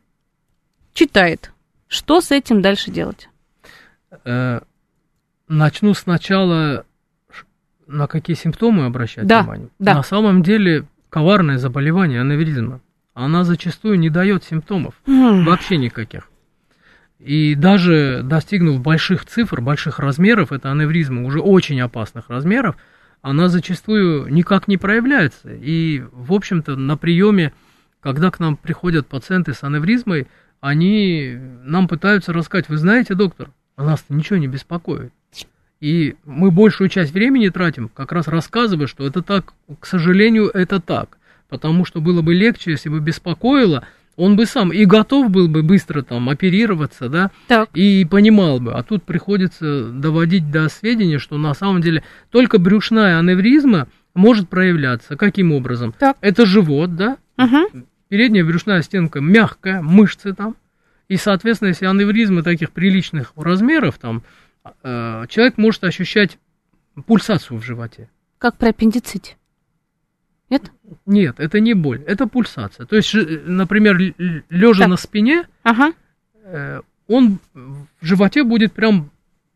читает, 0.96 1.52
что 1.88 2.22
с 2.22 2.32
этим 2.32 2.62
дальше 2.64 2.90
делать? 2.90 3.30
Э, 4.24 4.62
Начну 5.48 5.94
сначала, 5.94 6.86
на 7.86 8.08
какие 8.08 8.36
симптомы 8.36 8.86
обращать 8.86 9.28
Да, 9.28 9.42
внимание. 9.44 9.70
да. 9.78 9.94
На 9.94 10.02
самом 10.04 10.42
деле 10.42 10.86
коварное 11.12 11.60
заболевание 11.60 12.22
аневризма. 12.22 12.80
Она 13.14 13.44
зачастую 13.44 14.00
не 14.00 14.10
дает 14.10 14.44
симптомов, 14.44 14.96
вообще 15.06 15.78
никаких. 15.78 16.30
И 17.20 17.54
даже 17.56 18.22
достигнув 18.24 18.82
больших 18.82 19.26
цифр, 19.26 19.62
больших 19.62 20.00
размеров, 20.00 20.52
это 20.52 20.72
аневризма 20.72 21.24
уже 21.24 21.40
очень 21.40 21.80
опасных 21.80 22.30
размеров, 22.30 22.76
она 23.22 23.48
зачастую 23.48 24.28
никак 24.34 24.68
не 24.68 24.78
проявляется. 24.78 25.54
И, 25.54 26.04
в 26.12 26.34
общем-то, 26.34 26.76
на 26.76 26.98
приеме, 26.98 27.54
когда 28.02 28.32
к 28.32 28.40
нам 28.40 28.58
приходят 28.58 29.08
пациенты 29.08 29.54
с 29.54 29.64
аневризмой, 29.64 30.28
они 30.62 31.38
нам 31.63 31.88
пытаются 31.88 32.34
рассказать, 32.34 32.70
вы 32.70 32.78
знаете, 32.78 33.13
доктор, 33.15 33.52
а 33.76 33.84
нас 33.84 34.06
ничего 34.10 34.38
не 34.38 34.48
беспокоит. 34.48 35.12
И 35.82 36.15
мы 36.26 36.52
большую 36.52 36.89
часть 36.89 37.12
времени 37.12 37.50
тратим, 37.50 37.89
как 37.89 38.12
раз 38.12 38.28
рассказывая, 38.28 38.88
что 38.88 39.06
это 39.06 39.22
так, 39.22 39.54
к 39.80 39.86
сожалению, 39.86 40.50
это 40.54 40.80
так. 40.80 41.18
Потому 41.50 41.86
что 41.86 42.02
было 42.02 42.22
бы 42.22 42.34
легче, 42.34 42.72
если 42.72 42.89
бы 42.89 43.00
беспокоило, 43.00 43.86
он 44.15 44.36
бы 44.36 44.46
сам 44.46 44.72
и 44.72 44.86
готов 44.86 45.30
был 45.30 45.48
бы 45.48 45.62
быстро 45.62 46.02
там 46.02 46.30
оперироваться, 46.30 47.10
да, 47.10 47.32
Так, 47.48 47.70
и 47.74 48.06
понимал 48.10 48.60
бы. 48.60 48.74
А 48.74 48.82
тут 48.82 49.04
приходится 49.04 49.89
доводить 49.89 50.50
до 50.50 50.70
сведения, 50.70 51.20
что 51.20 51.38
на 51.38 51.54
самом 51.54 51.82
деле 51.82 52.04
только 52.32 52.58
брюшная 52.58 53.20
аневризма 53.20 53.88
может 54.13 54.50
проявляться. 54.50 55.18
Каким 55.18 55.52
образом? 55.52 55.94
Так. 56.00 56.18
Это 56.22 56.46
живот, 56.46 56.96
да, 56.96 57.18
Мгм. 57.38 57.86
Передняя 58.15 58.45
брюшная 58.45 58.82
стенка 58.82 59.19
мягкая, 59.19 59.82
мышцы 59.82 60.34
там. 60.34 60.56
И, 61.10 61.17
соответственно, 61.17 61.69
если 61.69 61.86
аневризмы 61.86 62.43
таких 62.43 62.71
приличных 62.71 63.34
размеров, 63.36 63.97
там, 63.97 64.23
э, 64.84 65.25
человек 65.28 65.58
может 65.58 65.84
ощущать 65.84 66.38
пульсацию 67.06 67.60
в 67.60 67.63
животе. 67.63 68.08
как 68.38 68.58
при 68.58 68.69
аппендиците. 68.69 69.36
Нет? 70.49 70.71
Нет, 71.06 71.39
это 71.39 71.60
не 71.60 71.73
боль, 71.73 72.04
это 72.08 72.28
пульсация. 72.28 72.86
То 72.86 72.95
есть, 72.95 73.10
ж- 73.10 73.41
например, 73.47 73.97
лежа 74.49 74.82
Так. 74.84 74.89
на 74.89 74.97
спине, 74.97 75.47
Ага. 75.63 75.91
э, 76.43 76.82
он 77.08 77.39
в 77.54 77.88
животе 78.01 78.43
будет 78.43 78.71
прям 78.73 79.10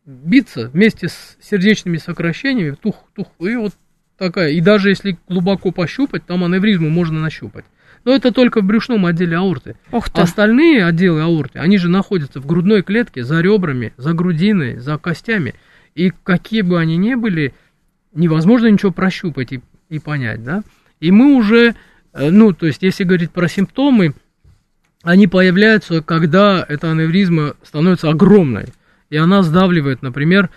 биться 0.04 0.68
вместе 0.68 1.08
с 1.08 1.36
сердечными 1.40 1.96
сокращениями, 1.98 2.74
тух, 2.74 3.04
тух, 3.14 3.28
и 3.38 3.54
вот 3.56 3.72
такая. 4.18 4.50
И 4.50 4.60
даже 4.60 4.88
если 4.90 5.16
глубоко 5.28 5.70
пощупать, 5.70 6.26
там 6.26 6.42
аневризму 6.44 6.90
можно 6.90 7.20
нащупать. 7.20 7.64
Но 8.04 8.14
это 8.14 8.32
только 8.32 8.60
в 8.60 8.64
брюшном 8.64 9.06
отделе 9.06 9.36
аорты. 9.36 9.76
Ух 9.92 10.08
ты. 10.08 10.22
Остальные 10.22 10.84
отделы 10.84 11.22
аорты, 11.22 11.58
они 11.58 11.78
же 11.78 11.88
находятся 11.88 12.40
в 12.40 12.46
грудной 12.46 12.82
клетке, 12.82 13.24
за 13.24 13.40
ребрами, 13.40 13.92
за 13.96 14.12
грудиной, 14.14 14.78
за 14.78 14.96
костями. 14.98 15.54
И 15.94 16.12
какие 16.22 16.62
бы 16.62 16.78
они 16.78 16.96
ни 16.96 17.14
были, 17.14 17.54
невозможно 18.14 18.68
ничего 18.68 18.92
прощупать 18.92 19.52
и, 19.52 19.60
и 19.88 19.98
понять, 19.98 20.42
да? 20.42 20.62
И 21.00 21.10
мы 21.10 21.34
уже, 21.34 21.74
э, 22.12 22.30
ну, 22.30 22.52
то 22.52 22.66
есть, 22.66 22.82
если 22.82 23.04
говорить 23.04 23.32
про 23.32 23.48
симптомы, 23.48 24.14
они 25.02 25.26
появляются, 25.26 26.02
когда 26.02 26.64
эта 26.66 26.90
аневризма 26.90 27.54
становится 27.62 28.10
огромной, 28.10 28.66
и 29.08 29.16
она 29.16 29.42
сдавливает, 29.42 30.02
например, 30.02 30.50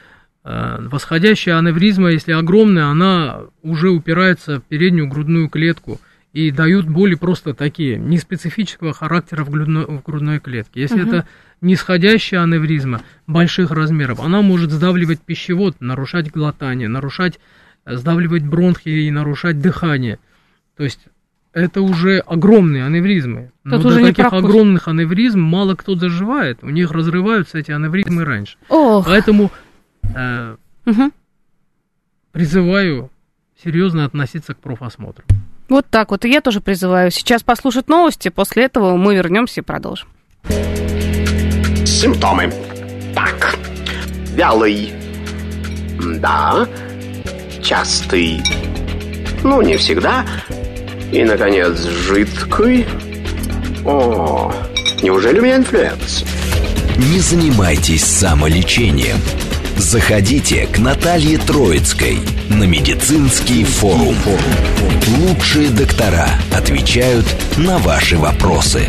э, 0.43 0.77
восходящая 0.81 1.57
аневризма, 1.57 2.11
если 2.11 2.33
огромная, 2.33 2.85
она 2.85 3.41
уже 3.61 3.89
упирается 3.89 4.59
в 4.59 4.63
переднюю 4.63 5.07
грудную 5.07 5.49
клетку 5.49 5.99
и 6.33 6.49
дают 6.51 6.87
боли 6.87 7.13
просто 7.15 7.53
такие, 7.53 7.97
неспецифического 7.97 8.91
характера 8.93 9.43
в 9.43 9.49
грудной, 9.51 9.85
в 9.85 10.01
грудной 10.03 10.39
клетке. 10.39 10.81
Если 10.81 10.99
Мгм. 11.01 11.07
это 11.09 11.27
нисходящая 11.61 12.41
аневризма 12.43 13.01
больших 13.27 13.69
размеров, 13.71 14.19
она 14.19 14.41
может 14.41 14.71
сдавливать 14.71 15.21
пищевод, 15.21 15.79
нарушать 15.79 16.31
глотание, 16.31 16.87
нарушать, 16.89 17.39
э, 17.85 17.95
сдавливать 17.95 18.43
бронхи 18.45 18.89
и 18.89 19.11
нарушать 19.11 19.59
дыхание. 19.59 20.17
То 20.75 20.83
есть 20.83 20.99
это 21.53 21.81
уже 21.83 22.17
огромные 22.17 22.83
аневризмы. 22.83 23.51
Но 23.63 23.75
Тут 23.77 23.83
до 23.83 23.87
уже 23.89 23.99
таких 24.01 24.15
пропустишь. 24.29 24.49
огромных 24.49 24.87
аневризм 24.87 25.39
мало 25.39 25.75
кто 25.75 25.93
доживает. 25.93 26.63
У 26.63 26.69
них 26.71 26.89
разрываются 26.91 27.59
эти 27.59 27.69
аневризмы 27.69 28.25
раньше. 28.25 28.57
Ох. 28.69 29.05
Поэтому 29.05 29.51
э, 30.15 30.55
Мгм. 30.85 31.13
призываю 32.31 33.11
серьезно 33.63 34.05
относиться 34.05 34.55
к 34.55 34.57
профосмотру. 34.57 35.23
Вот 35.69 35.85
так 35.89 36.11
вот. 36.11 36.25
И 36.25 36.29
я 36.29 36.41
тоже 36.41 36.61
призываю 36.61 37.11
сейчас 37.11 37.43
послушать 37.43 37.87
новости. 37.87 38.29
После 38.29 38.65
этого 38.65 38.95
мы 38.95 39.15
вернемся 39.15 39.61
и 39.61 39.63
продолжим. 39.63 40.07
Симптомы. 41.85 42.53
Так. 43.15 43.55
Вялый. 44.35 44.93
Да. 46.19 46.67
Частый. 47.61 48.41
Ну, 49.43 49.61
не 49.61 49.77
всегда. 49.77 50.25
И, 51.11 51.23
наконец, 51.23 51.79
жидкий. 51.79 52.85
О, 53.85 54.51
неужели 55.01 55.39
у 55.39 55.43
меня 55.43 55.57
инфлюэнца? 55.57 56.23
Не 56.97 57.19
занимайтесь 57.19 58.03
самолечением. 58.03 59.17
Заходите 59.83 60.65
к 60.65 60.79
Наталье 60.79 61.37
Троицкой 61.37 62.17
на 62.49 62.63
медицинский 62.63 63.65
форум. 63.65 64.15
Лучшие 65.19 65.69
доктора 65.71 66.29
отвечают 66.55 67.25
на 67.57 67.77
ваши 67.79 68.17
вопросы. 68.17 68.87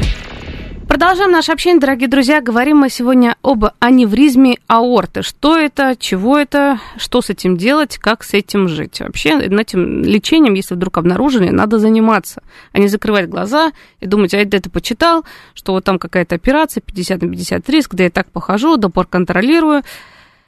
Продолжаем 0.86 1.32
наше 1.32 1.50
общение, 1.50 1.80
дорогие 1.80 2.08
друзья. 2.08 2.40
Говорим 2.40 2.78
мы 2.78 2.90
сегодня 2.90 3.34
об 3.42 3.64
аневризме 3.80 4.58
аорты. 4.68 5.22
Что 5.22 5.58
это, 5.58 5.96
чего 5.98 6.38
это, 6.38 6.78
что 6.96 7.22
с 7.22 7.28
этим 7.28 7.56
делать, 7.56 7.98
как 7.98 8.22
с 8.22 8.32
этим 8.32 8.68
жить. 8.68 9.00
Вообще, 9.00 9.30
этим 9.40 10.04
лечением, 10.04 10.54
если 10.54 10.76
вдруг 10.76 10.96
обнаружили, 10.96 11.50
надо 11.50 11.80
заниматься, 11.80 12.40
а 12.70 12.78
не 12.78 12.86
закрывать 12.86 13.28
глаза 13.28 13.72
и 13.98 14.06
думать, 14.06 14.32
а 14.32 14.36
я 14.36 14.44
это 14.44 14.70
почитал, 14.70 15.24
что 15.54 15.72
вот 15.72 15.82
там 15.82 15.98
какая-то 15.98 16.36
операция, 16.36 16.80
50 16.80 17.22
на 17.22 17.28
50 17.30 17.68
риск, 17.68 17.94
да 17.96 18.04
я 18.04 18.10
так 18.10 18.30
похожу, 18.30 18.76
до 18.76 18.88
пор 18.88 19.06
контролирую. 19.06 19.82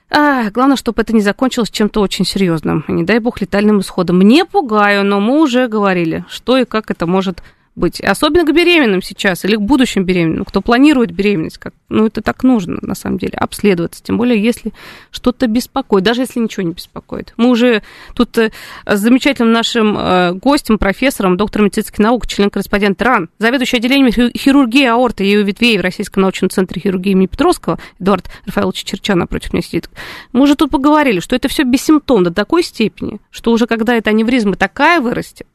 А, 0.08 0.50
главное, 0.50 0.76
чтобы 0.76 1.02
это 1.02 1.12
не 1.12 1.20
закончилось 1.20 1.70
чем-то 1.70 2.00
очень 2.00 2.24
серьезным. 2.24 2.84
Не 2.88 3.04
дай 3.04 3.18
бог 3.18 3.40
летальным 3.40 3.80
исходом. 3.80 4.20
Не 4.20 4.44
пугаю, 4.44 5.04
но 5.04 5.20
мы 5.20 5.40
уже 5.42 5.66
говорили, 5.66 6.24
что 6.28 6.56
и 6.56 6.64
как 6.64 6.90
это 6.90 7.06
может 7.06 7.42
быть. 7.76 8.00
Особенно 8.00 8.44
к 8.44 8.54
беременным 8.54 9.02
сейчас 9.02 9.44
или 9.44 9.56
к 9.56 9.60
будущим 9.60 10.04
беременным, 10.04 10.44
кто 10.44 10.60
планирует 10.60 11.12
беременность. 11.12 11.58
Как, 11.58 11.74
ну, 11.88 12.06
это 12.06 12.22
так 12.22 12.42
нужно, 12.42 12.78
на 12.80 12.94
самом 12.94 13.18
деле, 13.18 13.34
обследоваться. 13.34 14.02
Тем 14.02 14.16
более, 14.16 14.42
если 14.42 14.72
что-то 15.10 15.46
беспокоит, 15.46 16.02
даже 16.02 16.22
если 16.22 16.40
ничего 16.40 16.62
не 16.64 16.72
беспокоит. 16.72 17.34
Мы 17.36 17.50
уже 17.50 17.82
тут 18.14 18.36
э, 18.38 18.50
с 18.86 18.98
замечательным 18.98 19.52
нашим 19.52 19.96
э, 19.96 20.32
гостем, 20.32 20.78
профессором, 20.78 21.36
доктором 21.36 21.66
медицинских 21.66 21.98
наук, 21.98 22.26
член-корреспондент 22.26 23.00
РАН, 23.00 23.28
заведующий 23.38 23.76
отделением 23.76 24.10
хирургии 24.10 24.86
аорты 24.86 25.24
и 25.24 25.28
ее 25.28 25.42
ветвей 25.42 25.78
в 25.78 25.82
Российском 25.82 26.22
научном 26.22 26.50
центре 26.50 26.80
хирургии 26.80 27.12
имени 27.12 27.26
Петровского, 27.26 27.78
Эдуард 28.00 28.30
Рафаэлович 28.46 28.84
Черчан 28.84 29.18
напротив 29.18 29.52
меня 29.52 29.62
сидит. 29.62 29.90
Мы 30.32 30.42
уже 30.42 30.54
тут 30.54 30.70
поговорили, 30.70 31.20
что 31.20 31.36
это 31.36 31.48
все 31.48 31.64
бессимптомно 31.64 32.30
до 32.30 32.34
такой 32.34 32.62
степени, 32.62 33.20
что 33.30 33.52
уже 33.52 33.66
когда 33.66 33.94
эта 33.94 34.10
аневризма 34.10 34.56
такая 34.56 35.00
вырастет, 35.00 35.46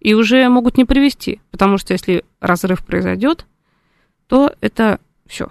и 0.00 0.14
уже 0.14 0.48
могут 0.48 0.76
не 0.76 0.84
привести, 0.84 1.40
потому 1.50 1.78
что 1.78 1.92
если 1.92 2.24
разрыв 2.40 2.84
произойдет, 2.84 3.46
то 4.26 4.52
это 4.60 5.00
все. 5.26 5.48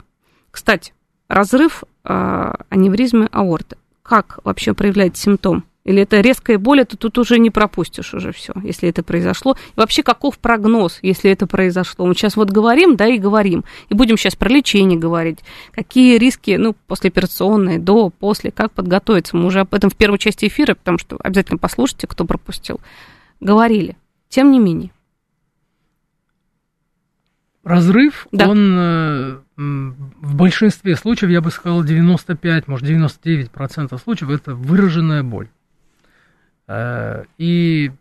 Кстати, 0.51 0.93
разрыв 1.27 1.84
э, 2.03 2.53
аневризмы 2.69 3.27
аорты. 3.31 3.77
Как 4.03 4.39
вообще 4.43 4.73
проявляет 4.73 5.17
симптом? 5.17 5.65
Или 5.86 6.01
это 6.01 6.19
резкая 6.19 6.58
боль, 6.58 6.81
это 6.81 6.97
тут 6.97 7.19
уже 7.19 7.38
не 7.38 7.51
пропустишь 7.51 8.15
уже 8.15 8.31
все, 8.31 8.53
если 8.63 8.89
это 8.89 9.03
произошло. 9.03 9.55
И 9.75 9.79
вообще, 9.79 10.01
каков 10.01 10.39
прогноз, 10.39 10.97
если 11.03 11.29
это 11.29 11.45
произошло? 11.45 12.08
Мы 12.08 12.15
сейчас 12.15 12.36
вот 12.36 12.49
говорим, 12.49 12.95
да, 12.95 13.08
и 13.08 13.19
говорим. 13.19 13.63
И 13.89 13.93
будем 13.93 14.17
сейчас 14.17 14.36
про 14.36 14.49
лечение 14.49 14.97
говорить. 14.97 15.39
Какие 15.71 16.17
риски, 16.17 16.55
ну, 16.58 16.75
послеоперационные, 16.88 17.77
до, 17.77 18.10
после, 18.10 18.49
как 18.49 18.71
подготовиться. 18.71 19.38
Мы 19.38 19.45
уже 19.45 19.60
об 19.60 19.75
этом 19.75 19.91
в 19.91 19.95
первой 19.95 20.17
части 20.17 20.47
эфира, 20.47 20.73
потому 20.73 20.97
что 20.97 21.17
обязательно 21.23 21.60
послушайте, 21.60 22.08
кто 22.08 22.25
пропустил, 22.25 22.79
говорили. 23.39 23.95
Тем 24.29 24.51
не 24.51 24.59
менее. 24.59 24.91
Разрыв, 27.63 28.27
да. 28.31 28.47
он 28.47 28.75
э, 28.77 29.38
в 29.57 30.35
большинстве 30.35 30.95
случаев, 30.95 31.31
я 31.31 31.41
бы 31.41 31.49
сказал, 31.49 31.83
95, 31.83 32.67
может 32.67 32.88
99% 32.88 33.97
случаев, 33.99 34.29
это 34.29 34.53
выраженная 34.53 35.23
боль. 35.23 35.47
Э, 36.67 37.23
и, 37.39 37.91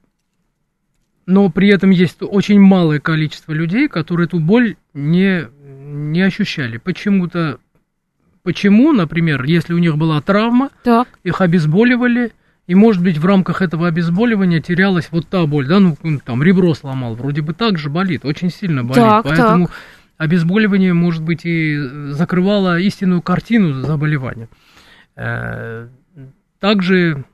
но 1.25 1.49
при 1.49 1.69
этом 1.69 1.91
есть 1.91 2.19
очень 2.21 2.61
малое 2.61 3.01
количество 3.01 3.53
людей, 3.53 3.89
которые 3.89 4.27
эту 4.27 4.39
боль 4.39 4.77
не, 4.93 5.49
не 5.63 6.21
ощущали. 6.21 6.77
Почему-то, 6.77 7.59
почему, 8.43 8.93
например, 8.93 9.45
если 9.45 9.73
у 9.73 9.79
них 9.79 9.97
была 9.97 10.21
травма, 10.21 10.71
так. 10.83 11.09
их 11.23 11.41
обезболивали– 11.41 12.33
и, 12.67 12.75
может 12.75 13.03
быть, 13.03 13.19
в 13.19 13.27
рамках 13.27 13.61
этого 13.61 13.89
обезболивания 13.89 14.61
терялась 14.61 15.09
вот 15.11 15.29
та 15.29 15.45
боль, 15.47 15.67
да, 15.67 15.81
ну, 15.81 15.97
там, 16.25 16.43
ребро 16.43 16.75
сломал, 16.75 17.15
вроде 17.15 17.43
бы 17.43 17.53
так 17.53 17.79
же 17.79 17.91
болит, 17.91 18.25
очень 18.25 18.51
сильно 18.51 18.83
болит, 18.83 19.03
так, 19.03 19.25
поэтому 19.25 19.67
так. 19.67 19.77
обезболивание, 20.17 20.95
может 20.95 21.23
быть, 21.23 21.45
и 21.45 21.79
закрывало 22.11 22.79
истинную 22.79 23.21
картину 23.21 23.83
заболевания. 23.83 24.49
Э, 25.17 25.89
также, 26.59 27.25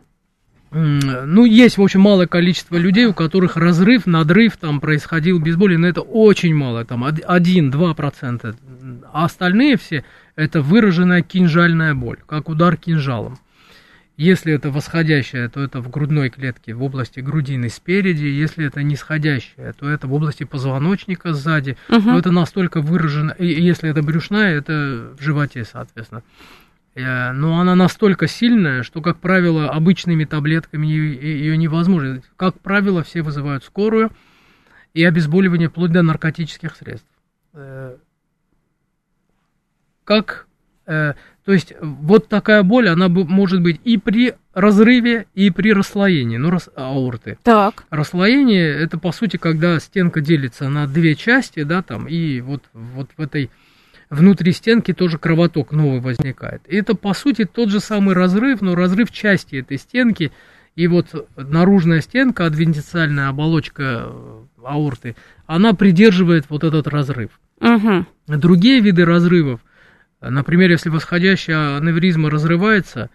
ну, 0.72 1.44
есть, 1.44 1.78
в 1.78 1.82
общем, 1.82 2.00
малое 2.00 2.26
количество 2.26 2.76
людей, 2.76 3.06
у 3.06 3.14
которых 3.14 3.56
разрыв, 3.56 4.06
надрыв 4.06 4.56
там 4.56 4.80
происходил 4.80 5.38
без 5.38 5.54
боли, 5.54 5.76
но 5.76 5.86
это 5.86 6.00
очень 6.00 6.54
мало, 6.56 6.84
там 6.84 7.04
1-2%, 7.04 8.56
а 9.12 9.24
остальные 9.24 9.76
все 9.76 10.04
это 10.34 10.60
выраженная 10.60 11.22
кинжальная 11.22 11.94
боль, 11.94 12.18
как 12.26 12.48
удар 12.48 12.76
кинжалом. 12.76 13.38
Если 14.20 14.52
это 14.52 14.70
восходящее, 14.70 15.48
то 15.48 15.62
это 15.62 15.80
в 15.80 15.88
грудной 15.88 16.28
клетке, 16.28 16.74
в 16.74 16.82
области 16.82 17.20
грудины 17.20 17.70
спереди. 17.70 18.26
Если 18.26 18.66
это 18.66 18.82
нисходящее, 18.82 19.72
то 19.72 19.88
это 19.88 20.06
в 20.06 20.12
области 20.12 20.44
позвоночника 20.44 21.32
сзади. 21.32 21.78
Угу. 21.88 22.02
Но 22.02 22.18
это 22.18 22.30
настолько 22.30 22.82
выражено. 22.82 23.34
Если 23.38 23.88
это 23.88 24.02
брюшная, 24.02 24.58
это 24.58 25.14
в 25.18 25.22
животе, 25.22 25.64
соответственно. 25.64 26.22
Э, 26.94 27.32
но 27.32 27.60
она 27.62 27.74
настолько 27.74 28.26
сильная, 28.26 28.82
что, 28.82 29.00
как 29.00 29.20
правило, 29.20 29.70
обычными 29.70 30.26
таблетками 30.26 30.86
ее 30.86 31.56
невозможно. 31.56 32.20
Как 32.36 32.60
правило, 32.60 33.02
все 33.02 33.22
вызывают 33.22 33.64
скорую 33.64 34.10
и 34.92 35.02
обезболивание 35.02 35.70
вплоть 35.70 35.92
до 35.92 36.02
наркотических 36.02 36.76
средств. 36.76 37.08
Э, 37.54 37.96
как 40.04 40.46
то 40.90 41.52
есть 41.52 41.72
вот 41.80 42.28
такая 42.28 42.62
боль, 42.62 42.88
она 42.88 43.08
может 43.08 43.62
быть 43.62 43.80
и 43.84 43.96
при 43.96 44.34
разрыве, 44.52 45.26
и 45.34 45.50
при 45.50 45.72
расслоении, 45.72 46.36
ну, 46.36 46.50
рас, 46.50 46.68
аорты. 46.74 47.38
Так. 47.42 47.84
Расслоение– 47.90 48.68
это, 48.80 48.98
по 48.98 49.12
сути, 49.12 49.36
когда 49.36 49.78
стенка 49.78 50.20
делится 50.20 50.68
на 50.68 50.86
две 50.86 51.14
части, 51.14 51.62
да, 51.62 51.82
там, 51.82 52.06
и 52.06 52.40
вот, 52.40 52.64
вот 52.72 53.10
в 53.16 53.22
этой 53.22 53.50
внутри 54.10 54.52
стенки 54.52 54.92
тоже 54.92 55.18
кровоток 55.18 55.72
новый 55.72 56.00
возникает. 56.00 56.62
И 56.66 56.76
это, 56.76 56.94
по 56.94 57.14
сути, 57.14 57.44
тот 57.44 57.70
же 57.70 57.80
самый 57.80 58.14
разрыв, 58.14 58.60
но 58.60 58.74
разрыв 58.74 59.12
части 59.12 59.56
этой 59.56 59.78
стенки, 59.78 60.32
и 60.74 60.88
вот 60.88 61.28
наружная 61.36 62.00
стенка, 62.00 62.46
адвентициальная 62.46 63.28
оболочка 63.28 64.04
э, 64.06 64.42
аорты, 64.64 65.16
она 65.46 65.74
придерживает 65.74 66.46
вот 66.48 66.64
этот 66.64 66.86
разрыв. 66.88 67.30
Угу. 67.60 68.06
Другие 68.26 68.80
виды 68.80 69.04
разрывов– 69.04 69.60
Например, 70.20 70.70
если 70.70 70.90
восходящая 70.90 71.78
аневризма 71.78 72.30
разрывается, 72.30 73.10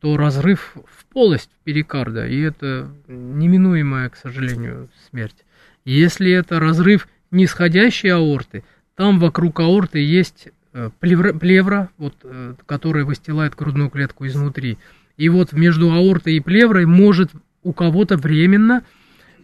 то 0.00 0.16
разрыв 0.16 0.76
в 0.86 1.04
полость 1.06 1.50
перикарда, 1.64 2.26
и 2.26 2.40
это 2.40 2.90
неминуемая, 3.08 4.08
к 4.08 4.16
сожалению, 4.16 4.88
смерть. 5.10 5.44
Если 5.84 6.30
это 6.30 6.58
разрыв 6.60 7.08
нисходящей 7.30 8.12
аорты, 8.12 8.64
там 8.94 9.18
вокруг 9.18 9.60
аорты 9.60 9.98
есть 9.98 10.48
э, 10.72 10.90
плевра, 11.00 11.32
плевра 11.32 11.90
вот, 11.98 12.14
э, 12.24 12.54
которая 12.66 13.04
выстилает 13.04 13.54
грудную 13.54 13.90
клетку 13.90 14.26
изнутри. 14.26 14.78
И 15.16 15.28
вот 15.28 15.52
между 15.52 15.90
аортой 15.92 16.34
и 16.34 16.40
плеврой 16.40 16.86
может 16.86 17.30
у 17.62 17.72
кого-то 17.72 18.16
временно 18.16 18.84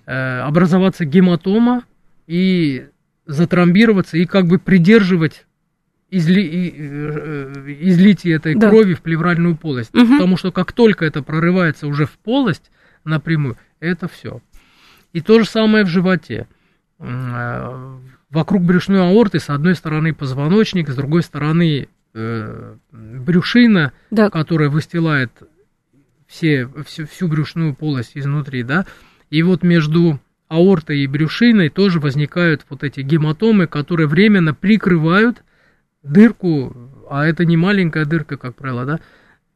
э, 0.07 0.39
образоваться 0.41 1.05
гематома 1.05 1.85
и 2.27 2.87
затрамбироваться, 3.27 4.17
и 4.17 4.27
как 4.27 4.47
бы 4.47 4.59
придерживать 4.59 5.47
изли, 6.13 6.75
э, 6.77 7.65
излитие 7.81 8.37
этой 8.37 8.55
да. 8.55 8.69
крови 8.69 8.95
в 8.95 9.01
плевральную 9.01 9.57
полость. 9.57 9.95
Угу. 9.95 10.13
Потому 10.13 10.37
что 10.37 10.53
как 10.53 10.73
только 10.73 11.07
это 11.07 11.23
прорывается 11.23 11.87
уже 11.87 12.05
в 12.05 12.13
полость 12.19 12.71
напрямую, 13.05 13.57
это 13.81 14.09
все. 14.09 14.41
И 15.15 15.21
то 15.23 15.41
же 15.41 15.47
самое 15.47 15.85
в 15.85 15.89
животе. 15.89 16.47
Э, 16.99 17.99
вокруг 18.31 18.63
брюшной 18.63 19.01
аорты 19.01 19.41
с 19.41 19.49
одной 19.49 19.75
стороны 19.75 20.15
позвоночник, 20.15 20.91
с 20.91 20.95
другой 20.95 21.23
стороны 21.23 21.89
э, 22.13 22.77
брюшина, 22.93 23.93
да. 24.11 24.29
которая 24.29 24.69
выстилает 24.69 25.33
все, 26.27 26.69
всю, 26.87 27.07
всю 27.07 27.27
брюшную 27.27 27.75
полость 27.75 28.13
изнутри, 28.15 28.63
да, 28.63 28.87
и 29.31 29.43
вот 29.43 29.63
между 29.63 30.21
аортой 30.49 31.01
и 31.01 31.07
брюшиной 31.07 31.71
тоже 31.71 32.01
возникают 32.01 32.67
вот 32.69 32.85
эти 32.85 33.01
гематомы, 33.01 33.67
которые 33.67 34.07
временно 34.07 34.53
прикрывают 34.53 35.43
дырку, 36.03 36.75
а 37.11 37.27
это 37.27 37.45
не 37.45 37.57
маленькая 37.57 38.05
дырка, 38.05 38.37
как 38.37 38.55
правило, 38.57 38.85
да, 38.85 39.01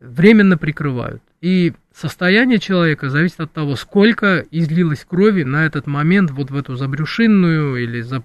временно 0.01 0.59
прикрывают. 0.59 1.23
И 1.41 1.75
состояние 1.95 2.59
человека 2.59 3.11
зависит 3.11 3.41
от 3.41 3.53
того, 3.53 3.77
сколько 3.77 4.45
излилось 4.51 5.05
крови 5.05 5.43
на 5.43 5.65
этот 5.67 5.87
момент 5.87 6.31
вот 6.31 6.51
в 6.51 6.57
эту 6.57 6.77
забрюшинную 6.77 7.77
или 7.83 8.01
за 8.01 8.23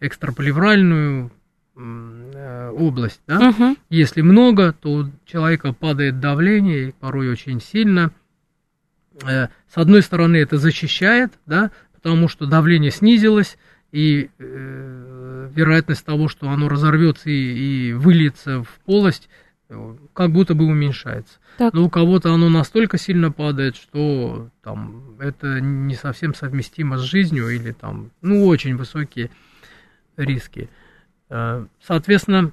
экстраплевральную 0.00 1.30
э, 1.76 2.70
область. 2.70 3.20
Да? 3.26 3.50
Угу. 3.50 3.76
Если 3.90 4.22
много, 4.22 4.72
то 4.72 4.92
у 4.92 5.10
человека 5.26 5.72
падает 5.72 6.20
давление, 6.20 6.88
и 6.88 6.92
порой 6.92 7.30
очень 7.30 7.60
сильно. 7.60 8.10
Э, 9.22 9.48
с 9.68 9.76
одной 9.76 10.02
стороны, 10.02 10.36
это 10.36 10.58
защищает, 10.58 11.32
да, 11.46 11.70
потому 11.92 12.28
что 12.28 12.46
давление 12.46 12.90
снизилось, 12.90 13.56
и 13.94 14.28
э, 14.40 15.50
вероятность 15.54 16.04
того, 16.04 16.26
что 16.26 16.48
оно 16.48 16.68
разорвется 16.68 17.30
и, 17.30 17.90
и 17.90 17.92
выльется 17.92 18.64
в 18.64 18.80
полость, 18.84 19.28
как 20.12 20.32
будто 20.32 20.56
бы 20.56 20.64
уменьшается. 20.64 21.38
Так. 21.58 21.72
Но 21.72 21.84
у 21.84 21.90
кого-то 21.90 22.34
оно 22.34 22.48
настолько 22.48 22.98
сильно 22.98 23.30
падает, 23.30 23.76
что 23.76 24.50
там 24.64 25.14
это 25.20 25.60
не 25.60 25.94
совсем 25.94 26.34
совместимо 26.34 26.98
с 26.98 27.02
жизнью 27.02 27.48
или 27.50 27.70
там, 27.70 28.10
ну, 28.20 28.44
очень 28.46 28.76
высокие 28.76 29.30
риски. 30.16 30.68
Э, 31.30 31.64
соответственно, 31.80 32.50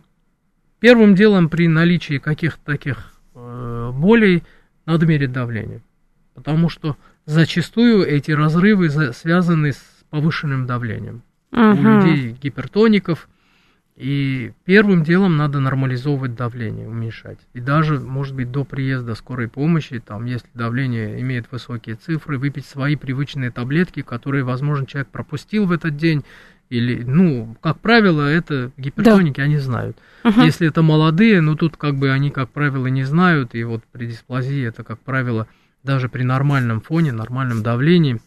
первым 0.79 1.15
делом 1.15 1.49
при 1.49 1.67
наличии 1.67 2.19
каких-то 2.19 2.63
таких 2.63 3.13
э, 3.33 3.91
болей 3.91 4.43
надо 4.85 5.07
мерить 5.07 5.31
давление. 5.31 5.81
Потому 6.35 6.69
что 6.69 6.97
зачастую 7.25 8.05
эти 8.05 8.29
разрывы 8.29 8.91
связаны 9.11 9.71
с 9.71 9.83
повышенным 10.11 10.67
давлением. 10.67 11.23
Угу. 11.51 11.61
У 11.61 11.75
людей 11.75 12.37
гипертоников– 12.41 13.27
и 14.01 14.53
первым 14.65 15.03
делом 15.03 15.37
надо 15.37 15.59
нормализовывать 15.59 16.33
давление, 16.33 16.87
уменьшать. 16.87 17.37
И 17.53 17.59
даже, 17.59 17.99
может 17.99 18.35
быть, 18.35 18.51
до 18.51 18.63
приезда 18.63 19.13
скорой 19.13 19.47
помощи, 19.47 19.99
там, 19.99 20.25
если 20.25 20.47
давление 20.55 21.21
имеет 21.21 21.51
высокие 21.51 21.95
цифры, 21.97 22.39
выпить 22.39 22.65
свои 22.65 22.95
привычные 22.95 23.51
таблетки, 23.51 24.01
которые, 24.01 24.43
возможно, 24.43 24.87
человек 24.87 25.09
пропустил 25.09 25.67
в 25.67 25.71
этот 25.71 25.97
день. 25.97 26.23
Или, 26.69 27.03
ну, 27.03 27.55
как 27.61 27.79
правило, 27.79 28.21
это 28.21 28.71
гипертоники, 28.75 29.37
да. 29.37 29.43
они 29.43 29.57
знают. 29.57 29.97
Угу. 30.23 30.41
Если 30.41 30.67
это 30.67 30.81
молодые, 30.81 31.39
ну, 31.41 31.55
тут 31.55 31.77
как 31.77 31.95
бы 31.95 32.09
они, 32.09 32.31
как 32.31 32.49
правило, 32.49 32.87
не 32.87 33.03
знают. 33.03 33.53
И 33.53 33.63
вот 33.63 33.83
при 33.91 34.07
дисплазии 34.07 34.65
это, 34.65 34.83
как 34.83 34.99
правило, 35.01 35.45
даже 35.83 36.09
при 36.09 36.23
нормальном 36.23 36.81
фоне, 36.81 37.11
нормальном 37.11 37.61
давлении 37.61 38.19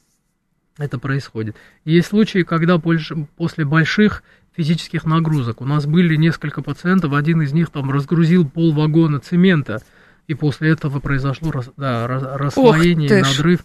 это 0.79 0.99
происходит. 0.99 1.57
есть 1.85 2.09
случаи, 2.09 2.43
когда 2.43 2.79
после 2.79 3.65
больших 3.65 4.23
физических 4.57 5.05
нагрузок. 5.05 5.61
У 5.61 5.65
нас 5.65 5.87
были 5.87 6.17
несколько 6.17 6.63
пациентов, 6.63 7.13
один 7.13 7.43
из 7.43 7.53
них 7.53 7.71
там 7.71 7.91
разгрузил 7.91 8.49
пол 8.49 8.73
вагона 8.73 9.21
цемента, 9.21 9.83
и 10.27 10.35
после 10.35 10.71
этого 10.71 11.01
произошло 11.01 11.53
да, 11.77 12.07
расслоение, 12.07 13.23
надрыв, 13.23 13.65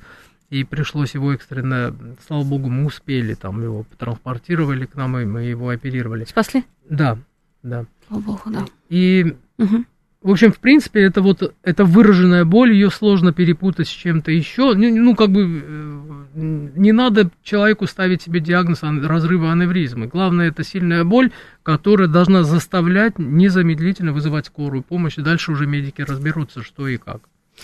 и 0.50 0.64
пришлось 0.64 1.14
его 1.14 1.34
экстренно, 1.34 1.96
слава 2.26 2.44
богу, 2.44 2.70
мы 2.70 2.86
успели, 2.86 3.36
там 3.36 3.62
его 3.62 3.86
транспортировали 3.98 4.86
к 4.86 4.96
нам, 4.96 5.18
и 5.20 5.26
мы 5.26 5.44
его 5.44 5.70
оперировали. 5.70 6.26
Спасли? 6.26 6.66
Да, 6.90 7.18
да. 7.62 7.86
Слава 8.08 8.22
богу, 8.22 8.42
да. 8.48 8.66
И 8.90 9.36
угу. 9.60 9.86
В 10.22 10.32
общем, 10.32 10.52
в 10.52 10.60
принципе, 10.60 11.02
это 11.02 11.22
вот 11.22 11.56
эта 11.64 11.86
выраженная 11.86 12.44
боль, 12.44 12.74
ее 12.74 12.92
сложно 12.92 13.32
перепутать 13.32 13.88
с 13.88 13.92
чем-то 13.92 14.32
еще. 14.32 14.74
Ну, 14.74 14.94
ну, 14.94 15.16
как 15.16 15.30
бы 15.30 15.64
э, 15.64 16.00
не 16.36 16.92
надо 16.92 17.30
человеку 17.42 17.88
ставить 17.88 18.24
себе 18.24 18.42
диагноз 18.42 18.82
разрыва 18.84 19.54
аневризмы. 19.54 20.08
Главное, 20.08 20.50
это 20.50 20.66
сильная 20.66 21.06
боль, 21.06 21.32
которая 21.64 22.10
должна 22.10 22.44
заставлять 22.44 23.18
незамедлительно 23.18 24.12
вызывать 24.12 24.48
скорую 24.48 24.84
помощь. 24.84 25.18
И 25.18 25.22
дальше 25.22 25.54
уже 25.54 25.68
медики 25.68 26.02
разберутся, 26.02 26.64
что 26.64 26.90
и 26.90 26.98
как. 26.98 27.22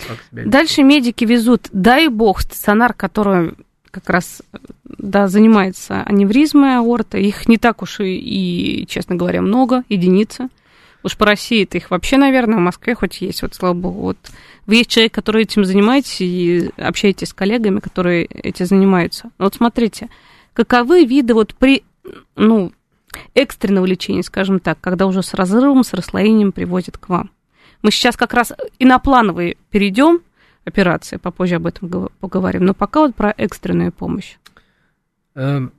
как 0.07 0.17
дальше 0.31 0.81
медики 0.83 1.25
везут, 1.25 1.67
дай 1.73 2.07
бог, 2.07 2.39
стационар, 2.39 2.93
который 2.93 3.55
как 3.91 4.09
раз 4.09 4.41
да, 4.97 5.27
занимается 5.27 6.03
аневризмой 6.03 6.77
аорты. 6.77 7.21
Их 7.21 7.49
не 7.49 7.57
так 7.57 7.81
уж 7.81 7.99
и, 7.99 8.15
и 8.15 8.87
честно 8.87 9.17
говоря, 9.17 9.41
много, 9.41 9.83
единицы. 9.89 10.47
Уж 11.05 11.17
по 11.17 11.25
России-то 11.27 11.77
их 11.77 11.91
вообще, 11.91 12.17
наверное, 12.17 12.57
в 12.57 12.61
Москве 12.61 12.95
хоть 12.95 13.21
есть, 13.21 13.43
вот 13.43 13.53
слава 13.53 13.75
богу. 13.75 14.01
Вот 14.01 14.17
вы 14.65 14.77
есть 14.77 14.89
человек, 14.89 15.13
который 15.13 15.43
этим 15.43 15.63
занимаетесь 15.63 16.19
и 16.19 16.71
общаетесь 16.77 17.29
с 17.29 17.33
коллегами, 17.33 17.79
которые 17.79 18.25
этим 18.25 18.65
занимаются. 18.65 19.29
Вот 19.37 19.53
смотрите, 19.53 20.09
каковы 20.53 21.05
виды 21.05 21.35
вот 21.35 21.53
при, 21.53 21.83
ну, 22.35 22.71
экстренного 23.35 23.85
лечения, 23.85 24.23
скажем 24.23 24.59
так, 24.59 24.79
когда 24.81 25.05
уже 25.05 25.21
с 25.21 25.35
разрывом, 25.35 25.83
с 25.83 25.93
расслоением 25.93 26.51
приводят 26.51 26.97
к 26.97 27.07
вам? 27.07 27.29
Мы 27.83 27.91
сейчас 27.91 28.17
как 28.17 28.33
раз 28.33 28.51
и 28.79 28.85
на 28.85 28.97
плановые 28.97 29.57
перейдем 29.69 30.21
операции, 30.63 31.17
попозже 31.17 31.57
об 31.57 31.67
этом 31.67 32.09
поговорим, 32.19 32.65
но 32.65 32.73
пока 32.73 33.01
вот 33.01 33.13
про 33.13 33.31
экстренную 33.37 33.91
помощь. 33.91 34.37
Эм, 35.35 35.71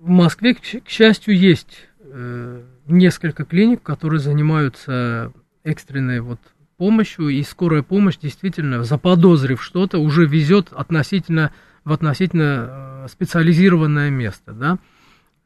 в 0.00 0.08
Москве, 0.08 0.54
к 0.54 0.88
счастью, 0.88 1.38
есть 1.38 1.86
э, 2.00 2.62
несколько 2.90 3.44
клиник, 3.44 3.82
которые 3.82 4.20
занимаются 4.20 5.32
экстренной 5.64 6.20
вот 6.20 6.40
помощью, 6.76 7.28
и 7.28 7.42
скорая 7.42 7.82
помощь 7.82 8.16
действительно, 8.16 8.82
заподозрив 8.84 9.62
что-то, 9.62 9.98
уже 9.98 10.26
везет 10.26 10.72
относительно, 10.72 11.52
в 11.84 11.92
относительно 11.92 13.04
э, 13.04 13.06
специализированное 13.10 14.08
место, 14.08 14.52
да. 14.52 14.78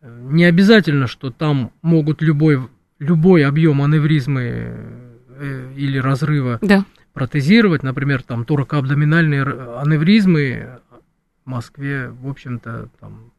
Не 0.01 0.45
обязательно, 0.45 1.07
что 1.07 1.31
там 1.31 1.73
могут 1.83 2.23
любой, 2.23 2.69
любой 3.01 3.45
объем 3.45 3.83
аневризмы 3.83 4.43
э, 4.43 5.73
или 5.77 5.99
разрыва 5.99 6.61
да. 6.63 6.85
протезировать, 7.15 7.83
например, 7.83 8.23
там 8.23 8.45
торакоабдоминальные 8.45 9.43
аневризмы 9.43 10.79
в 11.45 11.51
Москве, 11.51 12.11
в 12.11 12.29
общем-то, 12.29 12.91
там 13.01 13.33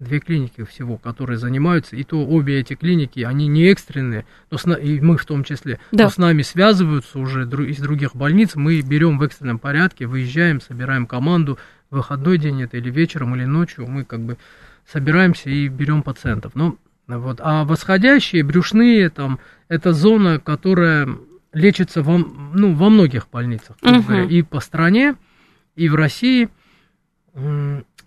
две 0.00 0.18
клиники 0.18 0.64
всего, 0.64 0.96
которые 0.96 1.38
занимаются, 1.38 1.94
и 1.94 2.02
то 2.02 2.26
обе 2.26 2.58
эти 2.58 2.74
клиники, 2.74 3.20
они 3.20 3.46
не 3.46 3.66
экстренные, 3.66 4.24
но 4.50 4.58
с, 4.58 4.66
и 4.66 5.00
мы 5.00 5.18
в 5.18 5.26
том 5.26 5.44
числе, 5.44 5.78
да. 5.92 6.04
но 6.04 6.10
с 6.10 6.16
нами 6.16 6.42
связываются 6.42 7.18
уже 7.18 7.44
из 7.44 7.78
других 7.78 8.16
больниц, 8.16 8.56
мы 8.56 8.80
берем 8.80 9.18
в 9.18 9.22
экстренном 9.22 9.58
порядке, 9.58 10.06
выезжаем, 10.06 10.60
собираем 10.60 11.06
команду, 11.06 11.58
в 11.90 11.96
выходной 11.96 12.38
день 12.38 12.62
это 12.62 12.78
или 12.78 12.90
вечером, 12.90 13.36
или 13.36 13.44
ночью, 13.44 13.86
мы 13.86 14.04
как 14.04 14.20
бы 14.20 14.38
собираемся 14.90 15.50
и 15.50 15.68
берем 15.68 16.02
пациентов. 16.02 16.52
Ну, 16.54 16.78
вот. 17.06 17.40
А 17.42 17.64
восходящие, 17.64 18.42
брюшные, 18.42 19.10
там, 19.10 19.38
это 19.68 19.92
зона, 19.92 20.38
которая 20.38 21.08
лечится 21.52 22.02
во, 22.02 22.18
ну, 22.18 22.74
во 22.74 22.88
многих 22.88 23.28
больницах, 23.30 23.76
угу. 23.82 24.12
и 24.14 24.42
по 24.42 24.60
стране, 24.60 25.16
и 25.74 25.88
в 25.88 25.94
России. 25.94 26.48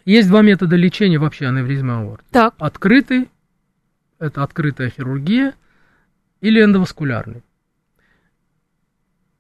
Есть 0.05 0.27
два 0.27 0.41
метода 0.41 0.75
лечения 0.75 1.17
вообще 1.17 1.47
аневризмы 1.47 1.93
аорты. 1.93 2.25
Так. 2.31 2.55
Открытый, 2.57 3.29
это 4.19 4.43
открытая 4.43 4.89
хирургия, 4.89 5.53
или 6.41 6.61
эндоваскулярный. 6.61 7.41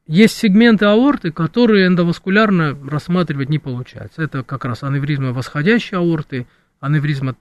Есть 0.07 0.37
сегменты 0.37 0.85
аорты, 0.85 1.31
которые 1.31 1.87
эндоваскулярно 1.87 2.77
рассматривать 2.89 3.49
не 3.49 3.59
получается. 3.59 4.21
Это 4.21 4.43
как 4.43 4.65
раз 4.65 4.83
аневризма 4.83 5.33
восходящей 5.33 5.97
аорты, 5.97 6.47
аневризма 6.79 7.35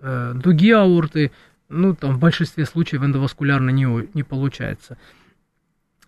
э, 0.00 0.32
дуги 0.34 0.70
аорты, 0.70 1.32
ну, 1.68 1.94
там 1.94 2.14
в 2.14 2.18
большинстве 2.20 2.64
случаев 2.64 3.02
эндоваскулярно 3.02 3.70
не, 3.70 4.08
не 4.14 4.22
получается. 4.22 4.98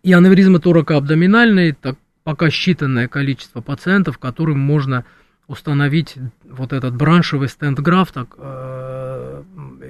И 0.02 0.12
аневризма 0.12 0.60
торако-абдоминальной, 0.60 1.72
так, 1.72 1.96
пока 2.22 2.46
считанное 2.46 3.08
количество 3.08 3.60
пациентов, 3.60 4.18
которым 4.18 4.58
можно 4.58 5.04
установить 5.48 6.16
вот 6.44 6.72
этот 6.72 6.94
браншевый 6.94 7.48
стенд-граф 7.48 8.12
так, 8.12 8.34
э, 8.36 9.42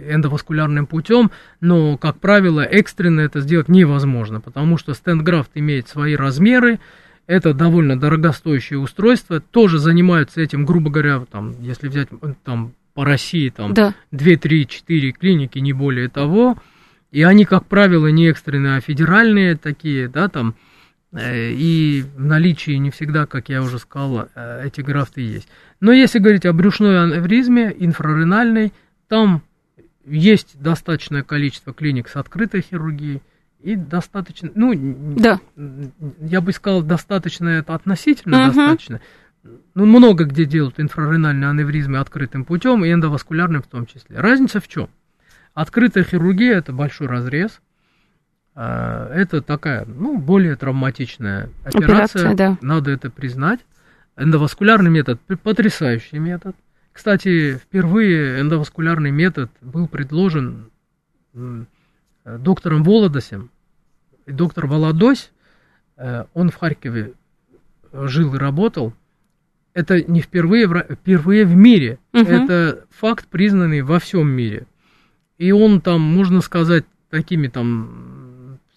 эндоваскулярным 0.08 0.86
путем, 0.86 1.30
но, 1.60 1.98
как 1.98 2.18
правило, 2.20 2.60
экстренно 2.60 3.20
это 3.20 3.40
сделать 3.40 3.68
невозможно, 3.68 4.40
потому 4.40 4.78
что 4.78 4.94
стенд-графт 4.94 5.50
имеет 5.54 5.88
свои 5.88 6.14
размеры, 6.14 6.78
это 7.26 7.52
довольно 7.52 7.98
дорогостоящее 7.98 8.78
устройство, 8.78 9.40
тоже 9.40 9.78
занимаются 9.78 10.40
этим, 10.40 10.64
грубо 10.64 10.90
говоря, 10.90 11.24
там, 11.30 11.60
если 11.60 11.88
взять 11.88 12.08
там, 12.44 12.72
по 12.94 13.04
России 13.04 13.50
там, 13.50 13.74
да. 13.74 13.94
2, 14.12 14.36
3, 14.36 14.66
4 14.66 15.12
клиники, 15.12 15.58
не 15.58 15.72
более 15.72 16.08
того, 16.08 16.56
и 17.10 17.22
они, 17.22 17.44
как 17.44 17.66
правило, 17.66 18.06
не 18.06 18.28
экстренные, 18.28 18.76
а 18.76 18.80
федеральные 18.80 19.56
такие, 19.56 20.08
да, 20.08 20.28
там, 20.28 20.54
и 21.16 22.04
в 22.16 22.24
наличии 22.24 22.72
не 22.72 22.90
всегда, 22.90 23.26
как 23.26 23.48
я 23.48 23.62
уже 23.62 23.78
сказал, 23.78 24.28
э, 24.34 24.66
эти 24.66 24.82
графты 24.82 25.22
есть. 25.22 25.48
Но 25.80 25.92
если 25.92 26.18
говорить 26.18 26.44
о 26.44 26.52
брюшной 26.52 27.02
аневризме, 27.02 27.74
инфраренальной, 27.78 28.74
там 29.08 29.42
есть 30.04 30.60
достаточное 30.60 31.22
количество 31.22 31.72
клиник 31.72 32.08
с 32.08 32.16
открытой 32.16 32.60
хирургией, 32.60 33.22
и 33.60 33.74
достаточно, 33.74 34.50
ну, 34.54 34.72
да. 35.16 35.40
я 36.20 36.40
бы 36.40 36.52
сказал, 36.52 36.82
достаточно, 36.82 37.48
это 37.48 37.74
относительно 37.74 38.38
угу. 38.38 38.46
достаточно. 38.46 39.00
Ну, 39.74 39.86
много 39.86 40.24
где 40.24 40.44
делают 40.44 40.78
инфраренальные 40.78 41.48
аневризмы 41.48 41.98
открытым 41.98 42.44
путем, 42.44 42.84
и 42.84 42.92
эндоваскулярным 42.92 43.62
в 43.62 43.66
том 43.66 43.86
числе. 43.86 44.20
Разница 44.20 44.60
в 44.60 44.68
чем? 44.68 44.90
Открытая 45.54 46.04
хирургия– 46.04 46.56
это 46.58 46.72
большой 46.72 47.08
разрез– 47.08 47.60
это 48.60 49.40
такая, 49.40 49.84
ну, 49.86 50.18
более 50.18 50.56
травматичная 50.56 51.50
операция, 51.64 52.30
операция 52.30 52.34
да. 52.34 52.58
надо 52.60 52.90
это 52.90 53.10
признать. 53.10 53.60
Эндоваскулярный 54.16 54.90
метод 54.90 55.20
потрясающий 55.44 56.18
метод. 56.18 56.56
Кстати, 56.92 57.54
впервые 57.54 58.40
эндоваскулярный 58.40 59.12
метод 59.12 59.50
был 59.60 59.86
предложен 59.86 60.70
доктором 62.24 62.82
Володосем. 62.82 63.50
И 64.26 64.32
доктор 64.32 64.66
Володось, 64.66 65.30
э, 65.96 66.24
он 66.34 66.50
в 66.50 66.56
Харькове 66.56 67.12
жил 67.92 68.34
и 68.34 68.38
работал. 68.38 68.92
Это 69.72 70.02
не 70.02 70.20
впервые, 70.20 70.66
впервые 70.66 71.44
в 71.44 71.54
мире. 71.54 71.98
Угу. 72.12 72.22
Это 72.22 72.86
факт, 72.90 73.28
признанный 73.28 73.82
во 73.82 73.98
всем 73.98 74.28
мире. 74.28 74.66
и 75.38 75.52
он 75.52 75.80
там, 75.80 76.00
можно 76.00 76.40
сказать, 76.40 76.84
такими 77.10 77.46
там 77.46 78.27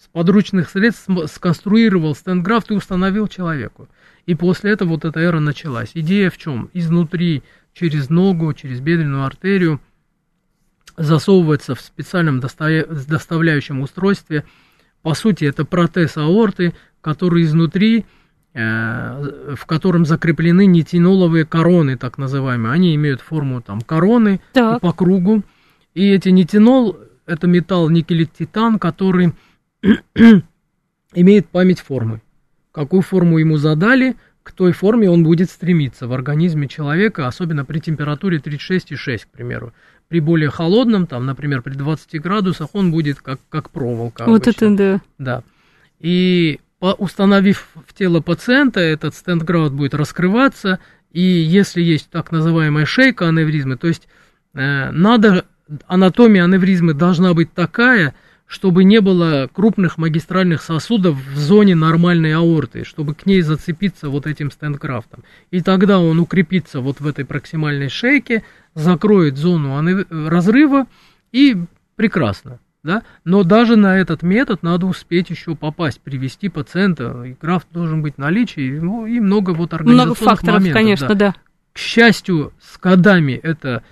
с 0.01 0.07
подручных 0.07 0.69
средств 0.69 1.07
сконструировал 1.27 2.15
стендграфт 2.15 2.71
и 2.71 2.73
установил 2.73 3.27
человеку. 3.27 3.87
И 4.25 4.35
после 4.35 4.71
этого 4.71 4.89
вот 4.89 5.05
эта 5.05 5.19
эра 5.19 5.39
началась. 5.39 5.91
Идея 5.93 6.29
в 6.29 6.37
чем? 6.37 6.69
Изнутри, 6.73 7.43
через 7.73 8.09
ногу, 8.09 8.53
через 8.53 8.79
бедренную 8.79 9.25
артерию 9.25 9.79
засовывается 10.97 11.75
в 11.75 11.81
специальном 11.81 12.39
доставляющем 12.39 13.81
устройстве. 13.81 14.43
По 15.01 15.13
сути, 15.13 15.45
это 15.45 15.65
протез 15.65 16.17
аорты, 16.17 16.73
который 17.01 17.43
изнутри 17.43 18.05
Э, 18.53 19.55
в 19.55 19.65
котором 19.65 20.05
закреплены 20.05 20.65
нитиноловые 20.65 21.45
короны, 21.45 21.95
так 21.95 22.17
называемые. 22.17 22.73
Они 22.73 22.93
имеют 22.95 23.21
форму 23.21 23.61
там 23.61 23.79
короны 23.79 24.41
так. 24.51 24.81
по 24.81 24.91
кругу. 24.91 25.43
И 25.93 26.09
эти 26.09 26.29
нитинол– 26.29 26.97
это 27.25 27.47
металл 27.47 27.89
никелит-титан, 27.89 28.77
который 28.77 29.31
имеет 31.13 31.47
память 31.49 31.79
формы. 31.79 32.21
Какую 32.71 33.01
форму 33.01 33.37
ему 33.37 33.57
задали, 33.57 34.15
к 34.43 34.51
той 34.53 34.71
форме 34.71 35.09
он 35.09 35.23
будет 35.23 35.49
стремиться 35.49 36.07
в 36.07 36.13
организме 36.13 36.67
человека, 36.67 37.27
особенно 37.27 37.65
при 37.65 37.79
температуре 37.79 38.37
36,6, 38.37 39.25
к 39.25 39.27
примеру. 39.27 39.73
При 40.07 40.19
более 40.19 40.49
холодном, 40.49 41.07
там, 41.07 41.25
например, 41.25 41.61
при 41.61 41.73
20 41.73 42.21
градусах, 42.21 42.69
он 42.73 42.91
будет 42.91 43.21
как, 43.21 43.39
как 43.49 43.69
проволока. 43.69 44.25
Вот 44.25 44.47
обычно. 44.47 44.65
это 44.65 44.75
да. 44.75 45.01
Да. 45.17 45.43
И 45.99 46.59
установив 46.79 47.69
в 47.87 47.93
тело 47.93 48.21
пациента, 48.21 48.79
этот 48.79 49.15
стендграуд 49.15 49.73
будет 49.73 49.93
раскрываться, 49.93 50.79
и 51.11 51.21
если 51.21 51.81
есть 51.81 52.09
так 52.09 52.31
называемая 52.31 52.85
шейка 52.85 53.27
аневризмы, 53.29 53.77
то 53.77 53.87
есть 53.87 54.07
э, 54.53 54.91
надо, 54.91 55.45
анатомия 55.87 56.45
аневризмы 56.45 56.93
должна 56.93 57.33
быть 57.33 57.53
такая, 57.53 58.15
чтобы 58.51 58.83
не 58.83 58.99
было 58.99 59.49
крупных 59.51 59.97
магистральных 59.97 60.61
сосудов 60.61 61.15
в 61.15 61.37
зоне 61.37 61.73
нормальной 61.73 62.35
аорты, 62.35 62.83
чтобы 62.83 63.15
к 63.15 63.25
ней 63.25 63.41
зацепиться 63.43 64.09
вот 64.09 64.27
этим 64.27 64.51
стендкрафтом. 64.51 65.23
И 65.51 65.61
тогда 65.61 65.99
он 65.99 66.19
укрепится 66.19 66.81
вот 66.81 66.99
в 66.99 67.07
этой 67.07 67.23
проксимальной 67.23 67.87
шейке, 67.87 68.43
закроет 68.73 69.37
зону 69.37 69.81
разрыва 70.09 70.87
и 71.31 71.63
прекрасно 71.95 72.59
да, 72.83 73.03
но 73.23 73.43
даже 73.43 73.77
на 73.77 73.97
этот 73.97 74.21
метод 74.21 74.63
надо 74.63 74.87
успеть 74.87 75.29
еще 75.29 75.55
попасть, 75.55 76.01
привести 76.01 76.49
пациента, 76.49 77.23
и 77.23 77.35
граф 77.39 77.65
должен 77.71 78.01
быть 78.01 78.15
в 78.15 78.17
наличии, 78.17 78.79
ну, 78.79 79.05
и 79.05 79.19
много 79.19 79.51
вот 79.51 79.73
организационных 79.75 80.19
Много 80.19 80.29
факторов, 80.29 80.55
моментов, 80.55 80.81
конечно, 80.81 81.07
да. 81.09 81.15
да. 81.15 81.35
К 81.73 81.77
счастью, 81.77 82.53
с 82.59 82.79
годами 82.79 83.33
эта 83.33 83.83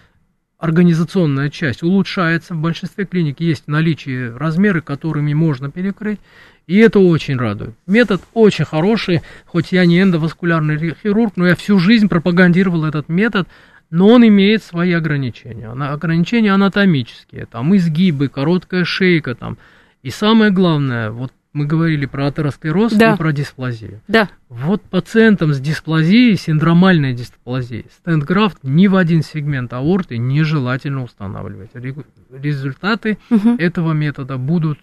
организационная 0.59 1.49
часть 1.49 1.81
улучшается, 1.83 2.53
в 2.53 2.59
большинстве 2.59 3.05
клиник 3.05 3.39
есть 3.39 3.67
наличие 3.67 4.35
размеры, 4.35 4.81
которыми 4.81 5.33
можно 5.33 5.71
перекрыть, 5.71 6.19
и 6.67 6.77
это 6.77 6.99
очень 6.99 7.37
радует. 7.37 7.73
Метод 7.87 8.21
очень 8.33 8.65
хороший, 8.65 9.21
хоть 9.45 9.71
я 9.71 9.85
не 9.85 10.01
эндоваскулярный 10.01 10.95
хирург, 11.01 11.33
но 11.37 11.47
я 11.47 11.55
всю 11.55 11.79
жизнь 11.79 12.09
пропагандировал 12.09 12.85
этот 12.85 13.09
метод, 13.09 13.47
но 13.89 14.07
он 14.09 14.27
имеет 14.27 14.61
свои 14.61 14.91
ограничения. 14.91 15.69
Ограничения 15.69 16.53
анатомические, 16.53 17.47
там 17.47 17.75
изгибы, 17.75 18.27
короткая 18.27 18.83
шейка, 18.85 19.33
там. 19.33 19.57
И 20.03 20.11
самое 20.11 20.51
главное, 20.51 21.09
вот 21.09 21.31
мы 21.59 21.65
говорили 21.65 22.05
про 22.05 22.27
атеросклероз 22.27 22.93
да. 22.93 23.13
и 23.13 23.17
про 23.17 23.33
дисплазию. 23.33 23.99
Да. 24.07 24.29
Вот 24.47 24.81
пациентам 24.81 25.53
с 25.53 25.59
дисплазией, 25.59 26.37
синдромальной 26.37 27.13
дисплазией, 27.13 27.85
стендграфт 27.91 28.59
ни 28.63 28.87
в 28.87 28.95
один 28.95 29.23
сегмент 29.23 29.73
аорты 29.73 30.17
нежелательно 30.17 31.03
устанавливать. 31.03 31.71
Результаты 32.31 33.17
угу. 33.29 33.55
этого 33.57 33.91
метода 33.91 34.37
будут 34.37 34.79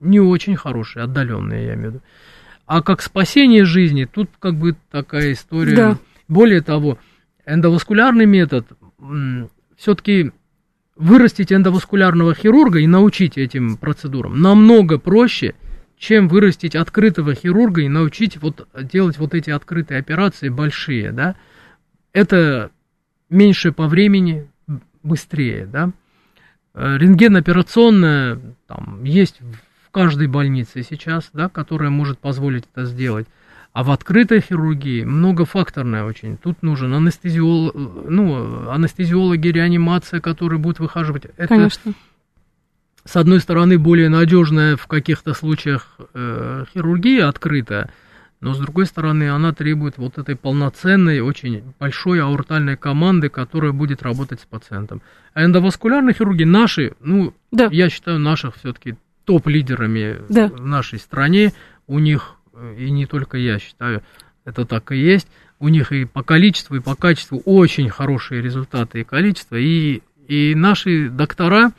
не 0.00 0.20
очень 0.20 0.56
хорошие, 0.56 1.02
отдаленные, 1.02 1.66
я 1.66 1.74
имею 1.74 1.90
в 1.90 1.94
виду. 1.94 2.02
А 2.64 2.82
как 2.82 3.02
спасение 3.02 3.66
жизни, 3.66 4.06
тут 4.06 4.30
как 4.38 4.54
бы 4.54 4.74
такая 4.90 5.32
история. 5.32 5.76
Да. 5.76 5.98
Более 6.28 6.62
того, 6.62 6.98
эндоваскулярный 7.44 8.26
метод, 8.26 8.66
все-таки 9.76 10.32
вырастить 10.96 11.52
эндоваскулярного 11.52 12.34
хирурга 12.34 12.78
и 12.78 12.86
научить 12.86 13.36
этим 13.36 13.76
процедурам 13.76 14.40
намного 14.40 14.98
проще, 14.98 15.54
чем 15.98 16.28
вырастить 16.28 16.76
открытого 16.76 17.34
хирурга 17.34 17.82
и 17.82 17.88
научить 17.88 18.36
вот 18.36 18.68
делать 18.74 19.18
вот 19.18 19.34
эти 19.34 19.50
открытые 19.50 19.98
операции 19.98 20.48
большие, 20.48 21.12
да. 21.12 21.36
Это 22.12 22.70
меньше 23.30 23.72
по 23.72 23.86
времени, 23.86 24.48
быстрее, 25.02 25.66
да. 25.66 25.90
Э, 26.74 26.98
рентген-операционная 26.98 28.38
там 28.66 29.04
есть 29.04 29.40
в 29.40 29.90
каждой 29.90 30.26
больнице 30.26 30.82
сейчас, 30.82 31.30
да, 31.32 31.48
которая 31.48 31.90
может 31.90 32.18
позволить 32.18 32.64
это 32.72 32.84
сделать. 32.84 33.26
А 33.72 33.82
в 33.82 33.90
открытой 33.90 34.40
хирургии 34.40 35.04
многофакторная 35.04 36.04
очень. 36.04 36.38
Тут 36.38 36.62
нужен 36.62 36.94
анестезиолог, 36.94 37.74
ну, 37.74 38.70
анестезиологи, 38.70 39.48
реанимация, 39.48 40.20
которые 40.20 40.58
будут 40.58 40.78
выхаживать. 40.78 41.26
Это, 41.36 41.48
Конечно. 41.48 41.92
С 43.06 43.16
одной 43.16 43.40
стороны, 43.40 43.78
более 43.78 44.08
надежная 44.08 44.76
в 44.76 44.86
каких-то 44.86 45.32
случаях 45.32 45.96
э, 46.14 46.64
хирургия 46.72 47.28
открытая, 47.28 47.90
но 48.40 48.52
с 48.52 48.58
другой 48.58 48.86
стороны, 48.86 49.30
она 49.30 49.52
требует 49.52 49.96
вот 49.96 50.18
этой 50.18 50.36
полноценной, 50.36 51.20
очень 51.20 51.62
большой 51.78 52.20
аортальной 52.20 52.76
команды, 52.76 53.28
которая 53.28 53.72
будет 53.72 54.02
работать 54.02 54.40
с 54.40 54.44
пациентом. 54.44 55.00
А 55.32 55.44
эндоваскулярные 55.44 56.14
хирурги 56.14 56.44
наши, 56.44 56.92
ну, 57.00 57.32
да. 57.50 57.68
я 57.70 57.88
считаю 57.88 58.18
наших 58.18 58.56
все-таки 58.56 58.96
топ-лидерами 59.24 60.18
да. 60.28 60.48
в 60.48 60.66
нашей 60.66 60.98
стране. 60.98 61.52
У 61.86 61.98
них 61.98 62.36
и 62.78 62.90
не 62.90 63.06
только 63.06 63.38
я 63.38 63.58
считаю, 63.58 64.02
это 64.44 64.64
так 64.64 64.92
и 64.92 64.96
есть. 64.96 65.28
У 65.58 65.68
них 65.68 65.92
и 65.92 66.04
по 66.04 66.22
количеству, 66.22 66.76
и 66.76 66.80
по 66.80 66.94
качеству 66.94 67.40
очень 67.44 67.88
хорошие 67.88 68.42
результаты 68.42 69.00
и 69.00 69.04
количество. 69.04 69.56
И, 69.56 70.02
и 70.28 70.54
наши 70.54 71.08
доктора 71.08 71.72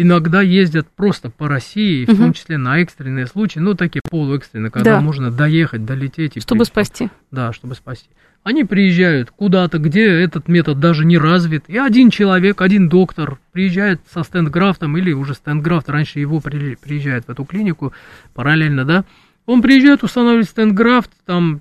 иногда 0.00 0.42
ездят 0.42 0.86
просто 0.86 1.28
по 1.28 1.48
России, 1.48 2.04
угу. 2.04 2.12
в 2.12 2.18
том 2.18 2.32
числе 2.32 2.56
на 2.56 2.78
экстренные 2.78 3.26
случаи, 3.26 3.58
ну, 3.58 3.74
такие 3.74 4.00
полуэкстренные, 4.08 4.70
когда 4.70 4.94
да. 4.94 5.00
можно 5.00 5.32
доехать, 5.32 5.84
долететь. 5.84 6.36
И 6.36 6.40
чтобы 6.40 6.60
прийти. 6.60 6.70
спасти. 6.70 7.10
Да, 7.32 7.52
чтобы 7.52 7.74
спасти. 7.74 8.08
Они 8.44 8.62
приезжают 8.62 9.32
куда-то, 9.32 9.78
где 9.78 10.06
этот 10.06 10.46
метод 10.46 10.78
даже 10.78 11.04
не 11.04 11.18
развит, 11.18 11.64
и 11.66 11.76
один 11.76 12.10
человек, 12.10 12.62
один 12.62 12.88
доктор 12.88 13.38
приезжает 13.50 14.00
со 14.08 14.22
стендграфтом, 14.22 14.96
или 14.96 15.12
уже 15.12 15.34
стендграфт, 15.34 15.88
раньше 15.90 16.20
его 16.20 16.40
приезжает 16.40 17.24
в 17.26 17.30
эту 17.30 17.44
клинику 17.44 17.92
параллельно, 18.34 18.84
да, 18.84 19.04
он 19.46 19.62
приезжает, 19.62 20.04
устанавливает 20.04 20.48
стендграфт, 20.48 21.10
там, 21.26 21.60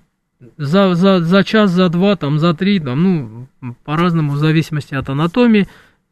за, 0.58 0.94
за, 0.94 1.22
за 1.22 1.44
час, 1.44 1.72
за 1.72 1.90
два, 1.90 2.16
там, 2.16 2.38
за 2.38 2.54
три, 2.54 2.80
там, 2.80 3.02
ну, 3.04 3.74
по-разному, 3.84 4.34
в 4.34 4.38
зависимости 4.38 4.94
от 4.94 5.10
анатомии, 5.10 5.68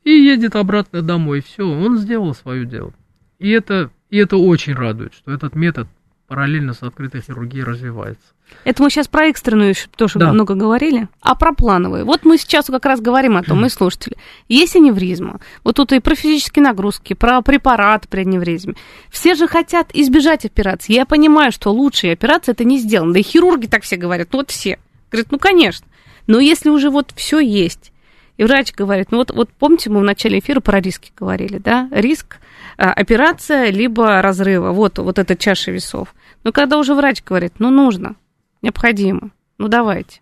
и 0.05 0.11
едет 0.11 0.55
обратно 0.55 1.01
домой. 1.01 1.41
Все, 1.41 1.67
он 1.67 1.97
сделал 1.97 2.33
свое 2.33 2.65
дело. 2.65 2.93
И 3.39 3.49
это, 3.49 3.89
и 4.09 4.17
это 4.17 4.37
очень 4.37 4.73
радует, 4.73 5.13
что 5.13 5.31
этот 5.31 5.55
метод 5.55 5.87
параллельно 6.27 6.73
с 6.73 6.81
открытой 6.81 7.21
хирургией 7.21 7.63
развивается. 7.63 8.23
Это 8.63 8.81
мы 8.81 8.89
сейчас 8.89 9.07
про 9.07 9.25
экстренную 9.25 9.69
еще 9.69 9.87
тоже 9.95 10.19
да. 10.19 10.31
много 10.31 10.53
говорили, 10.55 11.07
а 11.21 11.35
про 11.35 11.53
плановые. 11.53 12.03
Вот 12.03 12.25
мы 12.25 12.37
сейчас 12.37 12.65
как 12.67 12.85
раз 12.85 13.01
говорим 13.01 13.37
о 13.37 13.43
том, 13.43 13.61
мы 13.61 13.69
слушатели. 13.69 14.15
Есть 14.47 14.75
аневризма. 14.75 15.39
Вот 15.63 15.75
тут 15.75 15.91
и 15.91 15.99
про 15.99 16.15
физические 16.15 16.63
нагрузки, 16.63 17.13
про 17.13 17.41
препарат 17.41 18.07
при 18.07 18.21
аневризме. 18.21 18.75
Все 19.09 19.35
же 19.35 19.47
хотят 19.47 19.89
избежать 19.93 20.45
операции. 20.45 20.93
Я 20.93 21.05
понимаю, 21.05 21.51
что 21.51 21.71
лучшие 21.71 22.13
операции 22.13 22.51
это 22.51 22.63
не 22.63 22.79
сделано. 22.79 23.13
Да 23.13 23.19
и 23.19 23.23
хирурги 23.23 23.67
так 23.67 23.83
все 23.83 23.95
говорят, 23.95 24.29
ну 24.31 24.39
вот 24.39 24.51
все. 24.51 24.79
Говорят, 25.11 25.31
ну 25.31 25.39
конечно. 25.39 25.85
Но 26.27 26.39
если 26.39 26.69
уже 26.69 26.89
вот 26.89 27.11
все 27.15 27.39
есть, 27.39 27.91
и 28.37 28.43
врач 28.43 28.73
говорит, 28.73 29.11
ну 29.11 29.19
вот, 29.19 29.31
вот 29.31 29.49
помните, 29.49 29.89
мы 29.89 30.01
в 30.01 30.03
начале 30.03 30.39
эфира 30.39 30.59
про 30.59 30.79
риски 30.79 31.11
говорили, 31.17 31.57
да? 31.57 31.87
Риск, 31.91 32.37
а, 32.77 32.91
операция, 32.91 33.69
либо 33.69 34.21
разрыва. 34.21 34.71
Вот, 34.71 34.97
вот 34.97 35.19
эта 35.19 35.35
чаша 35.35 35.71
весов. 35.71 36.13
Но 36.43 36.51
когда 36.51 36.77
уже 36.77 36.93
врач 36.93 37.23
говорит, 37.23 37.53
ну 37.59 37.69
нужно, 37.69 38.15
необходимо. 38.61 39.31
Ну, 39.57 39.67
давайте. 39.67 40.21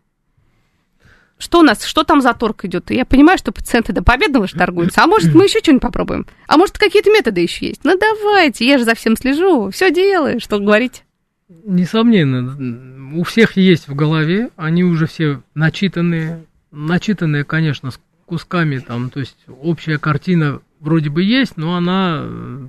Что 1.39 1.59
у 1.59 1.63
нас, 1.63 1.83
что 1.83 2.03
там 2.03 2.21
за 2.21 2.33
торг 2.33 2.63
идет? 2.65 2.91
Я 2.91 3.03
понимаю, 3.03 3.37
что 3.37 3.51
пациенты 3.51 3.91
до 3.91 4.03
победного 4.03 4.47
же 4.47 4.55
торгуются. 4.55 5.03
А 5.03 5.07
может, 5.07 5.33
мы 5.33 5.45
еще 5.45 5.59
что-нибудь 5.59 5.81
попробуем? 5.81 6.25
А 6.47 6.57
может, 6.57 6.77
какие-то 6.77 7.09
методы 7.09 7.41
еще 7.41 7.67
есть? 7.67 7.81
Ну, 7.83 7.97
давайте, 7.97 8.65
я 8.65 8.77
же 8.77 8.85
за 8.85 8.95
всем 8.95 9.17
слежу, 9.17 9.69
все 9.71 9.91
делаю, 9.91 10.39
что 10.39 10.59
говорить. 10.59 11.03
Несомненно, 11.49 13.17
у 13.17 13.23
всех 13.23 13.57
есть 13.57 13.87
в 13.87 13.95
голове, 13.95 14.51
они 14.55 14.83
уже 14.83 15.07
все 15.07 15.41
начитанные, 15.53 16.45
начитанные, 16.73 17.43
конечно, 17.45 17.91
с 17.91 17.99
кусками 18.25 18.79
там, 18.79 19.09
то 19.09 19.19
есть 19.19 19.37
общая 19.61 19.97
картина 19.97 20.61
вроде 20.79 21.09
бы 21.09 21.23
есть, 21.23 21.55
но 21.55 21.75
она, 21.75 22.25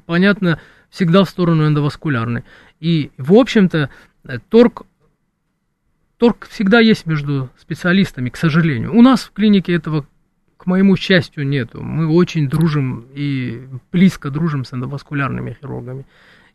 понятно, 0.07 0.61
всегда 0.91 1.25
в 1.25 1.31
сторону 1.31 1.67
эндоваскулярной. 1.67 2.45
И, 2.81 3.11
в 3.19 3.33
общем-то, 3.33 3.91
торг 4.51 4.85
торг 6.19 6.47
всегда 6.49 6.81
есть 6.81 7.07
между 7.07 7.51
специалистами, 7.59 8.31
к 8.31 8.37
сожалению. 8.37 8.95
У 8.95 9.03
нас 9.03 9.23
в 9.23 9.33
клинике 9.33 9.73
этого, 9.73 10.07
к 10.57 10.67
моему 10.67 10.97
счастью, 10.97 11.47
нету. 11.47 11.83
Мы 11.83 12.07
очень 12.07 12.49
дружим 12.49 13.07
и 13.15 13.67
близко 13.91 14.31
дружим 14.31 14.65
с 14.65 14.73
эндоваскулярными 14.73 15.57
хирургами. 15.61 16.07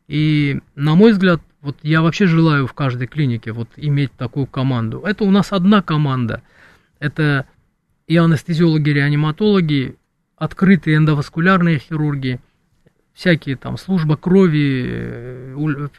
И, 0.08 0.60
на 0.76 0.96
мой 0.96 1.12
взгляд, 1.12 1.42
вот 1.62 1.78
я 1.84 2.02
вообще 2.02 2.26
желаю 2.26 2.66
в 2.68 2.74
каждой 2.74 3.08
клинике 3.08 3.52
вот 3.52 3.70
иметь 3.76 4.12
такую 4.14 4.48
команду. 4.48 5.04
Это 5.06 5.24
у 5.24 5.32
нас 5.32 5.52
одна 5.52 5.82
команда. 5.82 6.42
Это 7.00 7.48
и 8.08 8.18
анестезиологи, 8.18 8.90
реаниматологи, 8.90 9.96
открытые 10.36 10.98
эндоваскулярные 10.98 11.80
хирурги, 11.80 12.40
всякие 13.20 13.58
там 13.58 13.78
служба 13.78 14.16
крови, 14.16 14.86
э, 14.88 15.90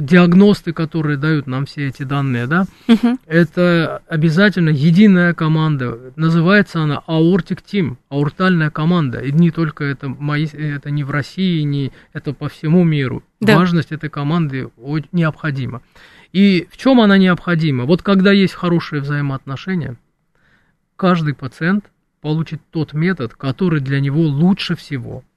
диагносты, 0.00 0.74
которые 0.74 1.16
дают 1.16 1.46
нам 1.46 1.64
все 1.64 1.88
эти 1.88 2.02
данные, 2.02 2.46
да, 2.46 2.66
угу. 2.86 3.18
это 3.26 4.02
обязательно 4.08 4.68
единая 4.68 5.32
команда. 5.32 6.12
Называется 6.16 6.82
она 6.82 7.02
Aortic 7.08 7.60
Team, 7.64 7.96
аортальная 8.10 8.70
команда. 8.70 9.20
И 9.20 9.32
не 9.32 9.50
только 9.50 9.84
это 9.84 10.08
мои, 10.08 10.46
это 10.46 10.90
не 10.90 11.02
в 11.02 11.10
России, 11.10 11.62
не 11.62 11.92
это 12.12 12.34
по 12.34 12.50
всему 12.50 12.84
миру. 12.84 13.22
Да. 13.40 13.56
Важность 13.56 13.90
этой 13.90 14.10
команды 14.10 14.68
необходима. 15.12 15.80
И 16.32 16.68
в 16.70 16.76
чем 16.76 17.00
она 17.00 17.16
необходима? 17.16 17.84
Вот 17.84 18.02
когда 18.02 18.32
есть 18.32 18.52
хорошие 18.52 19.00
взаимоотношения, 19.00 19.96
каждый 20.96 21.34
пациент 21.34 21.86
получит 22.20 22.60
тот 22.70 22.92
метод, 22.92 23.34
который 23.34 23.80
для 23.80 24.00
него 24.00 24.22
лучше 24.22 24.74
всего– 24.74 25.22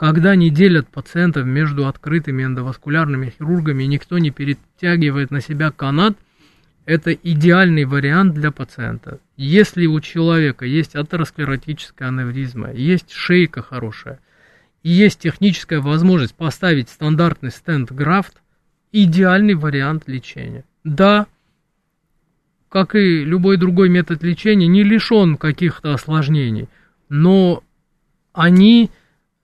когда 0.00 0.34
не 0.34 0.48
делят 0.48 0.88
пациентов 0.88 1.44
между 1.44 1.86
открытыми 1.86 2.42
эндоваскулярными 2.42 3.34
хирургами, 3.36 3.82
никто 3.82 4.16
не 4.16 4.30
перетягивает 4.30 5.30
на 5.30 5.42
себя 5.42 5.70
канат, 5.70 6.16
это 6.86 7.12
идеальный 7.12 7.84
вариант 7.84 8.32
для 8.32 8.50
пациента. 8.50 9.20
Если 9.36 9.84
у 9.84 10.00
человека 10.00 10.64
есть 10.64 10.96
атеросклеротическая 10.96 12.08
аневризма, 12.08 12.72
есть 12.72 13.12
шейка 13.12 13.60
хорошая, 13.60 14.20
и 14.82 14.88
есть 14.88 15.18
техническая 15.18 15.80
возможность 15.80 16.34
поставить 16.34 16.88
стандартный 16.88 17.50
стенд-графт, 17.50 18.40
идеальный 18.92 19.52
вариант 19.52 20.04
лечения. 20.06 20.64
Да, 20.82 21.26
как 22.70 22.94
и 22.94 23.24
любой 23.24 23.56
другой 23.58 23.90
метод 23.90 24.22
лечения, 24.22 24.66
не 24.66 24.82
лишен 24.84 25.36
каких-то 25.36 25.92
осложнений, 25.92 26.68
но 27.08 27.62
они 28.32 28.90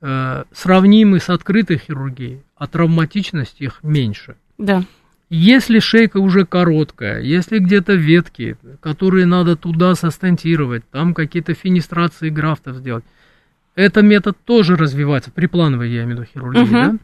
э, 0.01 0.45
сравнимы 0.53 1.19
с 1.19 1.29
открытой 1.29 1.77
хирургией, 1.77 2.43
а 2.57 2.69
травматичность 2.69 3.61
их 3.61 3.81
меньше. 3.83 4.37
Да. 4.57 4.85
Если 5.29 5.81
шейка 5.81 6.19
уже 6.19 6.47
короткая, 6.47 7.21
если 7.21 7.59
где-то 7.59 7.95
ветки, 7.95 8.57
которые 8.81 9.27
надо 9.27 9.57
туда 9.57 9.97
состентировать, 9.97 10.89
там 10.91 11.13
какие-то 11.13 11.53
финистрации 11.53 12.31
графтов 12.31 12.77
сделать, 12.77 13.05
этот 13.75 14.05
метод 14.05 14.39
тоже 14.45 14.77
развивается, 14.77 15.33
приплановой 15.33 15.91
я 15.91 16.05
имею 16.05 16.19
в 16.19 16.21
виду 16.21 16.31
хирургии, 16.33 16.61
угу. 16.61 16.71
да? 16.71 16.97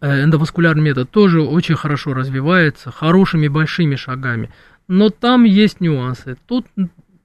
Э, 0.00 0.22
эндоваскулярный 0.22 0.82
метод 0.82 1.10
тоже 1.10 1.42
очень 1.42 1.74
хорошо 1.74 2.14
развивается, 2.14 2.92
хорошими 2.92 3.48
большими 3.48 3.96
шагами. 3.96 4.50
Но 4.88 5.10
там 5.10 5.44
есть 5.44 5.80
нюансы. 5.80 6.36
Тут 6.46 6.66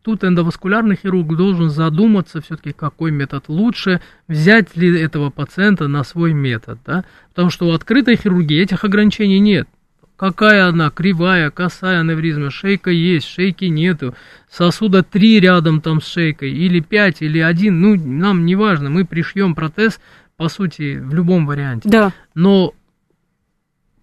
тут 0.03 0.24
эндоваскулярный 0.24 0.95
хирург 0.95 1.36
должен 1.36 1.70
задуматься 1.70 2.41
все-таки, 2.41 2.72
какой 2.72 3.12
метод 3.12 3.45
лучше, 3.47 4.01
взять 4.28 4.76
ли 4.76 4.99
этого 4.99 5.30
пациента 5.30 5.88
на 5.88 6.03
свой 6.03 6.34
метод, 6.34 6.80
да? 6.86 7.05
потому 7.30 7.49
что 7.49 7.68
у 7.68 7.72
открытой 7.72 8.16
хирургии 8.16 8.62
этих 8.62 8.84
ограничений 8.84 9.39
нет. 9.39 9.68
Какая 10.16 10.68
она, 10.68 10.91
кривая, 10.91 11.49
косая 11.49 12.01
аневризма, 12.01 12.51
шейка 12.51 12.91
есть, 12.91 13.28
шейки 13.28 13.66
нету, 13.66 14.16
сосуда 14.51 15.01
три 15.01 15.39
рядом 15.39 15.82
там 15.82 15.99
с 15.99 16.05
шейкой, 16.05 16.51
или 16.51 16.80
пять, 16.80 17.24
или 17.24 17.39
один, 17.39 17.82
ну, 17.82 17.95
нам 17.95 18.45
не 18.45 18.55
важно, 18.55 18.91
мы 18.91 19.03
пришьем 19.03 19.55
протез, 19.55 19.99
по 20.38 20.47
сути, 20.47 20.99
в 20.99 21.14
любом 21.16 21.47
варианте. 21.47 21.89
Да. 21.89 22.12
Но, 22.36 22.76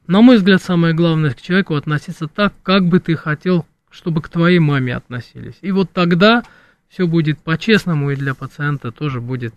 на 0.09 0.20
мой 0.20 0.38
взгляд, 0.38 0.61
самое 0.62 0.92
главное 0.92 1.30
к 1.30 1.40
человеку 1.40 1.76
относиться 1.76 2.26
так, 2.26 2.52
как 2.64 2.86
бы 2.86 2.98
ты 2.98 3.14
хотел 3.14 3.64
чтобы 3.90 4.22
к 4.22 4.28
твоей 4.28 4.59
маме 4.59 4.96
относились. 4.96 5.56
И 5.61 5.72
вот 5.72 5.90
тогда 5.92 6.42
все 6.88 7.06
будет 7.06 7.38
по-честному, 7.40 8.11
и 8.11 8.16
для 8.16 8.34
пациента 8.34 8.90
тоже 8.90 9.20
будет 9.20 9.54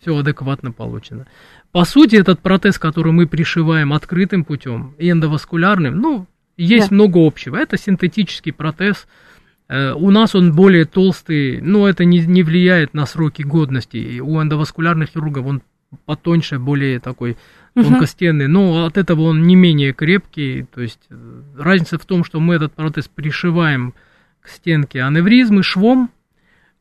все 0.00 0.16
адекватно 0.16 0.72
получено. 0.72 1.26
По 1.70 1.84
сути, 1.84 2.16
этот 2.16 2.40
протез, 2.40 2.78
который 2.78 3.12
мы 3.12 3.26
пришиваем 3.26 3.92
открытым 3.92 4.44
путем 4.44 4.94
и 4.98 5.10
эндоваскулярным, 5.10 5.98
ну, 5.98 6.26
есть 6.56 6.90
да. 6.90 6.94
много 6.94 7.24
общего. 7.26 7.56
Это 7.56 7.78
синтетический 7.78 8.52
протез. 8.52 9.06
Э, 9.68 9.92
у 9.92 10.10
нас 10.10 10.34
он 10.34 10.52
более 10.52 10.84
толстый, 10.84 11.60
но 11.60 11.88
это 11.88 12.04
не, 12.04 12.18
не 12.20 12.42
влияет 12.42 12.94
на 12.94 13.06
сроки 13.06 13.42
годности. 13.42 13.96
И 13.96 14.20
у 14.20 14.42
эндоваскулярных 14.42 15.10
хирургов 15.10 15.46
он 15.46 15.62
потоньше, 16.04 16.58
более 16.58 17.00
такой 17.00 17.36
тонкостенный, 17.74 18.48
но 18.48 18.84
от 18.84 18.96
этого 18.96 19.22
он 19.22 19.42
не 19.44 19.56
менее 19.56 19.92
крепкий. 19.92 20.66
То 20.74 20.82
есть 20.82 21.00
э, 21.10 21.42
разница 21.58 21.98
в 21.98 22.04
том, 22.04 22.24
что 22.24 22.40
мы 22.40 22.54
этот 22.54 22.74
протез 22.74 23.08
пришиваем 23.08 23.94
к 24.40 24.48
стенке 24.48 25.02
аневризмы 25.02 25.62
швом, 25.62 26.10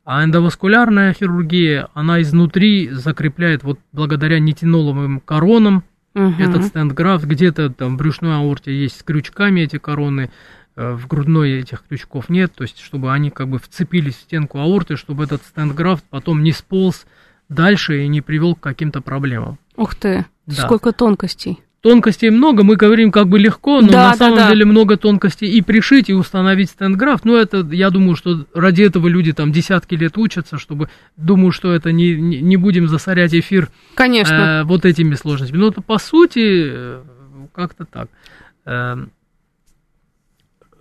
а 0.04 0.24
эндоваскулярная 0.24 1.14
хирургия, 1.14 1.88
она 1.94 2.22
изнутри 2.22 2.90
закрепляет 2.90 3.64
вот 3.64 3.80
благодаря 3.92 4.40
нитиноловым 4.40 5.20
коронам 5.20 5.84
угу. 6.16 6.34
этот 6.40 6.66
стенд-графт, 6.66 7.26
где-то 7.26 7.70
там 7.70 7.96
в 7.96 7.98
брюшной 7.98 8.36
аорте 8.36 8.74
есть 8.74 9.00
с 9.00 9.04
крючками 9.04 9.62
эти 9.62 9.78
короны, 9.78 10.32
э, 10.76 10.94
в 10.94 11.08
грудной 11.08 11.60
этих 11.60 11.84
крючков 11.88 12.30
нет, 12.30 12.52
то 12.54 12.64
есть 12.64 12.80
чтобы 12.80 13.14
они 13.14 13.30
как 13.30 13.48
бы 13.48 13.60
вцепились 13.60 14.16
в 14.16 14.22
стенку 14.22 14.60
аорты, 14.60 14.98
чтобы 14.98 15.24
этот 15.24 15.44
стенд-графт 15.44 16.04
потом 16.10 16.44
не 16.44 16.52
сполз 16.52 17.06
дальше 17.52 18.04
и 18.04 18.08
не 18.08 18.22
привел 18.22 18.56
к 18.56 18.62
каким-то 18.62 19.02
проблемам. 19.02 19.60
Ух 19.76 19.96
ты, 19.96 20.26
да. 20.48 20.64
сколько 20.64 20.92
тонкостей. 20.92 21.60
Тонкостей 21.82 22.30
много, 22.30 22.64
мы 22.64 22.76
говорим 22.76 23.12
как 23.12 23.28
бы 23.28 23.40
легко, 23.40 23.82
но 23.82 23.92
да, 23.92 24.10
на 24.12 24.16
самом 24.16 24.38
да, 24.38 24.50
деле 24.50 24.66
много 24.66 24.98
тонкостей 24.98 25.50
и 25.50 25.62
пришить, 25.62 26.10
и 26.10 26.14
установить 26.14 26.70
стенд-граф. 26.70 27.22
Ну, 27.24 27.36
это, 27.36 27.68
я 27.72 27.90
думаю, 27.90 28.16
что 28.16 28.46
ради 28.54 28.84
этого 28.84 29.08
люди 29.08 29.34
там 29.34 29.52
десятки 29.52 29.96
лет 29.96 30.16
учатся, 30.16 30.60
чтобы, 30.60 30.90
думаю, 31.18 31.52
что 31.52 31.74
это 31.74 31.92
не, 31.92 32.14
не, 32.14 32.56
будем 32.56 32.88
засорять 32.88 33.34
эфир 33.34 33.70
Конечно. 33.96 34.62
Э, 34.62 34.64
вот 34.64 34.86
этими 34.86 35.16
сложностями. 35.16 35.58
Но 35.58 35.70
это 35.70 35.82
по 35.82 35.98
сути 35.98 36.70
э, 36.72 37.04
как-то 37.52 37.86
так. 37.86 38.10
Э, 38.66 38.98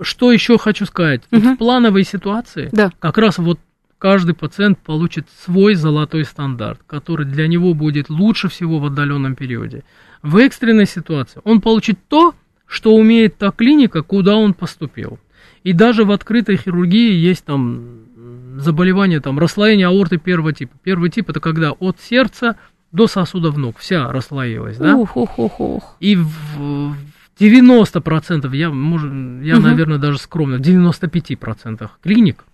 что 0.02 0.32
еще 0.32 0.58
хочу 0.58 0.84
сказать? 0.84 1.22
Угу. 1.32 1.40
Вот 1.40 1.54
в 1.54 1.56
плановой 1.56 2.04
ситуации 2.04 2.68
да. 2.72 2.92
как 2.98 3.16
раз 3.16 3.38
вот 3.38 3.58
каждый 4.00 4.34
пациент 4.34 4.78
получит 4.78 5.28
свой 5.44 5.74
золотой 5.74 6.24
стандарт, 6.24 6.80
который 6.86 7.26
для 7.26 7.46
него 7.46 7.74
будет 7.74 8.08
лучше 8.08 8.48
всего 8.48 8.78
в 8.78 8.86
отдаленном 8.86 9.36
периоде. 9.36 9.84
В 10.22 10.38
экстренной 10.38 10.86
ситуации 10.86 11.40
он 11.44 11.60
получит 11.60 11.98
то, 12.08 12.34
что 12.66 12.94
умеет 12.94 13.36
та 13.36 13.50
клиника, 13.50 14.02
куда 14.02 14.36
он 14.36 14.54
поступил. 14.54 15.18
И 15.64 15.74
даже 15.74 16.04
в 16.04 16.12
открытой 16.12 16.56
хирургии 16.56 17.12
есть 17.12 17.44
там 17.44 18.58
заболевание, 18.58 19.20
там 19.20 19.38
расслоение 19.38 19.88
аорты 19.88 20.16
первого 20.16 20.54
типа. 20.54 20.72
Первый 20.82 21.10
тип 21.10 21.28
это 21.28 21.40
когда 21.40 21.72
от 21.72 22.00
сердца 22.00 22.56
до 22.92 23.06
сосудов 23.06 23.58
ног 23.58 23.76
вся 23.78 24.10
расслоилась, 24.10 24.78
да? 24.78 24.96
Ух, 24.96 25.14
ух, 25.16 25.38
ух, 25.38 25.60
ух. 25.60 25.96
И 26.00 26.16
в 26.16 26.96
90%, 27.38 28.56
я, 28.56 28.70
может, 28.70 29.12
я 29.42 29.56
угу. 29.56 29.62
наверное, 29.62 29.98
даже 29.98 30.18
скромно, 30.18 30.56
в 30.56 30.60
95% 30.62 31.90
клиник 32.02 32.44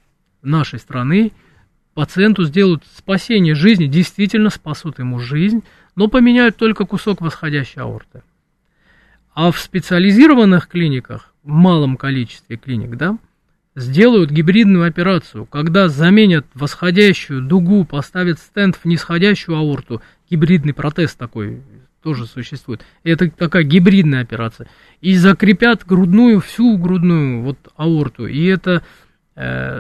нашей 0.47 0.79
страны 0.79 1.33
пациенту 1.95 2.45
сделают 2.45 2.85
спасение 2.95 3.55
жизни, 3.55 3.87
действительно 3.87 4.51
спасут 4.51 4.99
ему 4.99 5.19
жизнь, 5.19 5.63
но 5.95 6.09
поменяют 6.09 6.57
только 6.57 6.85
кусок 6.85 7.21
восходящей 7.21 7.83
аорты. 7.83 8.23
А 9.35 9.51
в 9.51 9.59
специализированных 9.59 10.69
клиниках, 10.69 11.35
в 11.43 11.49
малом 11.49 11.97
количестве 11.97 12.57
клиник, 12.57 12.97
да, 12.97 13.19
сделают 13.75 14.31
гибридную 14.31 14.87
операцию, 14.87 15.47
когда 15.47 15.89
заменят 15.89 16.47
восходящую 16.55 17.43
дугу, 17.43 17.85
поставят 17.85 18.39
стенд 18.39 18.77
в 18.77 18.85
нисходящую 18.87 19.59
аорту, 19.59 20.01
гибридный 20.31 20.75
протез 20.75 21.15
такой 21.15 21.63
тоже 22.07 22.27
существует. 22.27 22.85
Это 23.03 23.29
такая 23.29 23.65
гибридная 23.65 24.23
операция. 24.23 24.69
И 25.01 25.17
закрепят 25.17 25.85
грудную, 25.85 26.41
всю 26.41 26.77
грудную 26.79 27.43
вот 27.43 27.59
аорту. 27.77 28.29
И 28.29 28.45
это 28.45 28.85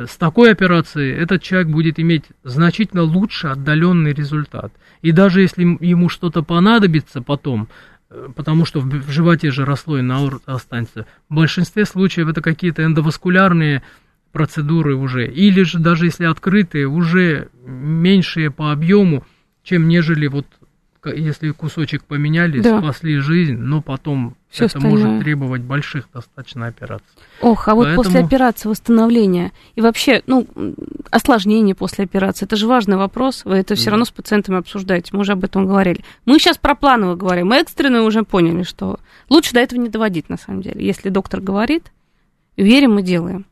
с 0.06 0.16
такой 0.18 0.52
операцией 0.52 1.14
этот 1.14 1.42
человек 1.42 1.68
будет 1.68 1.98
иметь 1.98 2.24
значительно 2.44 3.02
лучше 3.02 3.48
отдаленный 3.48 4.12
результат. 4.12 4.72
И 5.00 5.12
даже 5.12 5.40
если 5.40 5.62
ему 5.80 6.08
что-то 6.10 6.42
понадобится 6.42 7.22
потом, 7.22 7.68
э, 8.10 8.28
потому 8.36 8.66
что 8.66 8.80
в 8.80 9.10
животе 9.10 9.50
же 9.50 9.64
росло 9.64 9.98
и 9.98 10.02
на 10.02 10.18
останется, 10.44 11.06
в 11.30 11.34
большинстве 11.34 11.86
случаев 11.86 12.28
это 12.28 12.42
какие-то 12.42 12.84
эндоваскулярные 12.84 13.82
процедуры 14.32 14.94
уже, 14.94 15.26
или 15.26 15.62
же 15.62 15.78
даже 15.78 16.04
если 16.04 16.26
открытые, 16.26 16.86
уже 16.86 17.48
меньшие 17.64 18.50
по 18.50 18.72
объему, 18.72 19.24
чем 19.62 19.88
нежели 19.88 20.26
вот 20.26 20.46
если 21.10 21.50
кусочек 21.50 22.04
поменяли, 22.04 22.60
Да. 22.60 22.80
спасли 22.80 23.18
жизнь, 23.18 23.56
но 23.56 23.80
потом 23.82 24.36
Всё 24.50 24.64
это 24.66 24.78
остальное. 24.78 25.04
может 25.06 25.22
требовать 25.24 25.62
больших 25.62 26.08
достаточно 26.12 26.66
операций. 26.66 27.06
Ох, 27.40 27.68
а 27.68 27.74
вот 27.74 27.84
Поэтому- 27.84 28.04
после 28.04 28.20
операции 28.20 28.68
восстановления 28.68 29.52
и 29.74 29.80
вообще, 29.80 30.22
ну, 30.26 30.46
осложнение 31.10 31.74
после 31.74 32.04
операции, 32.04 32.46
это 32.46 32.56
же 32.56 32.66
важный 32.66 32.96
вопрос, 32.96 33.44
вы 33.44 33.56
это 33.56 33.74
все 33.74 33.86
Да. 33.86 33.90
равно 33.92 34.04
с 34.04 34.10
пациентами 34.10 34.58
обсуждаете, 34.58 35.10
мы 35.12 35.20
уже 35.20 35.32
об 35.32 35.44
этом 35.44 35.66
говорили. 35.66 36.04
Мы 36.24 36.38
сейчас 36.38 36.58
про 36.58 36.74
планово 36.74 37.14
говорим, 37.16 37.52
экстренные 37.52 38.02
уже 38.02 38.22
поняли, 38.22 38.62
что 38.62 38.98
лучше 39.28 39.52
до 39.54 39.60
этого 39.60 39.78
не 39.80 39.88
доводить, 39.88 40.28
на 40.28 40.36
самом 40.36 40.62
деле. 40.62 40.84
Если 40.84 41.08
доктор 41.08 41.40
говорит, 41.40 41.92
верим 42.56 42.98
и 42.98 43.02
делаем. 43.02 43.44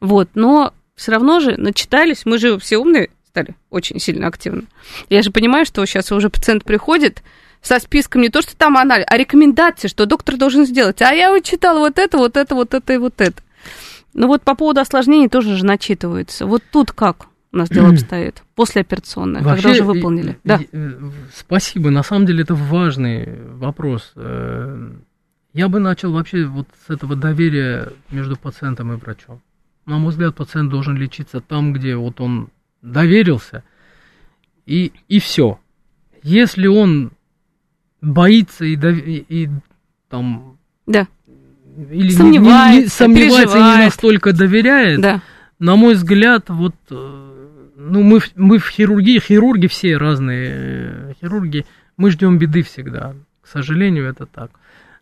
Вот, 0.00 0.30
но 0.34 0.72
все 0.94 1.12
равно 1.12 1.40
же 1.40 1.56
начитались, 1.56 2.24
мы 2.24 2.38
же 2.38 2.58
все 2.58 2.78
умные 2.78 3.10
стали, 3.38 3.56
очень 3.70 3.98
сильно 4.00 4.26
активно. 4.26 4.62
Я 5.08 5.22
же 5.22 5.30
понимаю, 5.30 5.64
что 5.64 5.84
сейчас 5.86 6.10
уже 6.12 6.28
пациент 6.30 6.64
приходит 6.64 7.22
со 7.62 7.78
списком 7.80 8.22
не 8.22 8.28
то, 8.28 8.42
что 8.42 8.56
там 8.56 8.76
анализ, 8.76 9.04
а 9.08 9.16
рекомендации, 9.16 9.88
что 9.88 10.06
доктор 10.06 10.36
должен 10.36 10.64
сделать. 10.66 11.02
А 11.02 11.12
я 11.12 11.30
вот 11.30 11.44
читал 11.44 11.78
вот 11.78 11.98
это, 11.98 12.18
вот 12.18 12.36
это, 12.36 12.54
вот 12.54 12.74
это 12.74 12.92
и 12.92 12.98
вот 12.98 13.20
это. 13.20 13.42
Ну 14.14 14.26
вот 14.26 14.42
по 14.42 14.54
поводу 14.54 14.80
осложнений 14.80 15.28
тоже 15.28 15.56
же 15.56 15.64
начитываются. 15.64 16.46
Вот 16.46 16.62
тут 16.72 16.92
как 16.92 17.26
у 17.52 17.56
нас 17.58 17.68
дело 17.68 17.88
обстоит? 17.92 18.42
Послеоперационное, 18.54 19.42
когда 19.42 19.70
уже 19.70 19.84
выполнили. 19.84 20.30
и- 20.32 20.36
Да. 20.48 20.56
и- 20.56 20.68
э, 20.72 20.92
Спасибо, 21.34 21.90
на 21.90 22.02
самом 22.02 22.26
деле 22.26 22.42
это 22.42 22.54
важный 22.54 23.40
вопрос. 23.56 24.12
Э, 24.16 24.90
Я 25.54 25.68
бы 25.68 25.80
начал 25.80 26.12
вообще 26.12 26.44
вот 26.44 26.68
с 26.86 26.90
этого 26.90 27.16
доверия 27.16 27.88
между 28.10 28.36
пациентом 28.36 28.92
и 28.92 28.96
врачом. 28.96 29.40
На 29.86 29.98
мой 29.98 30.10
взгляд, 30.10 30.34
пациент 30.36 30.70
должен 30.70 30.96
лечиться 30.96 31.40
там, 31.40 31.72
где 31.72 31.96
вот 31.96 32.20
он 32.20 32.48
доверился, 32.82 33.62
и, 34.66 34.92
и 35.08 35.18
все. 35.20 35.58
Если 36.22 36.66
он 36.66 37.12
боится 38.00 38.64
и, 38.64 38.76
дов- 38.76 39.02
и- 39.04 39.24
и 39.28 39.50
там 40.08 40.58
Да, 40.86 41.06
или 41.76 41.86
не- 41.88 42.00
не- 42.00 42.04
не, 42.04 42.10
Сомневается, 42.10 42.96
сомневается 42.96 43.56
и 43.58 43.60
не 43.62 43.76
настолько 43.84 44.32
доверяет, 44.32 45.00
да. 45.00 45.22
на 45.58 45.76
мой 45.76 45.94
взгляд, 45.94 46.48
вот, 46.50 46.74
э, 46.90 47.34
ну, 47.76 48.02
мы, 48.02 48.20
мы 48.36 48.58
в 48.58 48.68
хирургии, 48.68 49.18
хирурги 49.20 49.66
все 49.66 49.96
разные, 49.96 50.48
э, 50.50 51.12
хирурги, 51.20 51.64
мы 51.96 52.10
ждем 52.10 52.38
беды 52.38 52.62
всегда. 52.62 53.14
К 53.42 53.46
сожалению, 53.46 54.06
это 54.08 54.26
так. 54.26 54.50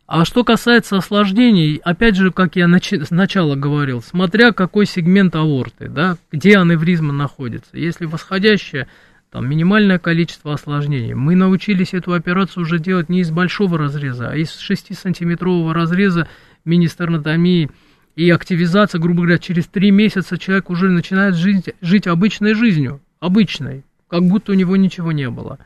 А 0.07 0.25
что 0.25 0.45
касается 0.45 0.97
осложнений, 0.97 1.81
опять 1.83 2.15
же, 2.15 2.31
как 2.31 2.55
я 2.55 2.67
начи- 2.67 3.05
сначала 3.05 3.57
говорил, 3.57 4.03
смотря 4.03 4.53
какой 4.53 4.87
сегмент 4.87 5.35
аорты, 5.35 5.89
да, 5.89 6.17
где 6.31 6.59
аневризма 6.59 7.13
находится. 7.13 7.71
Если 7.73 8.05
восходящая, 8.05 8.87
там 9.33 9.49
минимальное 9.49 9.99
количество 9.99 10.55
осложнений. 10.55 11.15
Мы 11.15 11.35
научились 11.35 11.93
эту 11.93 12.13
операцию 12.13 12.63
уже 12.63 12.79
делать 12.79 13.09
не 13.09 13.21
из 13.21 13.33
большого 13.33 13.79
разреза, 13.79 14.31
а 14.31 14.37
из 14.37 14.51
6-сантиметрового 14.51 15.73
разреза 15.73 16.29
мини-стернотомии 16.65 17.69
и 18.15 18.31
активизация, 18.31 19.01
грубо 19.01 19.23
говоря, 19.23 19.39
через 19.39 19.67
3 19.67 19.91
месяца 19.91 20.39
человек 20.39 20.71
уже 20.71 20.89
начинает 20.89 21.35
жить, 21.35 21.75
жить 21.81 22.07
обычной 22.07 22.55
жизнью, 22.55 23.01
обычной, 23.19 23.85
как 24.09 24.23
будто 24.23 24.53
у 24.53 24.55
него 24.55 24.77
ничего 24.77 25.11
не 25.11 25.29
было. 25.29 25.59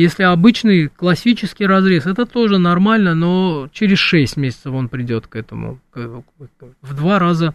Если 0.00 0.22
обычный 0.22 0.88
классический 0.88 1.66
разрез, 1.66 2.06
это 2.06 2.24
тоже 2.24 2.56
нормально, 2.56 3.14
но 3.14 3.68
через 3.72 3.98
6 3.98 4.38
месяцев 4.38 4.72
он 4.72 4.88
придет 4.88 5.26
к 5.26 5.36
этому, 5.36 5.78
в 5.94 6.94
два 6.94 7.18
раза 7.18 7.54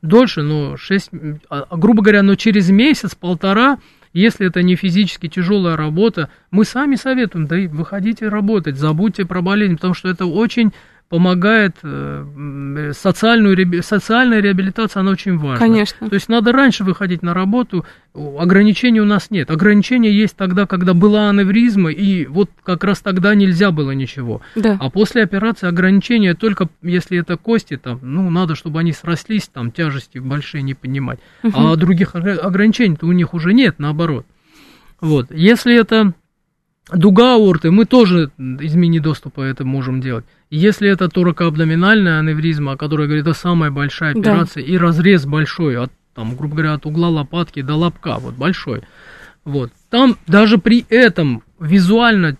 дольше, 0.00 0.42
но 0.42 0.76
6, 0.76 1.10
а, 1.48 1.66
а, 1.68 1.76
грубо 1.76 2.02
говоря, 2.02 2.22
но 2.22 2.36
через 2.36 2.70
месяц-полтора, 2.70 3.78
если 4.12 4.46
это 4.46 4.62
не 4.62 4.76
физически 4.76 5.28
тяжелая 5.28 5.76
работа, 5.76 6.30
мы 6.52 6.64
сами 6.64 6.94
советуем, 6.94 7.48
да 7.48 7.58
и 7.58 7.66
выходите 7.66 8.28
работать, 8.28 8.76
забудьте 8.76 9.24
про 9.24 9.42
болезнь, 9.42 9.74
потому 9.74 9.94
что 9.94 10.08
это 10.08 10.26
очень 10.26 10.72
помогает, 11.10 11.76
э, 11.82 12.92
социальную, 12.94 13.82
социальная 13.82 14.40
реабилитация, 14.40 15.00
она 15.00 15.10
очень 15.10 15.36
важна. 15.36 15.58
Конечно. 15.58 16.08
То 16.08 16.14
есть 16.14 16.28
надо 16.28 16.52
раньше 16.52 16.84
выходить 16.84 17.22
на 17.22 17.34
работу, 17.34 17.84
ограничений 18.14 19.00
у 19.00 19.04
нас 19.04 19.28
нет. 19.28 19.50
Ограничения 19.50 20.12
есть 20.12 20.36
тогда, 20.36 20.66
когда 20.66 20.94
была 20.94 21.28
аневризма, 21.28 21.90
и 21.90 22.26
вот 22.26 22.48
как 22.62 22.84
раз 22.84 23.00
тогда 23.00 23.34
нельзя 23.34 23.72
было 23.72 23.90
ничего. 23.90 24.40
Да. 24.54 24.78
А 24.80 24.88
после 24.88 25.24
операции 25.24 25.66
ограничения 25.66 26.34
только 26.34 26.68
если 26.80 27.18
это 27.18 27.36
кости, 27.36 27.76
там, 27.76 27.98
ну, 28.02 28.30
надо, 28.30 28.54
чтобы 28.54 28.78
они 28.78 28.92
срослись, 28.92 29.48
там, 29.52 29.72
тяжести 29.72 30.18
большие 30.18 30.62
не 30.62 30.74
поднимать. 30.74 31.18
А 31.42 31.74
других 31.74 32.14
огр- 32.14 32.38
ограничений-то 32.38 33.04
у 33.04 33.12
них 33.12 33.34
уже 33.34 33.52
нет, 33.52 33.80
наоборот. 33.80 34.26
Вот. 35.00 35.32
Если 35.32 35.74
это 35.76 36.12
дуга 36.94 37.34
аорты, 37.34 37.70
мы 37.70 37.84
тоже 37.84 38.30
из 38.38 38.74
мини-доступа 38.74 39.42
это 39.42 39.64
можем 39.64 40.00
делать. 40.00 40.24
Если 40.50 40.88
это 40.90 41.08
торакоабдоминальная 41.08 42.18
аневризма, 42.18 42.72
о 42.72 42.76
которой 42.76 43.06
говорит, 43.06 43.26
это 43.26 43.34
самая 43.34 43.70
большая 43.70 44.14
Да. 44.14 44.20
операция, 44.20 44.62
и 44.62 44.76
разрез 44.76 45.26
большой, 45.26 45.76
от, 45.78 45.92
там, 46.14 46.36
грубо 46.36 46.56
говоря, 46.56 46.74
от 46.74 46.86
угла 46.86 47.08
лопатки 47.08 47.62
до 47.62 47.74
лобка, 47.76 48.16
вот 48.18 48.34
большой. 48.34 48.82
Вот. 49.44 49.72
Там 49.90 50.16
даже 50.26 50.58
при 50.58 50.84
этом 50.88 51.42
визуально 51.58 52.36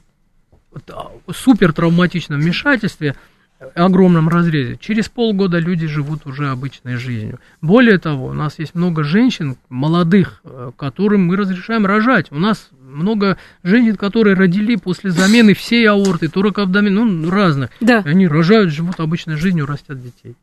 а, 0.92 1.10
супер 1.32 1.72
травматичном 1.72 2.40
вмешательстве, 2.40 3.16
э, 3.58 3.64
огромном 3.74 4.28
разрезе, 4.28 4.76
через 4.80 5.08
полгода 5.08 5.58
люди 5.58 5.86
живут 5.86 6.26
уже 6.26 6.48
обычной 6.48 6.96
жизнью. 6.96 7.40
Более 7.60 7.98
того, 7.98 8.26
у 8.26 8.32
нас 8.32 8.58
есть 8.58 8.74
много 8.74 9.02
женщин, 9.02 9.56
молодых, 9.68 10.40
э, 10.44 10.70
которым 10.76 11.26
мы 11.26 11.36
разрешаем 11.36 11.86
рожать. 11.86 12.30
У 12.30 12.38
нас 12.38 12.70
много 12.90 13.38
женщин, 13.62 13.96
которые 13.96 14.36
родили 14.36 14.76
после 14.76 15.10
замены 15.10 15.54
всей 15.54 15.88
аорты, 15.88 16.28
торакоабдомин, 16.28 16.94
ну, 16.94 17.30
разных. 17.30 17.70
Да. 17.80 18.02
Они 18.04 18.26
рожают, 18.26 18.70
живут 18.70 19.00
обычной 19.00 19.36
жизнью, 19.36 19.66
растят 19.66 20.02
детей. 20.02 20.34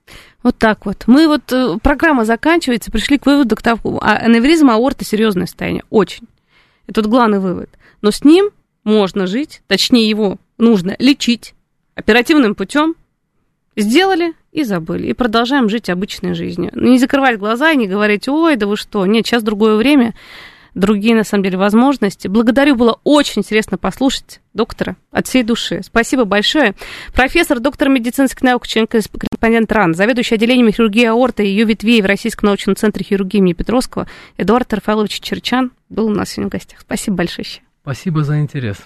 Вот 0.43 0.57
так 0.57 0.85
вот. 0.85 1.03
Мы 1.07 1.27
вот, 1.27 1.51
э, 1.51 1.77
программа 1.81 2.25
заканчивается, 2.25 2.91
пришли 2.91 3.17
к 3.17 3.25
выводу, 3.25 3.55
к 3.55 3.61
тому, 3.61 3.99
а 4.01 4.17
аневризма 4.17 4.75
аорты 4.75 5.05
серьезное 5.05 5.45
состояние, 5.45 5.83
очень. 5.89 6.27
Это 6.87 7.01
вот 7.01 7.09
главный 7.09 7.39
вывод. 7.39 7.69
Но 8.01 8.11
с 8.11 8.23
ним 8.23 8.49
можно 8.83 9.27
жить, 9.27 9.61
точнее 9.67 10.09
его 10.09 10.37
нужно 10.57 10.95
лечить 10.99 11.53
оперативным 11.95 12.55
путем. 12.55 12.95
Сделали 13.75 14.33
и 14.51 14.63
забыли. 14.63 15.07
И 15.07 15.13
продолжаем 15.13 15.69
жить 15.69 15.89
обычной 15.89 16.33
жизнью. 16.33 16.71
Не 16.73 16.97
закрывать 16.97 17.37
глаза 17.37 17.71
и 17.71 17.77
не 17.77 17.87
говорить, 17.87 18.27
ой, 18.27 18.55
да 18.55 18.65
вы 18.65 18.75
что. 18.75 19.05
Нет, 19.05 19.27
сейчас 19.27 19.43
другое 19.43 19.75
время, 19.75 20.15
другие, 20.77 21.15
на 21.15 21.23
самом 21.23 21.43
деле, 21.43 21.57
возможности. 21.57 22.27
Благодарю, 22.27 22.75
было 22.75 22.99
очень 23.03 23.41
интересно 23.41 23.77
послушать 23.77 24.41
доктора 24.53 24.95
от 25.11 25.27
всей 25.27 25.43
души. 25.43 25.81
Спасибо 25.83 26.25
большое. 26.25 26.75
Профессор, 27.13 27.59
доктор 27.59 27.89
медицинских 27.89 28.41
наук, 28.41 28.67
член-корреспондент 28.67 29.71
РАН, 29.71 29.93
заведующий 29.93 30.35
отделением 30.35 30.71
хирургии 30.71 31.05
аорты 31.05 31.45
и 31.45 31.49
ее 31.49 31.65
ветвей 31.65 32.01
в 32.01 32.05
Российском 32.05 32.47
научном 32.47 32.75
центре 32.75 33.03
хирургии 33.03 33.37
имени 33.37 33.53
Петровского 33.53 34.07
Эдуард 34.37 34.73
Рафаэлович 34.73 35.19
Черчан 35.19 35.71
был 35.89 36.07
у 36.07 36.13
нас 36.13 36.29
сегодня 36.29 36.49
в 36.49 36.53
гостях. 36.53 36.79
Спасибо 36.81 37.17
большое. 37.17 37.47
Спасибо 37.81 38.23
за 38.23 38.39
интерес. 38.39 38.77